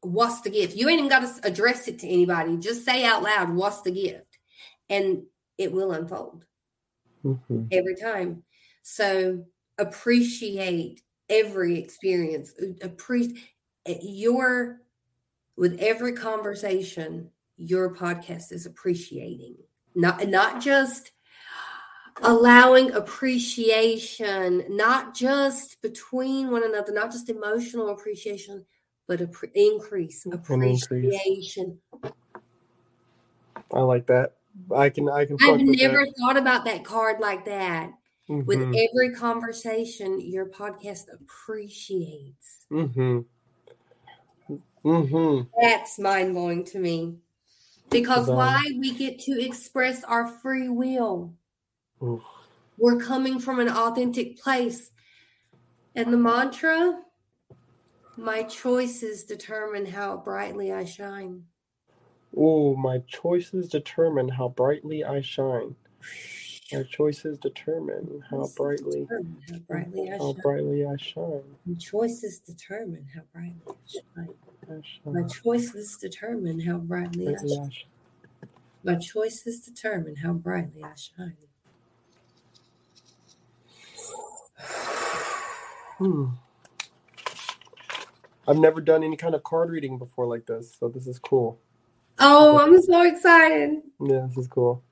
what's 0.00 0.40
the 0.40 0.50
gift? 0.50 0.74
You 0.74 0.88
ain't 0.88 1.00
even 1.00 1.10
got 1.10 1.20
to 1.20 1.46
address 1.46 1.86
it 1.86 1.98
to 1.98 2.08
anybody. 2.08 2.56
Just 2.56 2.86
say 2.86 3.04
out 3.04 3.22
loud, 3.22 3.50
what's 3.50 3.82
the 3.82 3.90
gift? 3.90 4.38
And 4.88 5.24
it 5.58 5.72
will 5.72 5.92
unfold 5.92 6.46
Mhm. 7.24 7.68
every 7.70 7.96
time. 7.96 8.44
So 8.82 9.44
appreciate 9.78 11.02
every 11.28 11.78
experience. 11.78 12.52
Uh, 12.60 12.66
appreciate 12.82 13.42
uh, 13.88 13.94
your 14.02 14.80
with 15.56 15.78
every 15.80 16.12
conversation. 16.12 17.30
Your 17.58 17.94
podcast 17.94 18.52
is 18.52 18.66
appreciating, 18.66 19.56
not 19.94 20.26
not 20.28 20.60
just 20.60 21.12
allowing 22.22 22.92
appreciation, 22.92 24.64
not 24.68 25.14
just 25.14 25.80
between 25.82 26.50
one 26.50 26.64
another, 26.64 26.92
not 26.92 27.12
just 27.12 27.28
emotional 27.28 27.88
appreciation, 27.88 28.64
but 29.06 29.20
a 29.20 29.26
pre- 29.26 29.50
increase 29.54 30.26
An 30.26 30.32
increase. 30.34 30.84
appreciation. 30.84 31.78
I 33.72 33.80
like 33.80 34.06
that. 34.06 34.34
I 34.74 34.88
can 34.88 35.08
I 35.08 35.26
can. 35.26 35.36
I've 35.40 35.60
never 35.60 36.06
that. 36.06 36.14
thought 36.18 36.36
about 36.36 36.64
that 36.64 36.84
card 36.84 37.20
like 37.20 37.44
that. 37.46 37.92
With 38.28 38.58
Mhm. 38.58 38.88
every 38.88 39.14
conversation, 39.14 40.20
your 40.20 40.46
podcast 40.46 41.04
appreciates. 41.12 42.66
Mm-hmm. 42.72 43.20
Mm-hmm. 44.84 45.48
That's 45.60 45.98
mind 45.98 46.34
blowing 46.34 46.64
to 46.64 46.78
me. 46.78 47.18
Because 47.88 48.28
why 48.28 48.60
we 48.78 48.92
get 48.94 49.20
to 49.20 49.40
express 49.40 50.02
our 50.02 50.26
free 50.26 50.68
will. 50.68 51.34
Oof. 52.02 52.22
We're 52.78 52.98
coming 52.98 53.38
from 53.38 53.60
an 53.60 53.68
authentic 53.68 54.38
place. 54.38 54.90
And 55.94 56.12
the 56.12 56.18
mantra 56.18 57.02
my 58.16 58.42
choices 58.44 59.24
determine 59.24 59.86
how 59.86 60.16
brightly 60.16 60.72
I 60.72 60.84
shine. 60.84 61.44
Oh, 62.36 62.74
my 62.74 62.98
choices 63.06 63.68
determine 63.68 64.28
how 64.28 64.48
brightly 64.48 65.04
I 65.04 65.20
shine. 65.20 65.76
My 66.72 66.82
choices 66.84 67.38
determine 67.38 68.24
how 68.30 68.46
brightly 68.56 69.08
Determine 69.08 69.42
how 69.50 69.58
brightly 69.68 70.10
I 70.10 70.18
how 70.18 70.32
shine. 70.34 70.42
brightly 70.42 70.86
I 70.86 70.96
shine. 70.96 71.42
My 71.66 71.74
choices 71.78 72.40
determine 72.40 73.08
how 73.14 73.22
brightly 73.32 73.62
I 73.68 73.74
shine. 73.86 74.30
I 74.70 74.82
My 75.12 75.22
shine. 75.22 75.28
choices 75.28 75.96
determine 75.98 76.60
how 76.60 76.78
brightly 76.78 77.28
I 77.28 77.32
Brightly 77.32 77.48
shine. 77.48 77.66
I 77.66 77.70
shine. 77.70 77.90
My 78.84 78.96
choices 78.96 79.60
determine 79.60 80.16
how 80.16 80.32
brightly 80.34 80.84
I 80.84 80.94
shine. 80.96 81.36
Hmm. 85.98 86.26
I've 88.48 88.58
never 88.58 88.80
done 88.80 89.04
any 89.04 89.16
kind 89.16 89.34
of 89.34 89.42
card 89.44 89.70
reading 89.70 89.98
before 89.98 90.26
like 90.26 90.46
this, 90.46 90.76
so 90.78 90.88
this 90.88 91.06
is 91.06 91.18
cool. 91.18 91.58
Oh, 92.18 92.58
I'm 92.60 92.80
so 92.82 93.02
excited. 93.02 93.82
Yeah, 94.00 94.26
this 94.28 94.38
is 94.38 94.48
cool. 94.48 94.82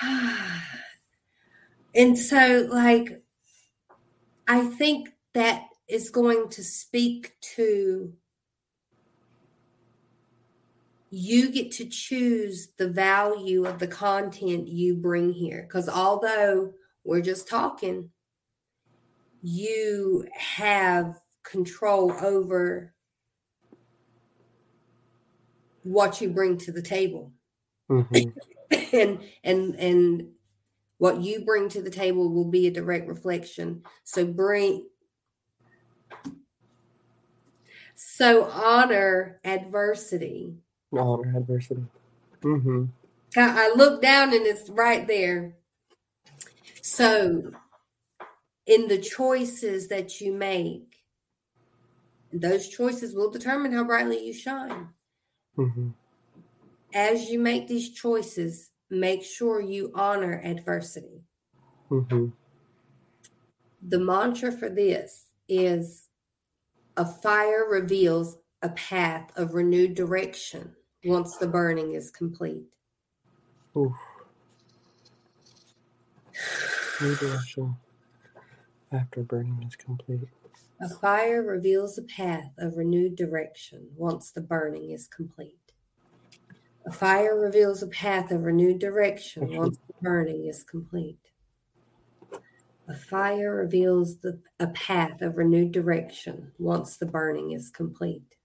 and 1.94 2.18
so, 2.18 2.68
like, 2.70 3.22
I 4.46 4.64
think 4.66 5.10
that 5.34 5.62
is 5.88 6.10
going 6.10 6.48
to 6.50 6.62
speak 6.62 7.32
to 7.56 8.12
you 11.10 11.50
get 11.50 11.70
to 11.72 11.86
choose 11.86 12.68
the 12.76 12.88
value 12.88 13.64
of 13.64 13.78
the 13.78 13.86
content 13.86 14.68
you 14.68 14.94
bring 14.94 15.32
here. 15.32 15.62
Because 15.62 15.88
although 15.88 16.74
we're 17.04 17.22
just 17.22 17.48
talking, 17.48 18.10
you 19.42 20.26
have 20.34 21.18
control 21.44 22.12
over 22.20 22.92
what 25.82 26.20
you 26.20 26.28
bring 26.28 26.58
to 26.58 26.72
the 26.72 26.82
table 26.82 27.32
hmm 27.88 28.02
and 28.92 29.20
and 29.44 29.74
and 29.76 30.28
what 30.98 31.20
you 31.20 31.44
bring 31.44 31.68
to 31.68 31.80
the 31.80 31.90
table 31.90 32.32
will 32.32 32.50
be 32.50 32.66
a 32.66 32.70
direct 32.70 33.08
reflection 33.08 33.82
so 34.04 34.26
bring 34.26 34.86
so 37.94 38.44
honor 38.44 39.40
adversity 39.44 40.56
Honor 40.92 41.34
adversity. 41.36 41.84
Mm-hmm. 42.42 42.84
i 43.36 43.70
I 43.70 43.74
look 43.74 44.02
down 44.02 44.34
and 44.34 44.46
it's 44.46 44.68
right 44.70 45.06
there 45.06 45.54
so 46.82 47.52
in 48.66 48.88
the 48.88 48.98
choices 48.98 49.88
that 49.88 50.20
you 50.20 50.32
make 50.32 50.94
those 52.32 52.68
choices 52.68 53.14
will 53.14 53.30
determine 53.30 53.72
how 53.72 53.84
brightly 53.84 54.26
you 54.26 54.34
shine 54.34 54.88
Mm-hmm. 55.56 55.88
As 56.94 57.30
you 57.30 57.38
make 57.38 57.68
these 57.68 57.90
choices 57.90 58.70
make 58.90 59.22
sure 59.22 59.60
you 59.60 59.92
honor 59.94 60.40
adversity 60.44 61.22
Mm-hmm. 61.90 62.26
The 63.88 63.98
mantra 63.98 64.52
for 64.52 64.68
this 64.68 65.26
is 65.48 66.08
a 66.96 67.06
fire 67.06 67.66
reveals 67.68 68.38
a 68.62 68.70
path 68.70 69.30
of 69.36 69.54
renewed 69.54 69.94
direction 69.94 70.74
once 71.04 71.36
the 71.36 71.46
burning 71.46 71.92
is 71.92 72.10
complete. 72.10 72.74
Oof. 73.76 73.94
New 77.00 77.14
direction 77.14 77.76
after 78.92 79.22
burning 79.22 79.64
is 79.66 79.76
complete. 79.76 80.28
A 80.80 80.88
fire 80.88 81.42
reveals 81.42 81.98
a 81.98 82.02
path 82.02 82.50
of 82.58 82.76
renewed 82.76 83.16
direction 83.16 83.88
once 83.96 84.30
the 84.30 84.40
burning 84.40 84.90
is 84.90 85.06
complete. 85.06 85.67
A 86.88 86.90
fire 86.90 87.38
reveals 87.38 87.82
a 87.82 87.86
path 87.88 88.30
of 88.30 88.44
renewed 88.44 88.78
direction 88.78 89.54
once 89.54 89.76
the 89.76 89.92
burning 90.00 90.46
is 90.46 90.62
complete. 90.62 91.18
A 92.88 92.94
fire 92.94 93.56
reveals 93.56 94.20
the, 94.20 94.40
a 94.58 94.68
path 94.68 95.20
of 95.20 95.36
renewed 95.36 95.70
direction 95.70 96.50
once 96.58 96.96
the 96.96 97.04
burning 97.04 97.52
is 97.52 97.68
complete. 97.68 98.36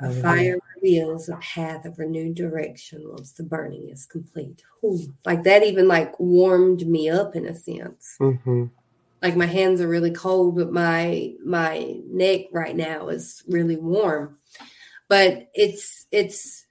A 0.00 0.12
fire 0.12 0.60
reveals 0.76 1.28
a 1.28 1.38
path 1.38 1.86
of 1.86 1.98
renewed 1.98 2.36
direction 2.36 3.02
once 3.04 3.32
the 3.32 3.42
burning 3.42 3.90
is 3.90 4.06
complete. 4.06 4.62
Whew. 4.80 5.12
Like 5.26 5.42
that 5.42 5.64
even 5.64 5.88
like 5.88 6.20
warmed 6.20 6.86
me 6.86 7.10
up 7.10 7.34
in 7.34 7.46
a 7.46 7.54
sense. 7.56 8.14
Mm-hmm. 8.20 8.66
Like 9.20 9.36
my 9.36 9.46
hands 9.46 9.80
are 9.80 9.88
really 9.88 10.12
cold, 10.12 10.54
but 10.54 10.72
my 10.72 11.34
my 11.44 11.96
neck 12.06 12.42
right 12.52 12.76
now 12.76 13.08
is 13.08 13.42
really 13.48 13.76
warm. 13.76 14.38
But 15.10 15.50
it's 15.54 16.06
it's 16.12 16.66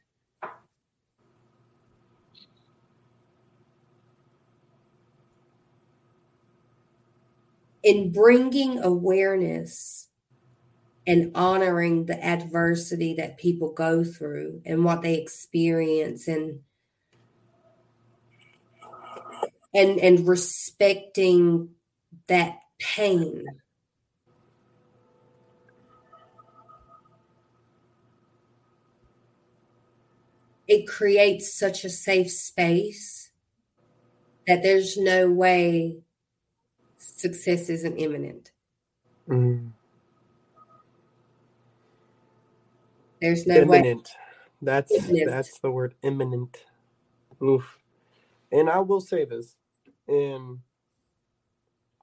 in 7.84 8.14
bringing 8.14 8.80
awareness 8.80 10.08
and 11.06 11.32
honoring 11.36 12.06
the 12.06 12.24
adversity 12.24 13.16
that 13.16 13.38
people 13.38 13.74
go 13.74 14.06
through 14.06 14.62
and 14.66 14.86
what 14.86 15.02
they 15.02 15.16
experience 15.16 16.30
and 16.30 16.62
and 19.74 20.00
and 20.00 20.28
respecting 20.28 21.72
that 22.28 22.60
pain 22.80 23.46
it 30.70 30.88
creates 30.88 31.54
such 31.58 31.84
a 31.84 31.90
safe 31.90 32.32
space 32.32 33.32
that 34.48 34.64
there's 34.64 34.96
no 34.98 35.30
way 35.30 35.98
success 36.98 37.70
isn't 37.70 37.98
imminent 37.98 38.52
Mm. 39.28 39.72
there's 43.22 43.46
no 43.46 43.64
way 43.66 43.80
Imminent. 43.80 44.10
That's 44.62 44.92
Imminent. 44.92 45.30
that's 45.30 45.60
the 45.60 45.70
word 45.72 45.94
imminent. 46.02 46.66
Oof. 47.44 47.78
And 48.52 48.70
I 48.70 48.80
will 48.80 49.00
say 49.00 49.24
this, 49.24 49.56
and 50.08 50.60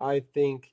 I 0.01 0.21
think 0.33 0.73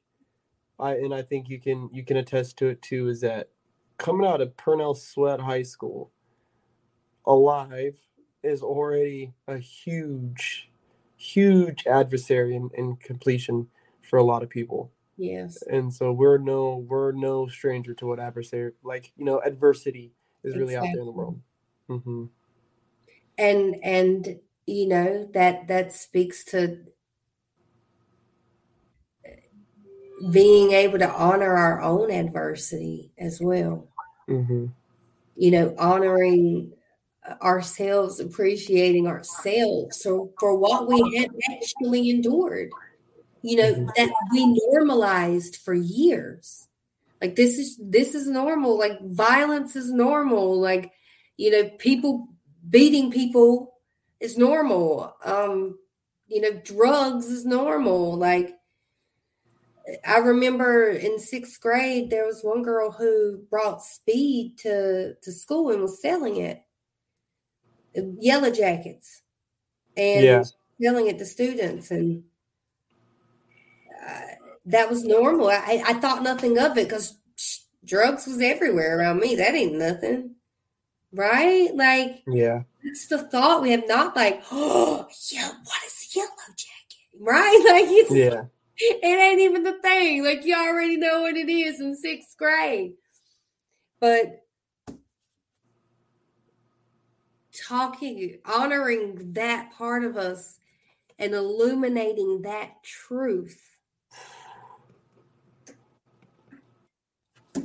I 0.80 0.94
and 0.96 1.14
I 1.14 1.24
think 1.24 1.50
you 1.50 1.60
can 1.60 1.90
you 1.92 2.06
can 2.06 2.18
attest 2.18 2.58
to 2.60 2.68
it 2.68 2.82
too, 2.82 3.10
is 3.10 3.22
that 3.22 3.50
coming 3.98 4.26
out 4.28 4.40
of 4.42 4.56
Purnell 4.56 4.94
Swett 4.96 5.40
High 5.42 5.64
School 5.64 6.12
alive 7.26 7.98
is 8.44 8.62
already 8.62 9.34
a 9.48 9.58
huge, 9.58 10.70
huge 11.18 11.86
adversary 11.88 12.56
in, 12.56 12.70
in 12.76 12.96
completion 12.98 13.68
for 14.02 14.18
a 14.18 14.24
lot 14.24 14.44
of 14.44 14.50
people. 14.50 14.92
Yes. 15.18 15.62
And 15.64 15.94
so 15.94 16.12
we're 16.12 16.38
no 16.38 16.86
we're 16.90 17.12
no 17.12 17.48
stranger 17.48 17.94
to 17.96 18.08
what 18.08 18.20
adversary 18.20 18.72
like 18.84 19.12
you 19.16 19.26
know 19.26 19.40
adversity 19.42 20.12
is 20.44 20.58
really 20.58 20.76
out 20.76 20.84
there 20.84 21.00
in 21.00 21.06
the 21.06 21.12
world. 21.12 21.40
Mm-hmm. 21.90 22.26
And 23.38 23.76
and 23.84 24.40
you 24.66 24.88
know 24.88 25.30
that 25.34 25.68
that 25.68 25.94
speaks 25.94 26.44
to 26.46 26.80
being 30.32 30.72
able 30.72 31.00
to 31.00 31.10
honor 31.10 31.56
our 31.56 31.82
own 31.82 32.10
adversity 32.10 33.12
as 33.18 33.42
well. 33.42 33.88
Mm-hmm. 34.30 34.68
You 35.36 35.52
know, 35.52 35.76
honoring 35.78 36.74
ourselves, 37.42 38.20
appreciating 38.20 39.08
ourselves 39.08 40.02
for, 40.02 40.30
for 40.40 40.58
what 40.58 40.88
we 40.88 41.18
have 41.18 41.32
actually 41.52 42.10
endured. 42.10 42.72
You 43.42 43.58
know, 43.58 43.74
Mhm. 43.74 43.96
that 43.96 44.12
we 44.32 44.58
normalized 44.72 45.58
for 45.58 45.74
years. 45.74 46.68
Like 47.22 47.36
this 47.36 47.58
is 47.58 47.78
this 47.78 48.16
is 48.16 48.28
normal. 48.28 48.78
Like 48.78 49.02
violence 49.02 49.76
is 49.76 49.92
normal. 49.92 50.60
Like, 50.60 50.92
you 51.38 51.52
know, 51.52 51.70
people 51.78 52.30
beating 52.70 53.12
people 53.12 53.80
is 54.20 54.38
normal. 54.38 55.16
Um, 55.26 55.78
you 56.28 56.42
know, 56.42 56.54
drugs 56.64 57.28
is 57.28 57.46
normal. 57.46 58.16
Like 58.16 58.58
I 60.08 60.18
remember 60.20 60.90
in 60.90 61.20
sixth 61.20 61.60
grade, 61.60 62.10
there 62.10 62.26
was 62.26 62.42
one 62.42 62.64
girl 62.64 62.92
who 62.92 63.40
brought 63.50 63.84
speed 63.84 64.58
to, 64.60 65.16
to 65.16 65.32
school 65.32 65.72
and 65.72 65.82
was 65.82 66.02
selling 66.02 66.38
it. 66.38 66.64
Yellow 67.96 68.52
jackets. 68.52 69.22
And 69.96 70.24
Yeah. 70.26 70.44
selling 70.82 71.08
it 71.08 71.18
to 71.20 71.26
students. 71.26 71.92
And 71.92 72.24
uh, 74.08 74.22
that 74.66 74.90
was 74.90 75.04
normal. 75.04 75.48
I, 75.50 75.84
I 75.86 75.94
thought 75.96 76.24
nothing 76.24 76.58
of 76.58 76.78
it 76.78 76.86
because 76.88 77.18
drugs 77.86 78.28
was 78.28 78.42
everywhere 78.42 78.98
around 78.98 79.20
me. 79.20 79.36
That 79.36 79.56
ain't 79.56 79.76
nothing. 79.76 80.36
Right? 81.12 81.70
Like, 81.76 82.24
Yeah. 82.28 82.64
it's 82.84 83.08
the 83.08 83.20
thought. 83.20 83.62
We 83.62 83.72
have 83.72 83.88
not 83.88 84.16
like, 84.16 84.44
oh, 84.52 85.08
yeah, 85.32 85.50
what 85.50 85.84
is 85.86 86.10
a 86.16 86.20
yellow 86.20 86.30
jacket? 86.58 87.20
Right? 87.20 87.64
Like, 87.68 87.86
it's, 87.90 88.12
Yeah. 88.12 88.46
it 88.78 89.06
ain't 89.06 89.42
even 89.42 89.64
the 89.64 89.80
thing. 89.82 90.24
Like 90.24 90.46
you 90.46 90.56
already 90.56 90.98
know 90.98 91.22
what 91.22 91.38
it 91.38 91.50
is 91.50 91.80
in 91.80 91.96
sixth 91.96 92.36
grade. 92.38 92.94
But 94.00 94.43
talking, 97.68 98.38
honoring 98.46 99.34
that 99.34 99.72
part 99.74 100.04
of 100.04 100.18
us 100.18 100.60
and 101.20 101.34
illuminating 101.34 102.42
that 102.42 102.84
truth. 102.84 103.60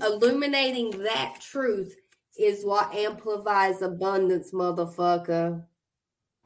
Illuminating 0.02 0.90
that 1.02 1.38
truth 1.40 1.96
is 2.38 2.64
what 2.64 2.94
amplifies 2.94 3.82
abundance, 3.82 4.52
motherfucker. 4.52 5.64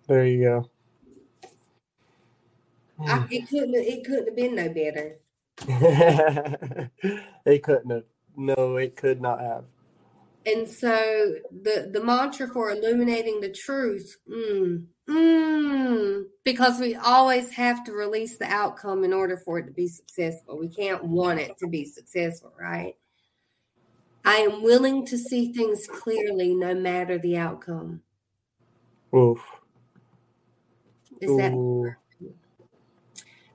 There 0.09 0.27
you 0.27 0.43
go. 0.43 0.71
I, 3.07 3.27
it 3.31 3.49
couldn't. 3.49 3.75
It 3.75 4.05
couldn't 4.05 4.27
have 4.27 4.37
been 4.37 4.55
no 4.55 4.69
better. 4.69 5.19
it 7.45 7.63
couldn't 7.63 7.91
have. 7.91 8.05
No, 8.37 8.77
it 8.77 8.97
could 8.97 9.21
not 9.21 9.41
have. 9.41 9.65
And 10.45 10.69
so 10.69 11.35
the 11.51 11.89
the 11.93 12.03
mantra 12.03 12.49
for 12.49 12.71
illuminating 12.71 13.41
the 13.41 13.53
truth, 13.53 14.17
mm, 14.29 14.85
mm, 15.09 16.25
because 16.43 16.81
we 16.81 16.97
always 16.97 17.51
have 17.51 17.85
to 17.85 17.93
release 17.93 18.39
the 18.39 18.47
outcome 18.47 19.05
in 19.05 19.13
order 19.13 19.37
for 19.37 19.59
it 19.59 19.67
to 19.67 19.73
be 19.73 19.87
successful. 19.87 20.59
We 20.59 20.69
can't 20.69 21.05
want 21.05 21.39
it 21.39 21.57
to 21.59 21.69
be 21.69 21.85
successful, 21.85 22.53
right? 22.59 22.97
I 24.25 24.37
am 24.37 24.63
willing 24.63 25.07
to 25.07 25.19
see 25.19 25.53
things 25.53 25.87
clearly, 25.87 26.55
no 26.55 26.75
matter 26.75 27.19
the 27.19 27.37
outcome. 27.37 28.03
Oof. 29.15 29.41
Is 31.21 31.37
that 31.37 31.53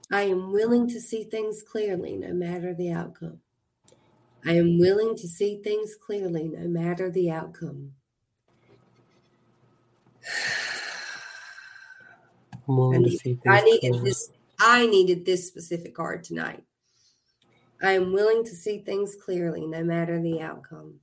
I 0.10 0.22
am 0.22 0.54
willing 0.54 0.88
to 0.90 1.02
see 1.02 1.26
things 1.26 1.64
clearly, 1.64 2.16
no 2.16 2.34
matter 2.34 2.74
the 2.74 2.92
outcome. 2.92 3.42
I 4.46 4.54
am 4.54 4.80
willing 4.80 5.16
to 5.18 5.28
see 5.28 5.62
things 5.62 5.96
clearly, 5.96 6.48
no 6.48 6.68
matter 6.68 7.10
the 7.12 7.32
outcome. 7.32 7.94
I, 12.70 12.98
to 12.98 13.00
need, 13.00 13.40
I 13.48 13.62
needed 13.62 14.04
this. 14.04 14.30
I 14.60 14.86
needed 14.88 15.26
this 15.26 15.48
specific 15.48 15.96
card 15.96 16.24
tonight. 16.24 16.64
I 17.82 17.92
am 17.92 18.12
willing 18.12 18.44
to 18.44 18.56
see 18.56 18.80
things 18.80 19.16
clearly, 19.16 19.68
no 19.68 19.84
matter 19.84 20.22
the 20.22 20.42
outcome. 20.42 21.00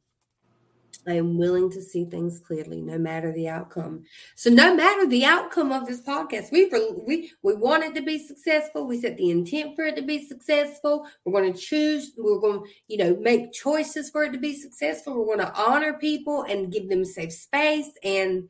I 1.06 1.14
am 1.14 1.38
willing 1.38 1.70
to 1.70 1.82
see 1.82 2.04
things 2.04 2.40
clearly, 2.40 2.80
no 2.80 2.98
matter 2.98 3.32
the 3.32 3.48
outcome. 3.48 4.04
So, 4.34 4.50
no 4.50 4.74
matter 4.74 5.06
the 5.06 5.24
outcome 5.24 5.72
of 5.72 5.86
this 5.86 6.00
podcast, 6.02 6.52
we 6.52 6.66
we 7.06 7.32
we 7.42 7.54
want 7.54 7.84
it 7.84 7.94
to 7.94 8.02
be 8.02 8.18
successful. 8.18 8.86
We 8.86 9.00
set 9.00 9.16
the 9.16 9.30
intent 9.30 9.76
for 9.76 9.84
it 9.84 9.96
to 9.96 10.02
be 10.02 10.26
successful. 10.26 11.06
We're 11.24 11.32
going 11.40 11.52
to 11.52 11.58
choose. 11.58 12.12
We're 12.16 12.38
going 12.40 12.64
to, 12.64 12.70
you 12.88 12.96
know, 12.98 13.16
make 13.16 13.52
choices 13.52 14.10
for 14.10 14.24
it 14.24 14.32
to 14.32 14.38
be 14.38 14.54
successful. 14.54 15.14
We're 15.18 15.36
going 15.36 15.46
to 15.46 15.54
honor 15.54 15.94
people 15.94 16.42
and 16.42 16.72
give 16.72 16.88
them 16.88 17.04
safe 17.04 17.32
space. 17.32 17.90
And 18.02 18.48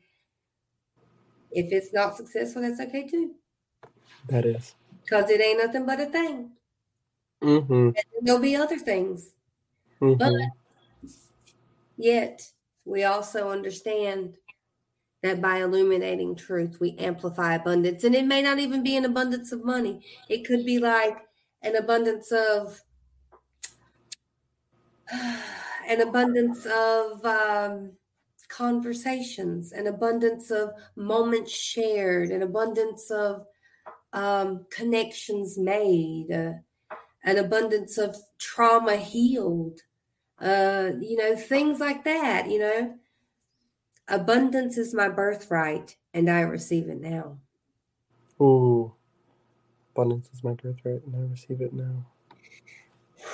if 1.51 1.71
it's 1.71 1.93
not 1.93 2.17
successful, 2.17 2.61
that's 2.61 2.81
okay 2.81 3.07
too 3.07 3.31
That 4.27 4.45
is. 4.45 4.75
because 5.03 5.29
it 5.29 5.41
ain't 5.41 5.59
nothing 5.59 5.85
but 5.85 5.99
a 5.99 6.07
thing. 6.07 6.51
Mm-hmm. 7.43 7.73
And 7.73 7.95
there'll 8.21 8.41
be 8.41 8.55
other 8.55 8.77
things. 8.77 9.29
mm-hmm. 10.01 10.17
But 10.17 10.33
yet, 11.97 12.51
we 12.85 13.03
also 13.03 13.49
understand 13.49 14.37
that 15.23 15.41
by 15.41 15.61
illuminating 15.61 16.35
truth, 16.35 16.79
we 16.79 16.95
amplify 16.97 17.55
abundance. 17.55 18.03
And 18.03 18.13
it 18.13 18.25
may 18.25 18.41
not 18.41 18.59
even 18.59 18.83
be 18.83 18.95
an 18.95 19.05
abundance 19.05 19.51
of 19.51 19.65
money, 19.65 20.05
it 20.29 20.45
could 20.45 20.65
be 20.65 20.79
like 20.79 21.17
an 21.61 21.75
abundance 21.75 22.31
of. 22.31 22.81
An 25.87 26.01
abundance 26.01 26.65
of 26.65 27.23
um, 27.23 27.91
conversations, 28.47 29.71
an 29.71 29.85
abundance 29.85 30.49
of 30.49 30.71
moments 30.95 31.51
shared, 31.51 32.31
an 32.31 32.41
abundance 32.41 33.11
of 33.11 33.45
um, 34.13 34.65
connections 34.71 35.59
made, 35.59 36.31
uh, 36.31 36.53
an 37.23 37.37
abundance 37.37 37.99
of 37.99 38.15
trauma 38.39 38.95
healed, 38.95 39.79
uh, 40.39 40.91
you 40.99 41.17
know, 41.17 41.35
things 41.35 41.79
like 41.79 42.03
that, 42.03 42.49
you 42.49 42.59
know. 42.59 42.95
Abundance 44.07 44.77
is 44.77 44.93
my 44.93 45.09
birthright, 45.09 45.97
and 46.13 46.29
I 46.29 46.41
receive 46.41 46.89
it 46.89 47.01
now. 47.01 47.39
Ooh. 48.39 48.93
Abundance 49.95 50.29
is 50.33 50.43
my 50.43 50.53
birthright, 50.53 51.01
and 51.05 51.15
I 51.15 51.19
receive 51.29 51.61
it 51.61 51.73
now. 51.73 52.05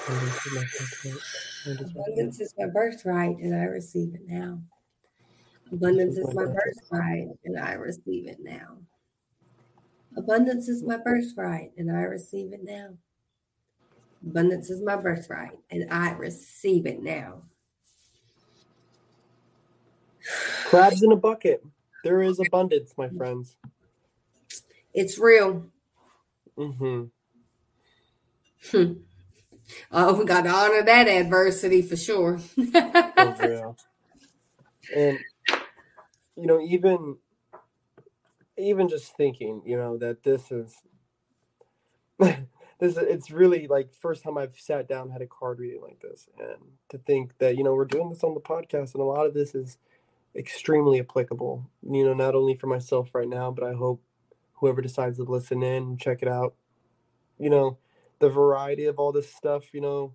Abundance 0.07 0.45
is 0.45 0.53
my 0.53 0.61
birthright. 0.61 1.21
Abundance 1.65 2.39
is 2.39 2.53
my 2.57 2.67
birthright, 2.67 3.37
and 3.39 3.55
I 3.55 3.63
receive 3.63 4.15
it 4.15 4.27
now. 4.27 4.61
Abundance 5.71 6.17
is 6.17 6.33
my 6.33 6.45
birthright, 6.45 7.27
and 7.43 7.59
I 7.59 7.73
receive 7.73 8.27
it 8.27 8.39
now. 8.39 8.77
Abundance 10.15 10.67
is 10.67 10.83
my 10.83 10.97
birthright, 10.97 11.71
and 11.77 11.91
I 11.91 12.01
receive 12.01 12.53
it 12.53 12.63
now. 12.63 12.97
Abundance 14.23 14.69
is 14.69 14.81
my 14.81 14.95
birthright, 14.95 15.57
and 15.69 15.91
I 15.91 16.11
receive 16.11 16.85
it 16.85 17.01
now. 17.01 17.41
Crabs 20.65 21.01
in 21.01 21.11
a 21.11 21.15
bucket. 21.15 21.63
There 22.03 22.21
is 22.21 22.39
abundance, 22.39 22.93
my 22.97 23.09
friends. 23.09 23.57
It's 24.93 25.17
real. 25.17 25.67
Mm-hmm. 26.57 27.05
Oh, 29.91 30.19
we 30.19 30.25
got 30.25 30.43
to 30.43 30.49
honor 30.49 30.83
that 30.83 31.07
adversity 31.07 31.81
for 31.81 31.95
sure. 31.95 32.37
For 32.37 33.35
real. 33.39 33.77
And 34.95 35.19
you 36.35 36.47
know, 36.47 36.59
even 36.61 37.17
even 38.57 38.89
just 38.89 39.15
thinking, 39.15 39.61
you 39.65 39.77
know, 39.77 39.97
that 39.97 40.23
this 40.23 40.51
is 40.51 40.75
this 42.81 42.97
it's 42.97 43.31
really 43.31 43.67
like 43.67 43.93
first 43.93 44.23
time 44.23 44.37
I've 44.37 44.59
sat 44.59 44.89
down 44.89 45.11
had 45.11 45.21
a 45.21 45.27
card 45.27 45.59
reading 45.59 45.81
like 45.83 46.01
this, 46.01 46.27
and 46.39 46.57
to 46.89 46.97
think 46.97 47.37
that 47.37 47.55
you 47.57 47.63
know 47.63 47.75
we're 47.75 47.85
doing 47.85 48.09
this 48.09 48.23
on 48.23 48.33
the 48.33 48.41
podcast, 48.41 48.95
and 48.95 49.01
a 49.01 49.05
lot 49.05 49.27
of 49.27 49.35
this 49.35 49.55
is 49.55 49.77
extremely 50.35 50.99
applicable. 50.99 51.69
You 51.83 52.05
know, 52.05 52.13
not 52.13 52.35
only 52.35 52.55
for 52.55 52.67
myself 52.67 53.15
right 53.15 53.29
now, 53.29 53.51
but 53.51 53.65
I 53.65 53.73
hope 53.73 54.01
whoever 54.53 54.81
decides 54.81 55.17
to 55.17 55.23
listen 55.23 55.63
in 55.63 55.97
check 55.97 56.19
it 56.23 56.27
out. 56.27 56.55
You 57.39 57.49
know, 57.49 57.77
the 58.19 58.29
variety 58.29 58.85
of 58.85 58.99
all 58.99 59.11
this 59.11 59.33
stuff. 59.33 59.73
You 59.73 59.81
know, 59.81 60.13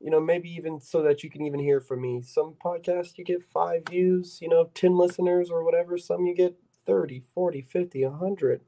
you 0.00 0.10
know, 0.10 0.20
maybe 0.20 0.50
even 0.50 0.80
so 0.80 1.02
that 1.02 1.24
you 1.24 1.30
can 1.30 1.42
even 1.42 1.60
hear 1.60 1.80
from 1.80 2.02
me. 2.02 2.22
Some 2.22 2.54
podcasts 2.64 3.18
you 3.18 3.24
get 3.24 3.42
five 3.42 3.84
views, 3.90 4.38
you 4.42 4.48
know, 4.48 4.70
10 4.74 4.96
listeners 4.96 5.50
or 5.50 5.64
whatever. 5.64 5.98
Some 5.98 6.26
you 6.26 6.34
get 6.34 6.56
30, 6.86 7.22
40, 7.34 7.62
50, 7.62 8.04
100. 8.04 8.60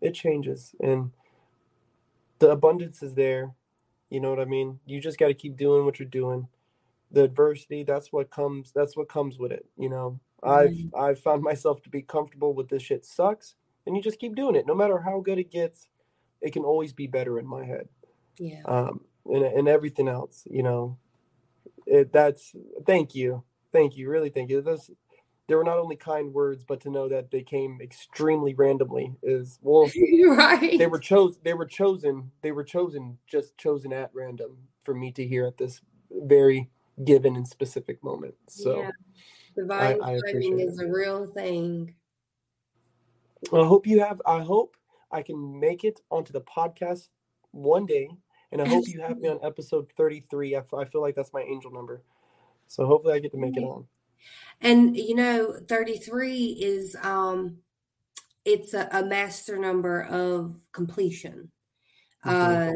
It 0.00 0.14
changes. 0.14 0.74
And 0.80 1.12
the 2.38 2.50
abundance 2.50 3.02
is 3.02 3.14
there. 3.14 3.54
You 4.10 4.20
know 4.20 4.30
what 4.30 4.40
I 4.40 4.44
mean? 4.46 4.80
You 4.86 5.00
just 5.00 5.18
got 5.18 5.28
to 5.28 5.34
keep 5.34 5.56
doing 5.56 5.84
what 5.84 5.98
you're 5.98 6.08
doing. 6.08 6.48
The 7.10 7.24
adversity, 7.24 7.84
that's 7.84 8.12
what 8.12 8.30
comes 8.30 8.72
that's 8.74 8.96
what 8.96 9.08
comes 9.08 9.38
with 9.38 9.50
it, 9.52 9.66
you 9.78 9.88
know. 9.88 10.20
I've 10.42 10.76
I've 10.96 11.18
found 11.18 11.42
myself 11.42 11.82
to 11.82 11.88
be 11.90 12.02
comfortable 12.02 12.54
with 12.54 12.68
this 12.68 12.82
shit 12.82 13.04
sucks 13.04 13.54
and 13.86 13.96
you 13.96 14.02
just 14.02 14.20
keep 14.20 14.36
doing 14.36 14.54
it 14.54 14.66
no 14.66 14.74
matter 14.74 14.98
how 15.00 15.20
good 15.20 15.38
it 15.38 15.50
gets. 15.50 15.88
It 16.40 16.52
can 16.52 16.62
always 16.62 16.92
be 16.92 17.06
better 17.08 17.38
in 17.40 17.46
my 17.46 17.64
head 17.64 17.88
Yeah. 18.38 18.62
um, 18.66 19.00
and, 19.26 19.42
and 19.42 19.66
everything 19.68 20.06
else. 20.06 20.46
You 20.48 20.62
know, 20.62 20.98
it, 21.86 22.12
that's 22.12 22.54
thank 22.86 23.14
you, 23.14 23.42
thank 23.72 23.96
you, 23.96 24.08
really 24.10 24.30
thank 24.30 24.50
you. 24.50 24.60
Those 24.62 24.90
there 25.48 25.56
were 25.56 25.64
not 25.64 25.78
only 25.78 25.96
kind 25.96 26.32
words, 26.32 26.62
but 26.62 26.80
to 26.82 26.90
know 26.90 27.08
that 27.08 27.30
they 27.30 27.42
came 27.42 27.80
extremely 27.80 28.54
randomly 28.54 29.14
is 29.22 29.58
well, 29.62 29.90
right. 30.28 30.78
they 30.78 30.86
were 30.86 30.98
chosen. 30.98 31.40
They 31.42 31.54
were 31.54 31.66
chosen. 31.66 32.30
They 32.42 32.52
were 32.52 32.64
chosen, 32.64 33.18
just 33.26 33.56
chosen 33.56 33.92
at 33.92 34.10
random 34.12 34.58
for 34.82 34.94
me 34.94 35.10
to 35.12 35.26
hear 35.26 35.46
at 35.46 35.56
this 35.56 35.80
very 36.10 36.68
given 37.02 37.34
and 37.34 37.48
specific 37.48 38.04
moment. 38.04 38.34
So 38.46 38.82
yeah. 38.82 38.90
Divine 39.56 40.02
I 40.02 40.18
timing 40.26 40.60
is 40.60 40.78
a 40.80 40.86
real 40.86 41.26
thing. 41.26 41.94
I 43.52 43.64
hope 43.64 43.86
you 43.86 44.00
have. 44.00 44.20
I 44.26 44.40
hope 44.40 44.76
I 45.10 45.22
can 45.22 45.58
make 45.58 45.82
it 45.82 46.00
onto 46.10 46.32
the 46.32 46.42
podcast 46.42 47.08
one 47.52 47.86
day, 47.86 48.10
and 48.52 48.60
I 48.60 48.68
hope 48.68 48.86
you 48.86 49.00
have 49.00 49.18
me 49.18 49.28
on 49.28 49.40
episode 49.42 49.90
thirty-three. 49.96 50.54
I, 50.54 50.58
f- 50.58 50.74
I 50.74 50.84
feel 50.84 51.00
like 51.00 51.14
that's 51.14 51.32
my 51.32 51.40
angel 51.40 51.70
number, 51.70 52.02
so 52.66 52.84
hopefully 52.84 53.14
I 53.14 53.18
get 53.18 53.32
to 53.32 53.38
make 53.38 53.56
it 53.56 53.62
on. 53.62 53.86
And 54.60 54.96
you 54.96 55.14
know, 55.14 55.54
33 55.68 56.58
is 56.60 56.96
um 57.02 57.58
it's 58.44 58.74
a, 58.74 58.88
a 58.92 59.04
master 59.04 59.58
number 59.58 60.02
of 60.02 60.56
completion. 60.72 61.50
Uh 62.24 62.72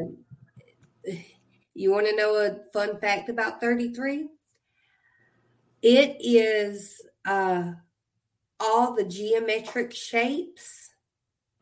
you 1.75 1.91
want 1.91 2.07
to 2.07 2.17
know 2.17 2.37
a 2.37 2.59
fun 2.73 3.01
fact 3.01 3.29
about 3.29 3.61
33? 3.61 4.29
It 5.83 6.17
is 6.21 7.01
uh 7.25 7.73
all 8.61 8.95
the 8.95 9.05
geometric 9.05 9.93
shapes 9.93 10.91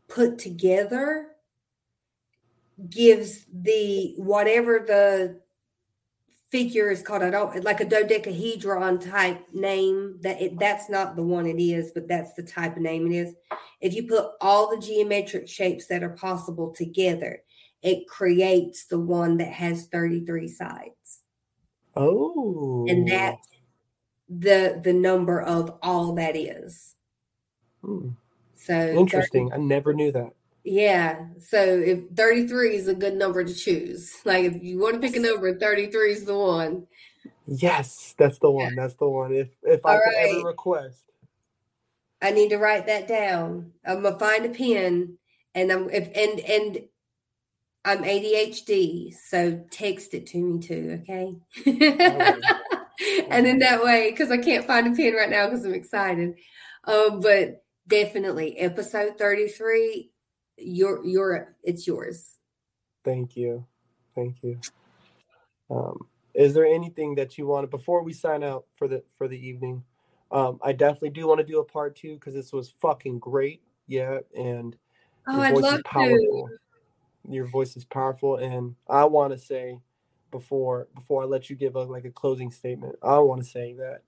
put 0.08 0.38
together 0.38 1.28
gives 2.88 3.44
the 3.52 4.14
whatever 4.16 4.84
the 4.86 5.40
figure 6.50 6.90
is 6.90 7.02
called. 7.02 7.22
I 7.22 7.30
don't 7.30 7.64
like 7.64 7.80
a 7.80 7.84
dodecahedron 7.84 8.98
type 9.00 9.52
name. 9.52 10.18
That 10.22 10.40
it, 10.40 10.58
that's 10.58 10.88
not 10.90 11.16
the 11.16 11.22
one 11.22 11.46
it 11.46 11.60
is, 11.60 11.92
but 11.92 12.08
that's 12.08 12.34
the 12.34 12.42
type 12.42 12.76
of 12.76 12.82
name 12.82 13.10
it 13.10 13.16
is. 13.16 13.34
If 13.80 13.94
you 13.94 14.06
put 14.06 14.32
all 14.40 14.70
the 14.70 14.80
geometric 14.84 15.48
shapes 15.48 15.86
that 15.86 16.02
are 16.02 16.16
possible 16.16 16.72
together, 16.72 17.42
it 17.82 18.06
creates 18.08 18.84
the 18.86 19.00
one 19.00 19.38
that 19.38 19.52
has 19.52 19.86
33 19.86 20.48
sides. 20.48 21.22
Oh, 21.94 22.86
And 22.88 23.08
that's 23.08 23.48
the 24.28 24.80
the 24.82 24.92
number 24.92 25.40
of 25.40 25.78
all 25.82 26.14
that 26.14 26.36
is. 26.36 26.96
Hmm, 27.82 28.10
So 28.54 28.90
interesting. 28.90 29.52
I 29.52 29.56
never 29.58 29.92
knew 29.94 30.12
that. 30.12 30.34
Yeah. 30.64 31.26
So 31.38 31.58
if 31.58 32.00
33 32.14 32.76
is 32.76 32.88
a 32.88 32.94
good 32.94 33.14
number 33.14 33.44
to 33.44 33.54
choose, 33.54 34.14
like 34.24 34.44
if 34.44 34.62
you 34.62 34.78
want 34.78 34.94
to 34.94 35.00
pick 35.00 35.16
a 35.16 35.20
number, 35.20 35.58
33 35.58 36.12
is 36.12 36.24
the 36.24 36.36
one. 36.36 36.86
Yes, 37.46 38.14
that's 38.18 38.38
the 38.38 38.50
one. 38.50 38.74
That's 38.76 38.94
the 38.94 39.08
one. 39.08 39.32
If 39.32 39.48
if 39.62 39.84
I 39.84 39.94
All 39.94 40.02
could 40.04 40.14
ever 40.14 40.46
request, 40.46 41.02
I 42.22 42.30
need 42.30 42.50
to 42.50 42.58
write 42.58 42.86
that 42.86 43.08
down. 43.08 43.72
I'm 43.84 44.02
gonna 44.02 44.18
find 44.18 44.46
a 44.46 44.50
pen 44.50 45.18
and 45.54 45.72
I'm 45.72 45.90
if 45.90 46.10
and 46.14 46.40
and 46.40 46.88
I'm 47.84 48.04
ADHD, 48.04 49.14
so 49.14 49.64
text 49.70 50.12
it 50.12 50.26
to 50.28 50.38
me 50.38 50.60
too, 50.60 51.00
okay? 51.02 51.34
and 53.30 53.46
in 53.46 53.58
that 53.60 53.82
way, 53.82 54.10
because 54.10 54.30
I 54.30 54.36
can't 54.36 54.66
find 54.66 54.86
a 54.86 54.96
pen 54.96 55.14
right 55.14 55.30
now 55.30 55.46
because 55.46 55.64
I'm 55.64 55.72
excited. 55.72 56.34
Um, 56.84 57.20
but 57.20 57.64
definitely 57.88 58.58
episode 58.58 59.16
33, 59.16 60.10
you're 60.60 61.04
you're 61.04 61.56
it's 61.62 61.86
yours. 61.86 62.36
thank 63.04 63.36
you, 63.36 63.66
thank 64.14 64.42
you. 64.42 64.58
Um, 65.70 66.06
is 66.34 66.54
there 66.54 66.66
anything 66.66 67.14
that 67.16 67.38
you 67.38 67.46
want 67.46 67.70
before 67.70 68.02
we 68.02 68.12
sign 68.12 68.42
out 68.42 68.64
for 68.76 68.88
the 68.88 69.02
for 69.16 69.28
the 69.28 69.38
evening? 69.38 69.84
Um, 70.32 70.60
I 70.62 70.72
definitely 70.72 71.10
do 71.10 71.26
want 71.26 71.38
to 71.40 71.46
do 71.46 71.60
a 71.60 71.64
part 71.64 71.96
two 71.96 72.14
because 72.14 72.34
this 72.34 72.52
was 72.52 72.74
fucking 72.80 73.18
great. 73.18 73.62
Yeah, 73.86 74.20
and 74.36 74.76
Oh, 75.26 75.36
your 75.36 75.42
I'd 75.42 75.54
voice 75.54 75.64
love 75.64 75.74
is 75.76 75.82
to. 75.82 75.88
powerful. 75.88 76.50
Your 77.28 77.46
voice 77.46 77.76
is 77.76 77.84
powerful, 77.84 78.36
and 78.36 78.76
I 78.88 79.04
want 79.04 79.32
to 79.32 79.38
say 79.38 79.80
before 80.30 80.88
before 80.94 81.22
I 81.22 81.26
let 81.26 81.50
you 81.50 81.56
give 81.56 81.76
a, 81.76 81.82
like 81.82 82.04
a 82.04 82.10
closing 82.10 82.50
statement, 82.50 82.96
I 83.02 83.18
want 83.18 83.42
to 83.42 83.48
say 83.48 83.74
that 83.74 84.02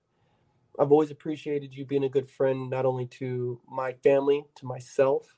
I've 0.79 0.91
always 0.91 1.11
appreciated 1.11 1.75
you 1.75 1.85
being 1.85 2.03
a 2.05 2.09
good 2.09 2.27
friend, 2.29 2.69
not 2.69 2.85
only 2.85 3.05
to 3.07 3.61
my 3.69 3.93
family, 4.03 4.45
to 4.55 4.65
myself, 4.65 5.35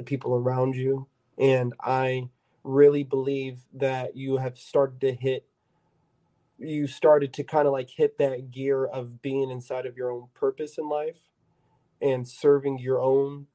the 0.00 0.04
people 0.06 0.34
around 0.34 0.74
you, 0.74 1.06
and 1.38 1.74
I 1.80 2.30
really 2.64 3.04
believe 3.04 3.60
that 3.72 4.16
you 4.16 4.38
have 4.38 4.58
started 4.58 5.00
to 5.02 5.12
hit. 5.12 5.46
You 6.58 6.86
started 6.86 7.32
to 7.34 7.44
kind 7.44 7.66
of 7.66 7.72
like 7.72 7.90
hit 7.90 8.18
that 8.18 8.50
gear 8.50 8.84
of 8.84 9.22
being 9.22 9.50
inside 9.50 9.86
of 9.86 9.96
your 9.96 10.10
own 10.10 10.28
purpose 10.34 10.78
in 10.78 10.88
life 10.88 11.18
and 12.00 12.26
serving 12.26 12.78
your 12.78 13.00
own 13.00 13.46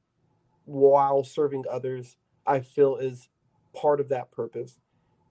while 0.65 1.23
serving 1.23 1.63
others 1.69 2.17
i 2.47 2.59
feel 2.59 2.95
is 2.95 3.29
part 3.75 3.99
of 3.99 4.09
that 4.09 4.31
purpose. 4.31 4.77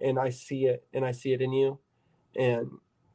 And 0.00 0.18
i 0.18 0.30
see 0.30 0.66
it 0.66 0.84
and 0.92 1.04
i 1.04 1.12
see 1.12 1.32
it 1.32 1.40
in 1.40 1.52
you. 1.52 1.78
And 2.36 2.70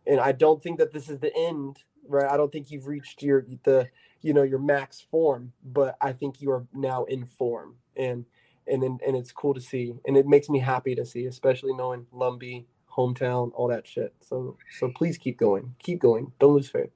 and 0.07 0.19
i 0.19 0.31
don't 0.31 0.63
think 0.63 0.80
that 0.80 0.93
this 0.93 1.09
is 1.09 1.19
the 1.19 1.35
end 1.35 1.84
right? 2.07 2.30
I 2.30 2.38
don't 2.38 2.51
think 2.51 2.71
you've 2.71 2.88
reached 2.88 3.21
your 3.21 3.45
the 3.63 3.89
you 4.21 4.34
know 4.34 4.43
your 4.43 4.59
max 4.59 4.99
form 4.99 5.53
but 5.63 5.95
i 6.01 6.11
think 6.11 6.41
you 6.41 6.51
are 6.51 6.65
now 6.73 7.03
in 7.05 7.26
form 7.26 7.76
and 7.99 8.26
and 8.67 8.84
and, 8.84 9.01
and 9.05 9.15
it's 9.15 9.31
cool 9.31 9.53
to 9.53 9.61
see 9.61 9.93
and 10.07 10.17
it 10.17 10.27
makes 10.27 10.49
me 10.49 10.59
happy 10.59 10.95
to 10.95 11.05
see 11.05 11.26
especially 11.26 11.73
knowing 11.73 12.07
lumbee 12.13 12.65
hometown 12.95 13.51
all 13.55 13.67
that 13.67 13.85
shit 13.88 14.13
so 14.21 14.57
so 14.80 14.89
please 14.89 15.17
keep 15.17 15.38
going 15.38 15.76
keep 15.80 15.99
going 15.99 16.31
don't 16.39 16.53
lose 16.53 16.69
faith 16.69 16.89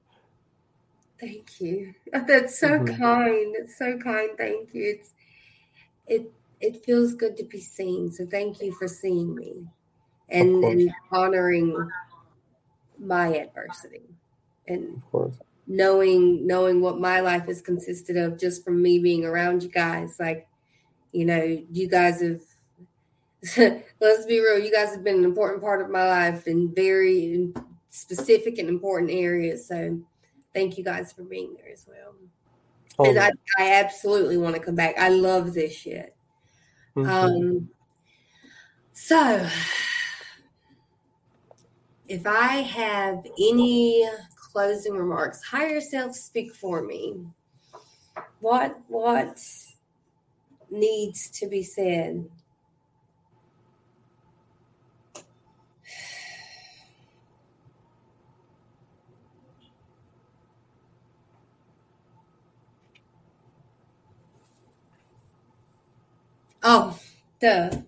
Thank 1.20 1.60
you. 1.60 1.94
That's 2.26 2.58
so 2.58 2.80
Mhm. 2.80 2.98
kind. 2.98 3.54
That's 3.58 3.78
so 3.78 3.96
kind. 3.98 4.30
Thank 4.36 4.74
you. 4.74 4.84
It's 4.98 5.14
it 6.06 6.32
it 6.60 6.84
feels 6.84 7.14
good 7.14 7.36
to 7.36 7.44
be 7.44 7.60
seen. 7.60 8.10
So 8.12 8.26
thank 8.26 8.60
you 8.60 8.72
for 8.72 8.88
seeing 8.88 9.34
me 9.34 9.66
and, 10.28 10.64
and 10.64 10.90
honoring 11.12 11.90
my 12.98 13.36
adversity 13.36 14.02
and 14.66 14.96
of 14.96 15.10
course 15.10 15.36
knowing 15.66 16.46
knowing 16.46 16.80
what 16.80 17.00
my 17.00 17.20
life 17.20 17.46
has 17.46 17.60
consisted 17.60 18.16
of 18.16 18.38
just 18.38 18.64
from 18.64 18.82
me 18.82 18.98
being 18.98 19.24
around 19.24 19.62
you 19.62 19.68
guys. 19.68 20.18
Like, 20.20 20.46
you 21.14 21.24
know, 21.24 21.64
you 21.70 21.88
guys 21.88 22.20
have 22.20 22.40
let's 24.00 24.26
be 24.26 24.40
real, 24.40 24.58
you 24.58 24.72
guys 24.72 24.92
have 24.94 25.04
been 25.04 25.18
an 25.18 25.24
important 25.24 25.62
part 25.62 25.80
of 25.80 25.90
my 25.90 26.06
life 26.06 26.46
in 26.46 26.74
very 26.74 27.52
specific 27.88 28.58
and 28.58 28.68
important 28.68 29.10
areas. 29.10 29.68
So 29.68 30.00
thank 30.52 30.76
you 30.76 30.84
guys 30.84 31.12
for 31.12 31.22
being 31.22 31.54
there 31.54 31.72
as 31.72 31.86
well. 31.86 32.14
Oh, 32.98 33.08
and 33.08 33.18
I, 33.18 33.30
I 33.58 33.74
absolutely 33.74 34.36
want 34.38 34.56
to 34.56 34.60
come 34.60 34.74
back. 34.74 34.98
I 34.98 35.08
love 35.08 35.54
this 35.54 35.76
shit. 35.76 36.16
Mhm. 36.96 37.08
Um, 37.08 37.68
so, 38.92 39.48
if 42.08 42.26
I 42.26 42.46
have 42.62 43.26
any 43.38 44.08
closing 44.36 44.94
remarks, 44.94 45.42
higher 45.42 45.80
self 45.80 46.14
speak 46.14 46.54
for 46.54 46.82
me. 46.82 47.16
What 48.40 48.78
what 48.86 49.40
needs 50.74 51.30
to 51.30 51.46
be 51.48 51.62
said? 51.62 52.26
Oh, 66.62 66.98
the 67.40 67.84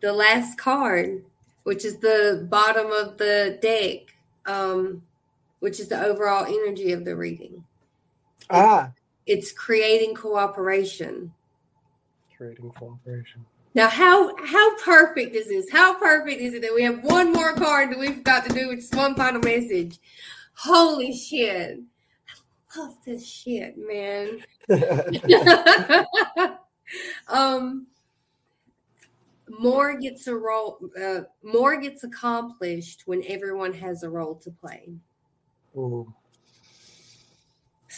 the 0.00 0.12
last 0.12 0.56
card, 0.58 1.24
which 1.64 1.84
is 1.84 1.98
the 1.98 2.46
bottom 2.48 2.92
of 2.92 3.18
the 3.18 3.58
deck, 3.60 4.14
um, 4.46 5.02
which 5.60 5.80
is 5.80 5.88
the 5.88 6.00
overall 6.00 6.44
energy 6.44 6.92
of 6.92 7.04
the 7.04 7.16
reading. 7.16 7.64
ah 8.50 8.92
It's 9.26 9.52
creating 9.52 10.14
cooperation. 10.14 11.32
creating 12.36 12.70
cooperation 12.72 13.46
Now, 13.74 13.88
how 13.88 14.36
how 14.44 14.76
perfect 14.78 15.34
is 15.34 15.48
this? 15.48 15.70
How 15.70 15.98
perfect 15.98 16.40
is 16.40 16.54
it 16.54 16.62
that 16.62 16.74
we 16.74 16.82
have 16.82 17.02
one 17.02 17.32
more 17.32 17.54
card 17.54 17.90
that 17.90 17.98
we've 17.98 18.22
got 18.22 18.46
to 18.46 18.54
do 18.54 18.68
with 18.68 18.80
just 18.80 18.94
one 18.94 19.14
final 19.14 19.40
message? 19.40 19.98
Holy 20.56 21.12
shit! 21.12 21.80
I 22.28 22.78
love 22.78 22.96
this 23.04 23.26
shit, 23.26 23.76
man. 23.78 24.40
um, 27.28 27.86
more 29.48 29.96
gets 29.96 30.26
a 30.26 30.34
role. 30.34 30.78
Uh, 31.00 31.22
more 31.42 31.76
gets 31.80 32.04
accomplished 32.04 33.02
when 33.06 33.22
everyone 33.26 33.72
has 33.72 34.02
a 34.02 34.10
role 34.10 34.34
to 34.36 34.50
play. 34.50 34.92
Ooh. 35.76 36.12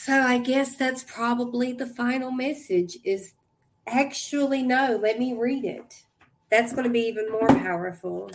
So 0.07 0.13
I 0.23 0.39
guess 0.39 0.77
that's 0.77 1.03
probably 1.03 1.73
the 1.73 1.89
final 1.89 2.31
message 2.31 2.97
is 3.03 3.35
actually 3.89 4.63
no, 4.63 5.01
let 5.03 5.19
me 5.19 5.35
read 5.35 5.65
it. 5.65 6.05
That's 6.49 6.73
going 6.73 6.85
to 6.85 6.91
be 6.91 7.01
even 7.01 7.29
more 7.29 7.49
powerful. 7.49 8.31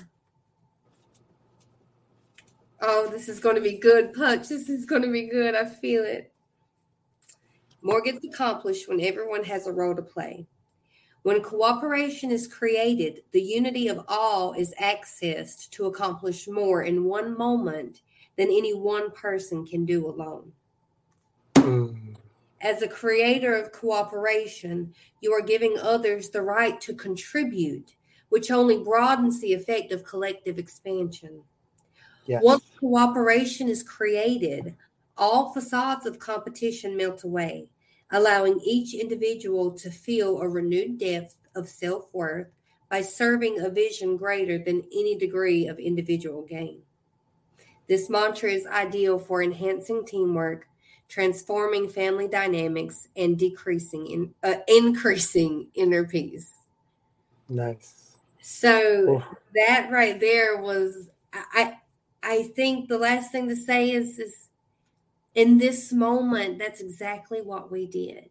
Oh, 2.82 3.08
this 3.10 3.30
is 3.30 3.40
going 3.40 3.56
to 3.56 3.62
be 3.62 3.78
good, 3.78 4.12
Pudge. 4.12 4.50
This 4.50 4.68
is 4.68 4.86
going 4.86 5.04
to 5.04 5.12
be 5.14 5.30
good. 5.30 5.56
I 5.56 5.64
feel 5.64 6.04
it. 6.04 6.34
More 7.82 8.02
gets 8.02 8.26
accomplished 8.26 8.90
when 8.90 9.00
everyone 9.00 9.46
has 9.46 9.66
a 9.66 9.72
role 9.72 9.96
to 9.96 10.02
play. 10.02 10.48
When 11.24 11.42
cooperation 11.42 12.32
is 12.32 12.50
created, 12.50 13.22
the 13.32 13.42
unity 13.42 13.88
of 13.88 14.04
all 14.10 14.52
is 14.52 14.74
accessed 14.78 15.70
to 15.70 15.86
accomplish 15.86 16.50
more 16.50 16.84
in 16.84 17.06
one 17.06 17.38
moment 17.38 18.02
than 18.36 18.48
any 18.48 18.74
one 18.74 19.12
person 19.12 19.66
can 19.66 19.86
do 19.86 20.06
alone. 20.06 20.52
Mm. 21.62 22.16
As 22.62 22.82
a 22.82 22.88
creator 22.88 23.56
of 23.56 23.72
cooperation, 23.72 24.94
you 25.22 25.32
are 25.34 25.42
giving 25.42 25.78
others 25.80 26.30
the 26.30 26.42
right 26.42 26.80
to 26.82 26.94
contribute, 26.94 27.96
which 28.30 28.52
only 28.52 28.78
broadens 28.78 29.42
the 29.42 29.54
effect 29.54 29.92
of 29.92 30.04
collective 30.04 30.58
expansion. 30.60 31.44
Yes. 32.26 32.44
Once 32.44 32.64
cooperation 32.80 33.68
is 33.68 33.84
created, 33.84 34.76
all 35.18 35.52
facades 35.54 36.06
of 36.06 36.20
competition 36.20 36.96
melt 36.96 37.24
away, 37.24 37.70
allowing 38.12 38.60
each 38.64 38.94
individual 38.94 39.72
to 39.72 39.90
feel 39.90 40.40
a 40.40 40.48
renewed 40.48 41.00
depth 41.00 41.36
of 41.56 41.68
self 41.68 42.14
worth 42.14 42.54
by 42.90 43.02
serving 43.02 43.60
a 43.60 43.70
vision 43.70 44.18
greater 44.18 44.58
than 44.58 44.84
any 44.94 45.18
degree 45.18 45.68
of 45.68 45.80
individual 45.80 46.44
gain. 46.44 46.82
This 47.88 48.10
mantra 48.10 48.52
is 48.52 48.66
ideal 48.68 49.18
for 49.18 49.42
enhancing 49.42 50.06
teamwork, 50.06 50.68
transforming 51.12 51.90
family 51.90 52.26
dynamics, 52.26 53.10
and 53.18 53.38
decreasing 53.38 54.08
in, 54.08 54.34
uh, 54.44 54.62
increasing 54.70 55.68
inner 55.74 56.06
peace. 56.06 56.54
Nice. 57.50 58.14
So 58.42 59.18
Oof. 59.18 59.24
that 59.54 59.92
right 59.92 60.20
there 60.20 60.62
was 60.62 61.10
I 61.34 61.76
I 62.24 62.44
think 62.56 62.88
the 62.88 62.98
last 62.98 63.32
thing 63.32 63.50
to 63.50 63.58
say 63.58 63.92
is 63.92 64.20
is 64.20 64.48
in 65.36 65.58
this 65.58 65.92
moment 65.92 66.58
that's 66.58 66.80
exactly 66.80 67.42
what 67.42 67.70
we 67.70 67.86
did. 67.86 68.30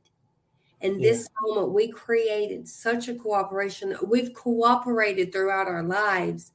In 0.80 1.02
this 1.02 1.28
moment 1.42 1.72
we 1.72 1.88
created 1.88 2.66
such 2.66 3.08
a 3.08 3.14
cooperation. 3.14 3.94
We've 4.02 4.32
cooperated 4.32 5.32
throughout 5.32 5.68
our 5.68 5.82
lives 5.82 6.52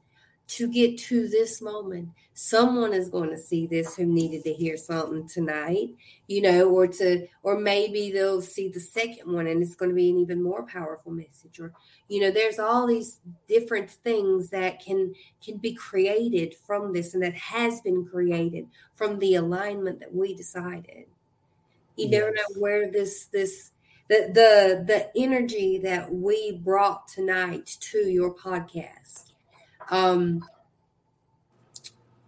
to 0.48 0.68
get 0.68 0.98
to 1.00 1.28
this 1.28 1.62
moment. 1.62 2.10
Someone 2.34 2.94
is 2.94 3.10
going 3.10 3.30
to 3.30 3.38
see 3.38 3.66
this 3.66 3.96
who 3.96 4.06
needed 4.06 4.44
to 4.44 4.54
hear 4.54 4.76
something 4.78 5.28
tonight, 5.28 5.90
you 6.28 6.42
know, 6.42 6.70
or 6.70 6.88
to 6.88 7.28
or 7.44 7.58
maybe 7.58 8.12
they'll 8.12 8.42
see 8.42 8.68
the 8.68 8.80
second 8.80 9.32
one 9.32 9.48
and 9.48 9.64
it's 9.64 9.76
going 9.76 9.90
to 9.90 9.96
be 9.96 10.10
an 10.10 10.18
even 10.18 10.44
more 10.44 10.64
powerful 10.66 11.12
message 11.12 11.60
or 11.60 11.72
you 12.10 12.20
know 12.22 12.32
there's 12.32 12.60
all 12.60 12.86
these 12.86 13.20
different 13.48 13.90
things 13.90 14.50
that 14.50 14.84
can 14.84 15.14
can 15.44 15.58
be 15.58 15.74
created 15.74 16.54
from 16.54 16.92
this 16.94 17.14
and 17.14 17.24
that 17.24 17.34
has 17.36 17.82
been 17.82 18.06
created 18.06 18.68
from 18.94 19.20
the 19.20 19.36
alignment 19.36 20.00
that 20.00 20.14
we 20.14 20.34
decided 20.36 21.06
you 21.98 22.10
never 22.10 22.34
Yes. 22.36 22.36
know 22.36 22.60
where 22.60 22.92
this 22.92 23.26
this 23.26 23.72
the 24.10 24.30
the 24.34 24.84
the 24.86 25.12
energy 25.22 25.80
that 25.80 26.12
we 26.14 26.52
brought 26.64 27.08
tonight 27.08 27.78
to 27.80 28.00
your 28.00 28.34
podcast 28.34 29.32
um 29.92 30.44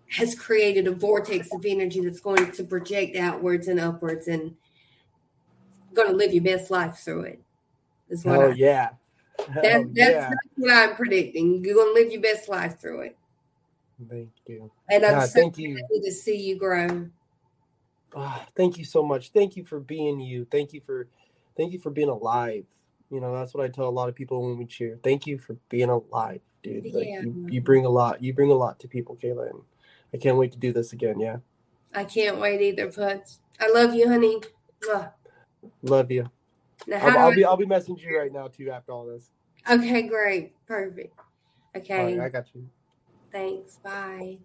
has 0.09 0.33
created 0.35 0.87
a 0.87 0.91
vortex 0.91 1.53
of 1.53 1.65
energy 1.65 1.99
that's 2.01 2.19
going 2.19 2.51
to 2.51 2.63
project 2.63 3.15
outwards 3.15 3.67
and 3.67 3.79
upwards 3.79 4.27
and 4.27 4.55
going 5.93 6.09
to 6.09 6.15
live 6.15 6.33
your 6.33 6.43
best 6.43 6.71
life 6.71 6.95
through 6.97 7.21
it 7.21 7.41
is 8.09 8.23
what 8.23 8.37
Oh 8.37 8.49
I, 8.49 8.53
yeah. 8.53 8.89
that, 9.37 9.65
Hell 9.65 9.83
that's, 9.93 9.95
yeah. 9.95 10.29
that's 10.29 10.47
what 10.55 10.71
I'm 10.71 10.95
predicting. 10.95 11.63
You're 11.63 11.75
going 11.75 11.95
to 11.95 12.01
live 12.01 12.11
your 12.11 12.21
best 12.21 12.49
life 12.49 12.79
through 12.79 13.01
it. 13.01 13.17
Thank 14.09 14.29
you. 14.45 14.71
And 14.89 15.05
I'm 15.05 15.19
God, 15.19 15.29
so 15.29 15.39
thank 15.39 15.57
you. 15.57 15.75
happy 15.75 16.01
to 16.03 16.11
see 16.11 16.37
you 16.37 16.57
grow. 16.57 17.09
Ah, 18.15 18.45
thank 18.55 18.77
you 18.77 18.85
so 18.85 19.03
much. 19.03 19.31
Thank 19.31 19.57
you 19.57 19.63
for 19.63 19.79
being 19.79 20.19
you. 20.19 20.45
Thank 20.49 20.73
you 20.73 20.81
for 20.81 21.07
thank 21.55 21.73
you 21.73 21.79
for 21.79 21.89
being 21.89 22.09
alive. 22.09 22.65
You 23.09 23.21
know, 23.21 23.33
that's 23.33 23.53
what 23.53 23.63
I 23.63 23.69
tell 23.69 23.87
a 23.87 23.89
lot 23.89 24.09
of 24.09 24.15
people 24.15 24.41
when 24.41 24.57
we 24.57 24.65
cheer. 24.65 24.99
Thank 25.03 25.25
you 25.25 25.37
for 25.37 25.55
being 25.69 25.89
alive, 25.89 26.41
dude. 26.61 26.83
Like 26.93 27.07
Yeah. 27.07 27.21
you, 27.21 27.47
you 27.49 27.61
bring 27.61 27.85
a 27.85 27.89
lot. 27.89 28.21
You 28.21 28.33
bring 28.33 28.51
a 28.51 28.55
lot 28.55 28.79
to 28.79 28.87
people, 28.87 29.15
Kayla. 29.15 29.49
And 29.49 29.61
I 30.13 30.17
can't 30.17 30.37
wait 30.37 30.51
to 30.51 30.57
do 30.57 30.73
this 30.73 30.91
again. 30.93 31.19
Yeah. 31.19 31.37
I 31.93 32.03
can't 32.03 32.37
wait 32.37 32.61
either, 32.61 32.91
Pudge. 32.91 33.37
I 33.59 33.69
love 33.71 33.93
you, 33.93 34.07
honey. 34.09 34.41
Mwah. 34.83 35.11
Love 35.83 36.11
you. 36.11 36.29
Now, 36.85 36.97
I'll, 36.97 37.17
I'll 37.17 37.31
I- 37.31 37.35
be 37.35 37.45
I'll 37.45 37.57
be 37.57 37.65
messaging 37.65 38.01
you 38.01 38.17
right 38.19 38.31
now 38.31 38.47
too 38.47 38.69
after 38.69 38.91
all 38.91 39.05
this. 39.05 39.31
okay, 39.69 40.03
great. 40.03 40.53
Perfect. 40.67 41.17
Okay. 41.75 42.17
right, 42.17 42.25
I 42.25 42.29
got 42.29 42.45
you. 42.53 42.67
Thanks. 43.31 43.77
Bye. 43.83 44.39